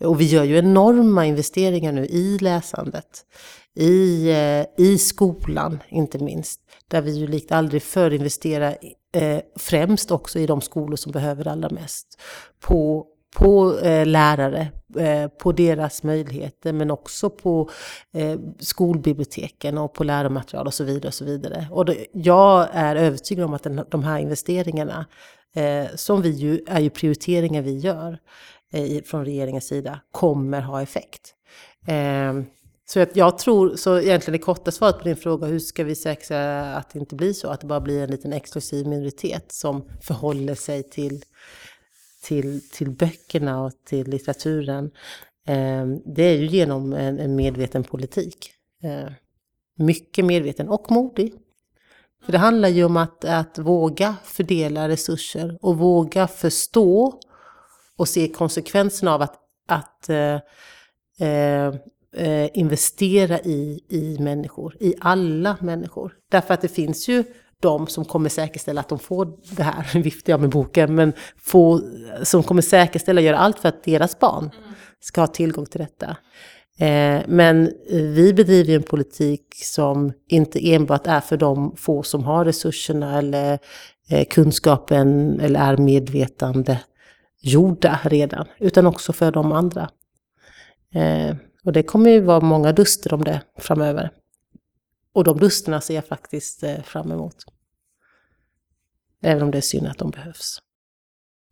Och 0.00 0.20
vi 0.20 0.24
gör 0.24 0.44
ju 0.44 0.58
enorma 0.58 1.26
investeringar 1.26 1.92
nu 1.92 2.06
i 2.06 2.38
läsandet. 2.38 3.26
I, 3.74 4.30
eh, 4.30 4.84
i 4.86 4.98
skolan 4.98 5.78
inte 5.88 6.18
minst. 6.18 6.60
Där 6.88 7.02
vi 7.02 7.18
ju 7.18 7.26
likt 7.26 7.52
aldrig 7.52 7.82
förr 7.82 8.10
investerar 8.10 8.76
eh, 9.12 9.40
främst 9.56 10.10
också 10.10 10.38
i 10.38 10.46
de 10.46 10.60
skolor 10.60 10.96
som 10.96 11.12
behöver 11.12 11.44
det 11.44 11.50
allra 11.50 11.70
mest. 11.70 12.20
På, 12.60 13.06
på 13.36 13.78
eh, 13.78 14.06
lärare, 14.06 14.68
eh, 14.98 15.28
på 15.28 15.52
deras 15.52 16.02
möjligheter 16.02 16.72
men 16.72 16.90
också 16.90 17.30
på 17.30 17.70
eh, 18.14 18.38
skolbiblioteken 18.58 19.78
och 19.78 19.94
på 19.94 20.04
läromaterial 20.04 20.66
och 20.66 20.74
så 20.74 20.84
vidare. 20.84 21.08
Och 21.08 21.14
så 21.14 21.24
vidare. 21.24 21.68
Och 21.70 21.84
det, 21.84 22.06
jag 22.12 22.68
är 22.72 22.96
övertygad 22.96 23.44
om 23.44 23.54
att 23.54 23.62
den, 23.62 23.84
de 23.90 24.04
här 24.04 24.18
investeringarna, 24.18 25.06
eh, 25.54 25.86
som 25.94 26.22
vi 26.22 26.30
ju, 26.30 26.60
är 26.66 26.80
ju 26.80 26.90
prioriteringar 26.90 27.62
vi 27.62 27.78
gör 27.78 28.18
från 29.04 29.24
regeringens 29.24 29.66
sida, 29.66 30.00
kommer 30.12 30.60
ha 30.60 30.82
effekt. 30.82 31.34
Ehm, 31.86 32.46
så 32.92 33.00
att 33.00 33.16
jag 33.16 33.38
tror, 33.38 33.76
så 33.76 33.98
egentligen 33.98 34.32
det 34.32 34.44
korta 34.44 34.70
svaret 34.70 34.98
på 34.98 35.04
din 35.04 35.16
fråga, 35.16 35.46
hur 35.46 35.58
ska 35.58 35.84
vi 35.84 35.94
säkra 35.94 36.62
att 36.76 36.90
det 36.90 36.98
inte 36.98 37.14
blir 37.14 37.32
så, 37.32 37.48
att 37.48 37.60
det 37.60 37.66
bara 37.66 37.80
blir 37.80 38.02
en 38.02 38.10
liten 38.10 38.32
exklusiv 38.32 38.86
minoritet 38.86 39.52
som 39.52 39.88
förhåller 40.00 40.54
sig 40.54 40.82
till, 40.82 41.24
till, 42.22 42.68
till 42.70 42.90
böckerna 42.90 43.62
och 43.62 43.72
till 43.84 44.08
litteraturen. 44.08 44.90
Eh, 45.46 45.86
det 46.04 46.22
är 46.22 46.36
ju 46.36 46.46
genom 46.46 46.92
en, 46.92 47.18
en 47.18 47.36
medveten 47.36 47.84
politik. 47.84 48.50
Eh, 48.82 49.12
mycket 49.76 50.24
medveten 50.24 50.68
och 50.68 50.90
modig. 50.90 51.34
För 52.24 52.32
det 52.32 52.38
handlar 52.38 52.68
ju 52.68 52.84
om 52.84 52.96
att, 52.96 53.24
att 53.24 53.58
våga 53.58 54.16
fördela 54.24 54.88
resurser 54.88 55.58
och 55.62 55.78
våga 55.78 56.28
förstå 56.28 57.20
och 57.96 58.08
se 58.08 58.28
konsekvenserna 58.28 59.14
av 59.14 59.22
att, 59.22 59.38
att 59.68 60.08
eh, 60.08 60.40
eh 61.28 61.74
eh, 62.16 62.58
investera 62.58 63.40
i, 63.40 63.80
i 63.88 64.16
människor, 64.20 64.76
i 64.80 64.94
alla 65.00 65.56
människor. 65.60 66.12
Därför 66.30 66.54
att 66.54 66.60
det 66.60 66.68
finns 66.68 67.08
ju 67.08 67.24
de 67.60 67.86
som 67.86 68.04
kommer 68.04 68.28
säkerställa 68.28 68.80
att 68.80 68.88
de 68.88 68.98
får 68.98 69.32
det 69.56 69.62
här, 69.62 69.90
nu 69.94 70.02
viftar 70.02 70.32
jag 70.32 70.40
med 70.40 70.50
boken, 70.50 70.94
men 70.94 71.12
få, 71.36 71.80
som 72.22 72.42
kommer 72.42 72.62
säkerställa 72.62 73.20
och 73.20 73.24
göra 73.24 73.38
allt 73.38 73.58
för 73.58 73.68
att 73.68 73.84
deras 73.84 74.18
barn 74.18 74.50
ska 75.00 75.20
ha 75.20 75.26
tillgång 75.26 75.66
till 75.66 75.80
detta. 75.80 76.16
Eh, 76.78 77.22
men 77.26 77.72
vi 77.88 78.32
bedriver 78.34 78.70
ju 78.70 78.76
en 78.76 78.82
politik 78.82 79.44
som 79.54 80.12
inte 80.28 80.72
enbart 80.72 81.06
är 81.06 81.20
för 81.20 81.36
de 81.36 81.76
få 81.76 82.02
som 82.02 82.24
har 82.24 82.44
resurserna 82.44 83.18
eller 83.18 83.58
eh, 84.10 84.24
kunskapen 84.24 85.40
eller 85.40 85.60
är 85.60 85.76
medvetande 85.76 86.80
gjorda 87.42 88.00
redan, 88.04 88.46
utan 88.58 88.86
också 88.86 89.12
för 89.12 89.32
de 89.32 89.52
andra. 89.52 89.90
Eh, 90.94 91.36
och 91.64 91.72
det 91.72 91.82
kommer 91.82 92.10
ju 92.10 92.20
vara 92.20 92.40
många 92.40 92.72
duster 92.72 93.14
om 93.14 93.24
det 93.24 93.42
framöver. 93.58 94.10
Och 95.12 95.24
de 95.24 95.38
dusterna 95.38 95.80
ser 95.80 95.94
jag 95.94 96.06
faktiskt 96.06 96.62
eh, 96.62 96.82
fram 96.82 97.12
emot. 97.12 97.36
Även 99.22 99.42
om 99.42 99.50
det 99.50 99.58
är 99.58 99.62
synd 99.62 99.86
att 99.86 99.98
de 99.98 100.10
behövs. 100.10 100.58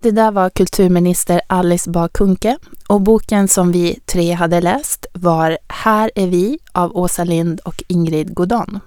Det 0.02 0.10
där 0.10 0.30
var 0.30 0.50
kulturminister 0.50 1.40
Alice 1.46 1.90
Bah 1.90 2.08
Kuhnke 2.08 2.58
och 2.88 3.00
boken 3.00 3.48
som 3.48 3.72
vi 3.72 3.94
tre 3.94 4.32
hade 4.32 4.60
läst 4.60 5.06
var 5.12 5.58
Här 5.68 6.10
är 6.14 6.26
vi 6.26 6.58
av 6.72 6.96
Åsa 6.96 7.24
Lind 7.24 7.60
och 7.60 7.82
Ingrid 7.88 8.34
Godon. 8.34 8.80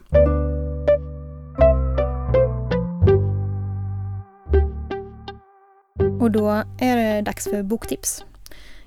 Och 6.22 6.32
då 6.32 6.50
är 6.80 6.96
det 6.96 7.22
dags 7.22 7.44
för 7.44 7.64
boktips. 7.64 8.24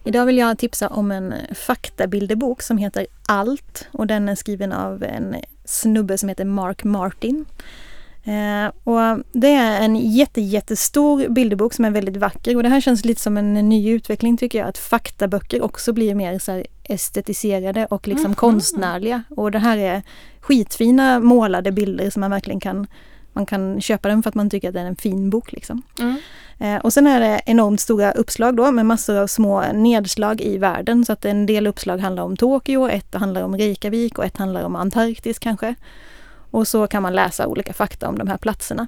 Idag 0.05 0.27
vill 0.27 0.39
jag 0.39 0.59
tipsa 0.59 0.89
om 0.89 1.11
en 1.11 1.35
faktabildebok 1.55 2.63
som 2.63 2.79
heter 2.79 3.07
Allt 3.29 3.89
och 3.93 4.07
den 4.07 4.29
är 4.29 4.35
skriven 4.35 4.73
av 4.73 5.03
en 5.03 5.37
snubbe 5.65 6.19
som 6.19 6.29
heter 6.29 6.45
Mark 6.45 6.85
Martin. 6.85 7.45
Eh, 8.25 8.73
och 8.85 9.25
det 9.33 9.49
är 9.55 9.81
en 9.85 9.97
jätte, 9.97 10.41
jättestor 10.41 11.29
bilderbok 11.29 11.73
som 11.75 11.85
är 11.85 11.91
väldigt 11.91 12.17
vacker 12.17 12.57
och 12.57 12.63
det 12.63 12.69
här 12.69 12.81
känns 12.81 13.05
lite 13.05 13.21
som 13.21 13.37
en 13.37 13.55
ny 13.55 13.91
utveckling 13.91 14.37
tycker 14.37 14.59
jag, 14.59 14.69
att 14.69 14.79
faktaböcker 14.79 15.63
också 15.63 15.93
blir 15.93 16.15
mer 16.15 16.39
så 16.39 16.53
här 16.53 16.67
estetiserade 16.85 17.87
och 17.87 18.09
liksom 18.09 18.31
Mhm. 18.31 18.35
konstnärliga. 18.35 19.23
Och 19.29 19.51
det 19.51 19.59
här 19.59 19.77
är 19.79 20.03
skitfina 20.41 21.21
målade 21.21 21.73
bilder 21.73 22.11
som 22.11 22.21
man 22.21 22.31
verkligen 22.31 22.61
kan 22.61 22.87
man 23.35 23.47
kan 23.47 23.81
köpa 23.81 24.09
den 24.09 24.23
för 24.23 24.29
att 24.29 24.35
man 24.35 24.51
tycker 24.51 24.69
att 24.69 24.75
det 24.75 24.81
är 24.81 24.85
en 24.85 24.97
fin 24.97 25.31
bok. 25.31 25.53
Liksom. 25.53 25.83
Eh, 26.59 26.77
och 26.77 26.93
sen 26.93 27.07
är 27.07 27.21
det 27.21 27.41
enormt 27.47 27.81
stora 27.81 28.13
uppslag 28.13 28.57
då 28.57 28.73
med 28.73 28.87
massor 28.87 29.17
av 29.17 29.27
små 29.27 29.65
nedslag 29.73 30.41
i 30.41 30.59
världen. 30.59 31.05
Så 31.05 31.13
att 31.13 31.25
en 31.25 31.47
del 31.47 31.67
uppslag 31.67 31.99
handlar 31.99 32.23
om 32.23 32.37
Tokyo, 32.37 32.89
ett 32.89 33.15
handlar 33.15 33.43
om 33.43 33.57
Reykjavik 33.57 34.19
och 34.19 34.25
ett 34.25 34.37
handlar 34.37 34.65
om 34.65 34.77
Antarktis 34.77 35.39
kanske. 35.39 35.75
Och 36.51 36.69
så 36.69 36.87
kan 36.87 37.03
man 37.03 37.15
läsa 37.15 37.47
olika 37.47 37.73
fakta 37.73 38.09
om 38.09 38.19
de 38.19 38.29
här 38.29 38.39
platserna. 38.39 38.87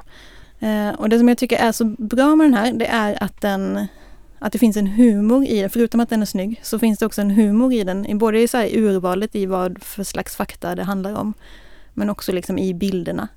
Eh, 0.59 0.89
och 0.89 1.09
det 1.09 1.19
som 1.19 1.29
jag 1.29 1.39
tycker 1.39 1.57
är 1.57 1.73
så 1.73 1.85
bra 1.85 2.37
med 2.37 2.47
den 2.47 2.55
här, 2.55 2.73
det 2.73 2.87
är 2.87 3.23
att 3.23 3.41
den 3.41 3.87
att 4.39 4.53
det 4.53 4.59
finns 4.59 4.77
en 4.77 4.87
humor 4.87 5.45
i 5.45 5.61
den, 5.61 5.71
förutom 5.71 6.01
att 6.01 6.11
den 6.11 6.23
är 6.23 6.27
snygg, 6.27 6.61
så 6.63 6.79
finns 6.79 6.99
det 6.99 7.07
också 7.07 7.21
en 7.21 7.31
humor 7.31 7.73
i 7.73 7.85
den, 7.85 8.19
både 8.19 8.41
i 8.41 8.49
så 8.49 8.59
urvalet 8.59 9.37
i 9.37 9.47
vad 9.47 9.83
för 9.83 10.05
slags 10.05 10.37
fakta 10.37 10.75
det 10.75 10.83
handlar 10.83 11.15
om, 11.15 11.35
men 11.95 12.11
också 12.11 12.33
liksom 12.33 12.59
i 12.59 12.75
bilderna. 12.75 13.29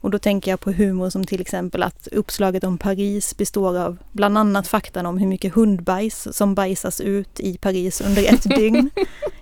Och 0.00 0.10
då 0.10 0.18
tänker 0.18 0.50
jag 0.50 0.60
på 0.60 0.72
humor 0.72 1.10
som 1.10 1.24
till 1.24 1.40
exempel 1.40 1.82
att 1.82 2.08
uppslaget 2.12 2.64
om 2.64 2.78
Paris 2.78 3.36
består 3.36 3.78
av 3.78 3.96
bland 4.12 4.38
annat 4.38 4.68
faktan 4.68 5.06
om 5.06 5.18
hur 5.18 5.26
mycket 5.26 5.54
hundbajs 5.54 6.28
som 6.32 6.54
bajsas 6.54 7.00
ut 7.00 7.40
i 7.40 7.58
Paris 7.58 8.00
under 8.00 8.32
ett 8.34 8.42
dygn. 8.56 8.90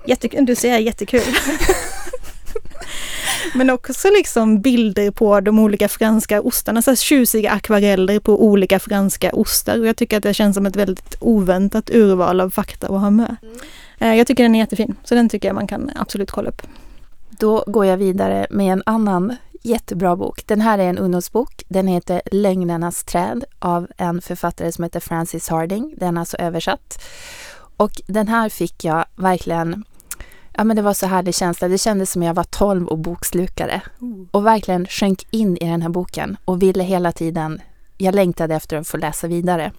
Jättekul, 0.07 0.47
du 0.47 0.55
ser 0.55 0.79
jättekul. 0.79 1.23
Men 3.55 3.71
också 3.71 4.09
liksom 4.19 4.61
bilder 4.61 5.11
på 5.11 5.41
de 5.41 5.59
olika 5.59 5.89
franska 5.89 6.43
ostarna, 6.43 6.83
så 6.83 6.91
här 6.91 6.97
tjusiga 6.97 7.51
akvareller 7.51 8.21
på 8.21 8.45
olika 8.45 8.79
franska 8.79 9.33
ostar. 9.33 9.81
Och 9.81 9.87
jag 9.87 9.97
tycker 9.97 10.17
att 10.17 10.23
det 10.23 10.35
känns 10.35 10.55
som 10.57 10.67
ett 10.67 10.77
väldigt 10.77 11.17
oväntat 11.21 11.91
urval 11.91 12.41
av 12.41 12.51
fakta 12.51 12.87
att 12.87 13.01
ha 13.01 13.11
med. 13.11 13.37
Eh, 13.99 14.15
Jag 14.15 14.27
tycker 14.27 14.43
den 14.43 14.55
är 14.55 14.59
jättefin, 14.59 14.97
så 15.05 15.15
den 15.15 15.29
tycker 15.29 15.49
jag 15.49 15.55
man 15.55 15.67
kan 15.67 15.91
absolut 15.97 16.31
kolla 16.31 16.49
upp. 16.49 16.63
Då 17.31 17.65
går 17.67 17.87
jag 17.87 17.97
vidare 17.97 18.47
med 18.51 18.73
en 18.73 18.83
annan 18.87 19.37
jättebra 19.63 20.17
bok. 20.17 20.47
Den 20.47 20.61
här 20.61 20.79
är 20.79 20.89
en 20.89 20.99
ungdomsbok. 20.99 21.65
Den 21.69 21.87
heter 21.89 22.23
Lögnernas 22.33 23.05
träd 23.05 23.45
av 23.59 23.87
en 23.97 24.23
författare 24.23 24.73
som 24.73 24.85
heter 24.85 25.01
Francis 25.01 25.49
Harding. 25.49 25.95
Den 25.97 26.17
är 26.17 26.21
alltså 26.21 26.37
översatt. 26.37 27.03
Och 27.77 28.01
den 28.07 28.29
här 28.29 28.49
fick 28.49 28.85
jag 28.85 29.05
verkligen 29.17 29.85
Ja 30.53 30.65
men 30.65 30.77
det 30.77 30.83
var 30.83 30.95
så 30.95 31.07
härlig 31.07 31.35
känsla. 31.35 31.69
Det 31.69 31.79
kändes 31.79 32.13
som 32.13 32.23
jag 32.23 32.35
var 32.35 32.45
12 32.45 32.87
och 32.87 32.99
bokslukare. 32.99 33.83
Och 34.31 34.47
verkligen 34.47 34.87
sjönk 34.87 35.27
in 35.31 35.57
i 35.57 35.65
den 35.65 35.83
här 35.83 35.89
boken 35.89 36.37
och 36.45 36.63
ville 36.63 36.83
hela 36.85 37.13
tiden, 37.13 37.63
jag 37.97 38.15
längtade 38.15 38.55
efter 38.55 38.77
att 38.77 38.89
få 38.89 38.97
läsa 38.97 39.27
vidare. 39.27 39.73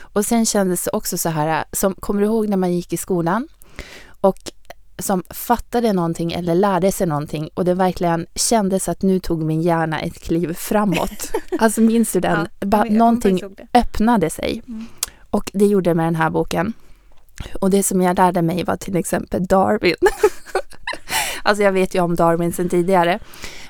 Och 0.00 0.26
sen 0.26 0.46
kändes 0.46 0.84
det 0.84 0.90
också 0.90 1.18
så 1.18 1.28
här, 1.28 1.64
som, 1.72 1.94
kommer 1.94 2.20
du 2.20 2.26
ihåg 2.26 2.48
när 2.48 2.56
man 2.56 2.72
gick 2.72 2.92
i 2.92 2.96
skolan 2.96 3.48
och 4.20 4.52
som 5.02 5.22
fattade 5.30 5.92
någonting 5.92 6.32
eller 6.32 6.54
lärde 6.54 6.92
sig 6.92 7.06
någonting 7.06 7.48
och 7.54 7.64
det 7.64 7.74
verkligen 7.74 8.26
kändes 8.34 8.88
att 8.88 9.02
nu 9.02 9.20
tog 9.20 9.42
min 9.42 9.62
hjärna 9.62 10.00
ett 10.00 10.22
kliv 10.22 10.54
framåt. 10.54 11.32
Alltså 11.58 11.80
minns 11.80 12.12
du 12.12 12.20
den? 12.20 12.48
Ja, 12.60 12.68
kommer 12.70 12.90
någonting 12.90 13.40
öppnade 13.74 14.30
sig. 14.30 14.62
Och 15.30 15.50
det 15.54 15.66
gjorde 15.66 15.94
med 15.94 16.06
den 16.06 16.14
här 16.14 16.30
boken. 16.30 16.72
Och 17.60 17.70
det 17.70 17.82
som 17.82 18.02
jag 18.02 18.16
lärde 18.16 18.42
mig 18.42 18.64
var 18.64 18.76
till 18.76 18.96
exempel 18.96 19.46
Darwin. 19.46 19.94
alltså 21.42 21.62
jag 21.62 21.72
vet 21.72 21.94
ju 21.94 22.00
om 22.00 22.16
Darwin 22.16 22.52
sedan 22.52 22.68
tidigare. 22.68 23.18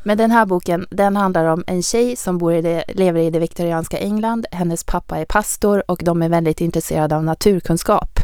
Men 0.03 0.19
den 0.19 0.31
här 0.31 0.47
boken, 0.47 0.87
den 0.91 1.17
handlar 1.17 1.45
om 1.45 1.65
en 1.67 1.83
tjej 1.83 2.17
som 2.17 2.39
bor 2.39 2.53
i 2.55 2.63
det, 2.63 2.85
lever 2.89 3.21
i 3.21 3.31
det 3.31 3.39
viktorianska 3.39 3.99
England. 3.99 4.47
Hennes 4.51 4.85
pappa 4.85 5.19
är 5.19 5.25
pastor 5.25 5.83
och 5.91 6.01
de 6.05 6.23
är 6.23 6.29
väldigt 6.29 6.61
intresserade 6.61 7.17
av 7.17 7.25
naturkunskap. 7.25 8.21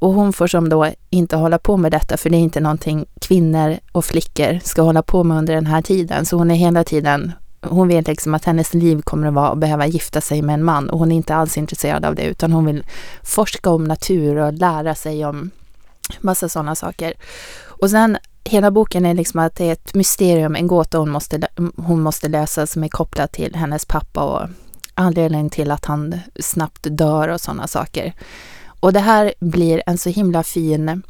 Och 0.00 0.12
hon 0.12 0.32
får 0.32 0.46
som 0.46 0.68
då 0.68 0.88
inte 1.10 1.36
hålla 1.36 1.58
på 1.58 1.76
med 1.76 1.92
detta 1.92 2.16
för 2.16 2.30
det 2.30 2.36
är 2.36 2.40
inte 2.40 2.60
någonting 2.60 3.06
kvinnor 3.20 3.78
och 3.92 4.04
flickor 4.04 4.60
ska 4.64 4.82
hålla 4.82 5.02
på 5.02 5.24
med 5.24 5.38
under 5.38 5.54
den 5.54 5.66
här 5.66 5.82
tiden. 5.82 6.26
Så 6.26 6.36
hon 6.36 6.50
är 6.50 6.54
hela 6.54 6.84
tiden, 6.84 7.32
hon 7.62 7.88
vet 7.88 8.06
liksom 8.06 8.34
att 8.34 8.44
hennes 8.44 8.74
liv 8.74 9.02
kommer 9.02 9.28
att 9.28 9.34
vara 9.34 9.48
att 9.48 9.58
behöva 9.58 9.86
gifta 9.86 10.20
sig 10.20 10.42
med 10.42 10.54
en 10.54 10.64
man 10.64 10.90
och 10.90 10.98
hon 10.98 11.12
är 11.12 11.16
inte 11.16 11.34
alls 11.34 11.58
intresserad 11.58 12.04
av 12.04 12.14
det 12.14 12.22
utan 12.22 12.52
hon 12.52 12.66
vill 12.66 12.84
forska 13.22 13.70
om 13.70 13.84
natur 13.84 14.36
och 14.36 14.52
lära 14.52 14.94
sig 14.94 15.24
om 15.24 15.50
massa 16.20 16.48
sådana 16.48 16.74
saker. 16.74 17.14
Och 17.62 17.90
sen 17.90 18.18
hela 18.44 18.70
boken 18.70 19.06
är 19.06 19.14
liksom 19.14 19.40
att 19.40 19.56
det 19.56 19.64
är 19.64 19.72
ett 19.72 19.94
mysterium, 19.94 20.56
en 20.56 20.66
gåta 20.66 20.98
hon 20.98 21.10
måste, 21.10 21.48
hon 21.76 22.00
måste 22.00 22.28
lösa 22.28 22.66
som 22.66 22.84
är 22.84 22.88
kopplad 22.88 23.32
till 23.32 23.54
hennes 23.54 23.84
pappa 23.84 24.22
och 24.22 24.48
anledningen 24.94 25.50
till 25.50 25.70
att 25.70 25.84
han 25.84 26.20
snabbt 26.40 26.86
dör 26.90 27.28
och 27.28 27.40
sådana 27.40 27.66
saker. 27.66 28.14
Och 28.80 28.92
det 28.92 29.00
här 29.00 29.34
blir 29.40 29.82
en 29.86 29.98
så 29.98 30.10
himla 30.10 30.42
fin 30.42 31.02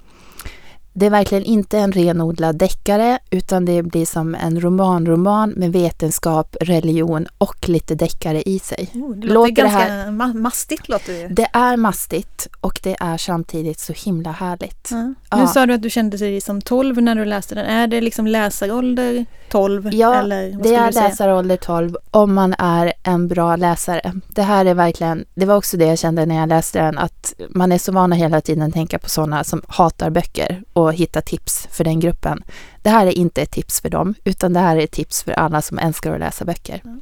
det 0.92 1.06
är 1.06 1.10
verkligen 1.10 1.44
inte 1.44 1.78
en 1.78 1.92
renodlad 1.92 2.58
deckare 2.58 3.18
utan 3.30 3.64
det 3.64 3.82
blir 3.82 4.06
som 4.06 4.34
en 4.34 4.60
romanroman 4.60 5.50
med 5.50 5.72
vetenskap, 5.72 6.56
religion 6.60 7.26
och 7.38 7.68
lite 7.68 7.94
deckare 7.94 8.42
i 8.42 8.58
sig. 8.58 8.90
Oh, 8.94 9.10
det 9.10 9.26
låter, 9.26 9.34
låter 9.34 9.50
ganska 9.50 9.78
det 9.78 9.84
här, 9.84 10.32
mastigt. 10.32 10.88
Låter 10.88 11.12
det. 11.12 11.28
det 11.28 11.48
är 11.52 11.76
mastigt 11.76 12.48
och 12.60 12.80
det 12.82 12.96
är 13.00 13.16
samtidigt 13.16 13.80
så 13.80 13.92
himla 13.92 14.32
härligt. 14.32 14.88
Ja. 14.90 15.14
Ja. 15.30 15.40
Nu 15.40 15.46
sa 15.46 15.66
du 15.66 15.74
att 15.74 15.82
du 15.82 15.90
kände 15.90 16.16
dig 16.16 16.40
som 16.40 16.60
12 16.60 17.02
när 17.02 17.14
du 17.14 17.24
läste 17.24 17.54
den. 17.54 17.66
Är 17.66 17.86
det 17.86 18.00
liksom 18.00 18.26
läsarålder 18.26 19.26
12? 19.50 19.94
Ja, 19.94 20.14
eller 20.14 20.62
det 20.62 20.74
är 20.74 20.92
läsarålder 20.92 21.56
12 21.56 21.96
om 22.10 22.34
man 22.34 22.54
är 22.58 22.92
en 23.02 23.28
bra 23.28 23.56
läsare. 23.56 24.12
Det 24.28 24.42
här 24.42 24.64
är 24.64 24.74
verkligen, 24.74 25.24
det 25.34 25.46
var 25.46 25.56
också 25.56 25.76
det 25.76 25.84
jag 25.84 25.98
kände 25.98 26.26
när 26.26 26.36
jag 26.36 26.48
läste 26.48 26.78
den, 26.82 26.98
att 26.98 27.34
man 27.50 27.72
är 27.72 27.78
så 27.78 27.92
van 27.92 28.12
att 28.12 28.18
hela 28.18 28.40
tiden 28.40 28.72
tänka 28.72 28.98
på 28.98 29.08
sådana 29.08 29.44
som 29.44 29.62
hatar 29.68 30.10
böcker 30.10 30.62
och 30.72 30.94
hitta 30.94 31.20
tips 31.20 31.68
för 31.70 31.84
den 31.84 32.00
gruppen. 32.00 32.42
Det 32.82 32.90
här 32.90 33.06
är 33.06 33.18
inte 33.18 33.42
ett 33.42 33.50
tips 33.50 33.80
för 33.80 33.90
dem, 33.90 34.14
utan 34.24 34.52
det 34.52 34.60
här 34.60 34.76
är 34.76 34.80
ett 34.80 34.90
tips 34.90 35.22
för 35.22 35.32
alla 35.32 35.62
som 35.62 35.78
älskar 35.78 36.14
att 36.14 36.20
läsa 36.20 36.44
böcker. 36.44 36.80
Mm, 36.84 37.00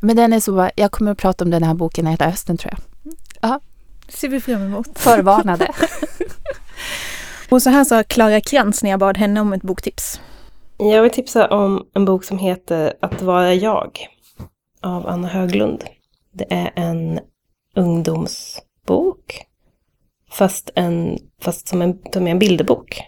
Men 0.00 0.16
den 0.16 0.32
är 0.32 0.40
så, 0.40 0.70
jag 0.76 0.90
kommer 0.92 1.10
att 1.12 1.18
prata 1.18 1.44
om 1.44 1.50
den 1.50 1.62
här 1.62 1.74
boken 1.74 2.06
hela 2.06 2.30
hösten 2.30 2.56
tror 2.56 2.72
jag. 2.72 2.80
Mm. 3.04 3.16
Ja. 3.40 3.60
ser 4.08 4.28
vi 4.28 4.40
fram 4.40 4.62
emot. 4.62 4.88
Förvarnade. 4.94 5.68
och 7.48 7.62
så 7.62 7.70
här 7.70 7.84
sa 7.84 8.02
Klara 8.02 8.40
Krantz 8.40 8.82
när 8.82 8.90
jag 8.90 9.00
bad 9.00 9.18
henne 9.18 9.40
om 9.40 9.52
ett 9.52 9.62
boktips. 9.62 10.20
Jag 10.80 11.02
vill 11.02 11.10
tipsa 11.10 11.48
om 11.48 11.86
en 11.94 12.04
bok 12.04 12.24
som 12.24 12.38
heter 12.38 12.94
Att 13.00 13.22
vara 13.22 13.54
jag 13.54 13.98
av 14.80 15.06
Anna 15.06 15.28
Höglund. 15.28 15.84
Det 16.32 16.46
är 16.50 16.72
en 16.76 17.20
ungdomsbok 17.76 19.46
Fast, 20.30 20.70
en, 20.74 21.18
fast 21.40 21.68
som, 21.68 21.82
en, 21.82 21.98
som 22.12 22.26
är 22.26 22.30
en 22.30 22.38
bilderbok. 22.38 23.02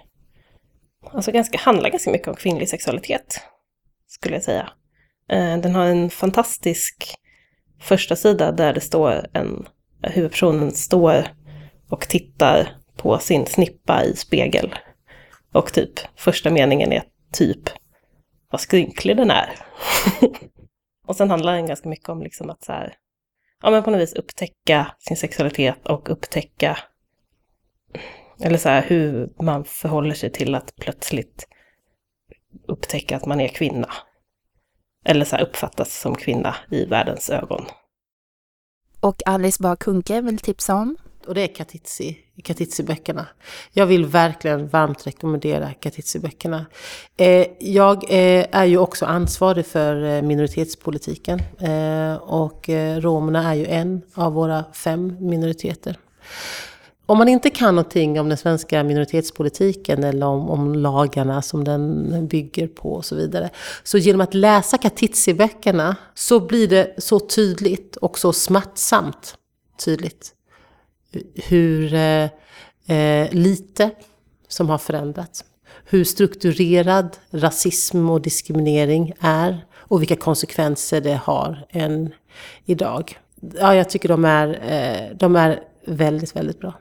Alltså 1.12 1.33
ganska, 1.33 1.59
handlar 1.59 1.91
ganska 1.91 2.11
mycket 2.11 2.29
om 2.29 2.35
kvinnlig 2.35 2.68
sexualitet, 2.68 3.41
skulle 4.07 4.35
jag 4.35 4.43
säga. 4.43 4.70
Eh, 5.29 5.59
den 5.59 5.75
har 5.75 5.87
en 5.87 6.11
fantastisk 6.11 7.14
första 7.81 8.16
sida 8.16 8.53
där 8.53 8.75
det 8.75 8.81
står 8.81 9.27
en, 9.33 9.68
huvudpersonen 10.03 10.73
står 10.73 11.27
och 11.91 12.09
tittar 12.09 12.77
på 12.97 13.18
sin 13.18 13.47
snippa 13.47 14.05
i 14.05 14.16
spegel. 14.16 14.75
Och 15.53 15.73
typ 15.73 15.93
första 16.16 16.51
meningen 16.51 16.93
är 16.93 17.03
typ 17.33 17.68
vad 18.51 18.61
skrynklig 18.61 19.16
den 19.16 19.30
är. 19.30 19.57
och 21.07 21.16
sen 21.16 21.30
handlar 21.30 21.53
den 21.53 21.66
ganska 21.66 21.89
mycket 21.89 22.09
om 22.09 22.22
liksom 22.22 22.51
att 22.51 22.64
så 22.64 22.72
här, 22.72 22.95
ja 23.62 23.70
men 23.70 23.83
på 23.83 23.91
något 23.91 24.01
vis 24.01 24.12
upptäcka 24.12 24.95
sin 24.99 25.16
sexualitet 25.16 25.87
och 25.87 26.11
upptäcka 26.11 26.78
eller 28.41 28.59
så 28.59 28.68
här, 28.68 28.83
hur 28.83 29.33
man 29.43 29.64
förhåller 29.64 30.14
sig 30.14 30.30
till 30.30 30.55
att 30.55 30.76
plötsligt 30.76 31.49
upptäcka 32.68 33.16
att 33.16 33.26
man 33.26 33.41
är 33.41 33.49
kvinna. 33.49 33.89
Eller 35.05 35.24
så 35.24 35.37
här, 35.37 35.43
uppfattas 35.43 36.01
som 36.01 36.14
kvinna 36.14 36.57
i 36.70 36.85
världens 36.85 37.30
ögon. 37.30 37.66
Och 39.01 39.22
Alice 39.26 39.62
Bah 39.62 39.76
Kuhnke 39.76 40.20
vill 40.20 40.39
tipsa 40.39 40.74
om? 40.74 40.97
Och 41.27 41.35
det 41.35 41.43
är 41.43 41.55
Katitzi, 41.55 42.16
Katitsi-böckerna. 42.43 43.27
Jag 43.73 43.87
vill 43.87 44.07
verkligen 44.07 44.68
varmt 44.68 45.07
rekommendera 45.07 45.73
Katitzi-böckerna. 45.81 46.66
Eh, 47.16 47.47
jag 47.59 48.05
eh, 48.05 48.47
är 48.51 48.64
ju 48.64 48.79
också 48.79 49.07
ansvarig 49.07 49.66
för 49.66 50.05
eh, 50.05 50.23
minoritetspolitiken. 50.23 51.41
Eh, 51.59 52.14
och 52.14 52.68
eh, 52.68 53.01
romerna 53.01 53.51
är 53.51 53.55
ju 53.55 53.66
en 53.66 54.03
av 54.14 54.33
våra 54.33 54.64
fem 54.73 55.16
minoriteter. 55.20 55.99
Om 57.07 57.18
man 57.18 57.29
inte 57.29 57.51
kan 57.51 57.75
någonting 57.75 58.20
om 58.20 58.29
den 58.29 58.39
svenska 58.39 58.85
minoritetspolitiken 58.85 60.05
eller 60.05 60.27
om, 60.27 60.51
om 60.51 60.75
lagarna 60.75 61.43
som 61.43 61.64
den 61.64 62.27
bygger 62.27 62.68
på 62.68 62.93
och 62.93 63.05
så 63.05 63.16
vidare. 63.16 63.51
Så 63.83 63.99
genom 63.99 64.20
att 64.20 64.35
läsa 64.35 64.77
Katitzi-böckerna 64.77 65.97
så 66.14 66.41
blir 66.41 66.68
det 66.68 66.95
så 66.99 67.20
tydligt 67.20 67.97
och 67.97 68.18
så 68.18 68.33
smärtsamt 68.33 69.37
tydligt 69.85 70.35
hur 71.35 71.95
eh, 71.95 72.29
eh, 72.87 73.33
lite 73.33 73.91
som 74.49 74.69
har 74.69 74.79
förändrats. 74.79 75.45
Hur 75.85 76.05
strukturerad 76.05 77.17
rasism 77.31 78.11
och 78.11 78.21
diskriminering 78.21 79.13
är 79.21 79.65
och 79.75 80.01
vilka 80.01 80.17
konsekvenser 80.17 81.01
det 81.01 81.21
har 81.25 81.67
än 81.71 82.15
idag. 82.65 83.19
Ja, 83.61 83.75
jag 83.75 83.91
tycker 83.91 84.09
de 84.09 84.25
är, 84.25 84.49
eh, 84.49 85.17
de 85.17 85.37
är 85.37 85.61
väldigt, 85.87 86.37
väldigt 86.37 86.61
bra. 86.61 86.75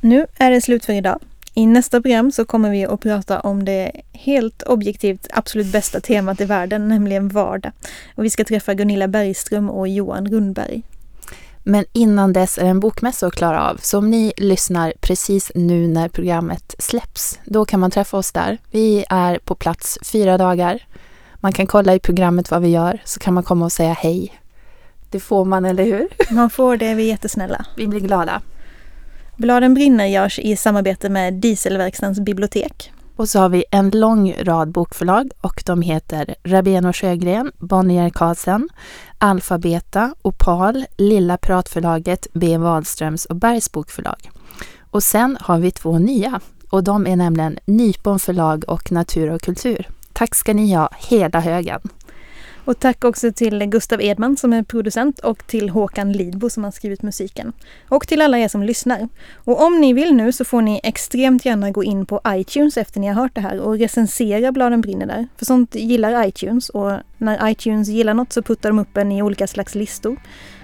Nu 0.00 0.26
är 0.38 0.50
det 0.50 0.60
slut 0.60 0.84
för 0.84 0.92
idag. 0.92 1.18
I 1.54 1.66
nästa 1.66 2.00
program 2.00 2.32
så 2.32 2.44
kommer 2.44 2.70
vi 2.70 2.84
att 2.84 3.00
prata 3.00 3.40
om 3.40 3.64
det 3.64 3.92
helt 4.12 4.62
objektivt 4.62 5.26
absolut 5.30 5.72
bästa 5.72 6.00
temat 6.00 6.40
i 6.40 6.44
världen, 6.44 6.88
nämligen 6.88 7.28
vardag. 7.28 7.72
Och 8.14 8.24
vi 8.24 8.30
ska 8.30 8.44
träffa 8.44 8.74
Gunilla 8.74 9.08
Bergström 9.08 9.70
och 9.70 9.88
Johan 9.88 10.26
Rundberg. 10.26 10.82
Men 11.70 11.84
innan 11.92 12.32
dess 12.32 12.58
är 12.58 12.64
en 12.64 12.80
bokmässa 12.80 13.26
att 13.26 13.34
klara 13.34 13.70
av, 13.70 13.76
så 13.82 13.98
om 13.98 14.10
ni 14.10 14.32
lyssnar 14.36 14.92
precis 15.00 15.52
nu 15.54 15.88
när 15.88 16.08
programmet 16.08 16.74
släpps, 16.78 17.38
då 17.44 17.64
kan 17.64 17.80
man 17.80 17.90
träffa 17.90 18.16
oss 18.16 18.32
där. 18.32 18.58
Vi 18.70 19.04
är 19.08 19.38
på 19.38 19.54
plats 19.54 19.98
fyra 20.02 20.38
dagar. 20.38 20.86
Man 21.34 21.52
kan 21.52 21.66
kolla 21.66 21.94
i 21.94 22.00
programmet 22.00 22.50
vad 22.50 22.62
vi 22.62 22.68
gör, 22.68 23.02
så 23.04 23.20
kan 23.20 23.34
man 23.34 23.42
komma 23.42 23.64
och 23.64 23.72
säga 23.72 23.92
hej. 23.92 24.40
Det 25.10 25.20
får 25.20 25.44
man, 25.44 25.64
eller 25.64 25.84
hur? 25.84 26.08
Man 26.30 26.50
får 26.50 26.76
det, 26.76 26.94
vi 26.94 27.02
är 27.02 27.08
jättesnälla. 27.08 27.66
Vi 27.76 27.86
blir 27.86 28.00
glada. 28.00 28.42
Bladen 29.36 29.74
brinner 29.74 30.06
görs 30.06 30.38
i 30.38 30.56
samarbete 30.56 31.08
med 31.08 31.34
Dieselverkstadens 31.34 32.20
bibliotek. 32.20 32.92
Och 33.18 33.28
så 33.28 33.38
har 33.38 33.48
vi 33.48 33.64
en 33.70 33.90
lång 33.90 34.34
rad 34.42 34.72
bokförlag 34.72 35.30
och 35.40 35.62
de 35.66 35.82
heter 35.82 36.34
Rabén 36.44 36.84
och 36.84 36.96
Sjögren, 36.96 37.52
Bonnier 37.58 38.10
Karlsen, 38.10 38.68
Alfabeta, 39.18 40.14
Opal, 40.22 40.84
Lilla 40.96 41.36
Pratförlaget, 41.36 42.26
B. 42.32 42.58
Wahlströms 42.58 43.24
och 43.24 43.36
Bergs 43.36 43.72
bokförlag. 43.72 44.30
Och 44.90 45.02
sen 45.02 45.38
har 45.40 45.58
vi 45.58 45.70
två 45.70 45.98
nya 45.98 46.40
och 46.70 46.84
de 46.84 47.06
är 47.06 47.16
nämligen 47.16 47.58
Nypon 47.64 48.18
förlag 48.18 48.64
och 48.68 48.92
Natur 48.92 49.30
och 49.30 49.40
kultur. 49.40 49.88
Tack 50.12 50.34
ska 50.34 50.54
ni 50.54 50.74
ha, 50.74 50.88
hela 50.96 51.40
högen! 51.40 51.80
Och 52.68 52.78
tack 52.78 53.04
också 53.04 53.32
till 53.32 53.66
Gustav 53.66 54.02
Edman 54.02 54.36
som 54.36 54.52
är 54.52 54.62
producent 54.62 55.18
och 55.18 55.46
till 55.46 55.70
Håkan 55.70 56.12
Lidbo 56.12 56.50
som 56.50 56.64
har 56.64 56.70
skrivit 56.70 57.02
musiken. 57.02 57.52
Och 57.88 58.08
till 58.08 58.22
alla 58.22 58.38
er 58.38 58.48
som 58.48 58.62
lyssnar. 58.62 59.08
Och 59.34 59.62
om 59.62 59.80
ni 59.80 59.92
vill 59.92 60.14
nu 60.14 60.32
så 60.32 60.44
får 60.44 60.62
ni 60.62 60.80
extremt 60.82 61.44
gärna 61.44 61.70
gå 61.70 61.84
in 61.84 62.06
på 62.06 62.20
iTunes 62.28 62.76
efter 62.76 63.00
ni 63.00 63.06
har 63.06 63.14
hört 63.14 63.34
det 63.34 63.40
här 63.40 63.60
och 63.60 63.78
recensera 63.78 64.52
Bladen 64.52 64.80
brinner 64.80 65.06
där. 65.06 65.28
För 65.36 65.44
sånt 65.44 65.74
gillar 65.74 66.28
iTunes 66.28 66.68
och 66.68 66.92
när 67.18 67.50
iTunes 67.50 67.88
gillar 67.88 68.14
något 68.14 68.32
så 68.32 68.42
puttar 68.42 68.68
de 68.68 68.78
upp 68.78 68.96
en 68.96 69.12
i 69.12 69.22
olika 69.22 69.46
slags 69.46 69.74
listor. 69.74 70.16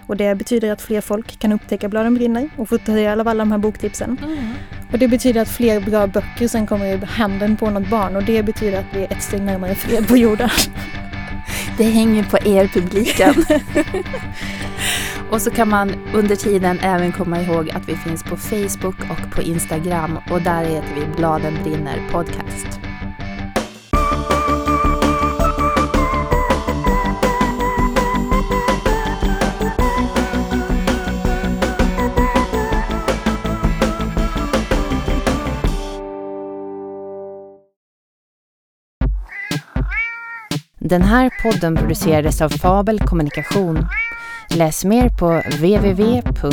Och 0.07 0.17
det 0.17 0.35
betyder 0.35 0.73
att 0.73 0.83
fler 0.83 1.01
folk 1.01 1.39
kan 1.39 1.53
upptäcka 1.53 1.89
Bladen 1.89 2.15
brinner 2.15 2.51
och 2.59 2.69
få 2.69 2.79
ta 2.79 2.93
del 2.93 3.21
av 3.21 3.29
alla 3.29 3.45
de 3.45 3.53
här 3.53 3.59
boktipsen. 3.59 4.19
Mm. 4.25 4.55
Och 4.93 4.99
det 4.99 5.09
betyder 5.09 5.43
att 5.43 5.49
fler 5.49 5.81
bra 5.81 6.07
böcker 6.07 6.49
sen 6.49 6.67
kommer 6.67 6.87
i 6.87 6.97
handen 7.05 7.57
på 7.57 7.71
något 7.71 7.91
barn 7.91 8.17
och 8.17 8.25
det 8.25 8.43
betyder 8.43 8.79
att 8.79 8.87
vi 8.95 9.05
är 9.05 9.13
ett 9.13 9.23
steg 9.23 9.43
närmare 9.43 9.75
fred 9.75 10.09
på 10.09 10.17
jorden. 10.17 10.49
Det 11.77 11.85
hänger 11.85 12.25
på 12.25 12.37
er 12.37 12.69
publiken. 12.69 13.35
och 15.31 15.43
så 15.43 15.51
kan 15.51 15.69
man 15.69 15.95
under 16.15 16.37
tiden 16.37 16.79
även 16.83 17.13
komma 17.13 17.41
ihåg 17.41 17.71
att 17.71 17.89
vi 17.89 17.97
finns 17.97 18.23
på 18.23 18.37
Facebook 18.37 18.97
och 19.11 19.31
på 19.31 19.43
Instagram 19.43 20.19
och 20.31 20.43
där 20.43 20.65
heter 20.65 20.95
vi 20.95 21.17
Bladen 21.17 21.59
brinner 21.63 22.09
podcast. 22.11 22.81
Den 40.89 41.03
här 41.03 41.31
podden 41.43 41.77
producerades 41.77 42.43
av 42.43 42.49
Fabel 42.49 43.01
Kommunikation. 43.01 43.87
Läs 44.51 44.85
mer 44.85 45.09
på 45.09 45.43
www.fabel.se 45.57 46.49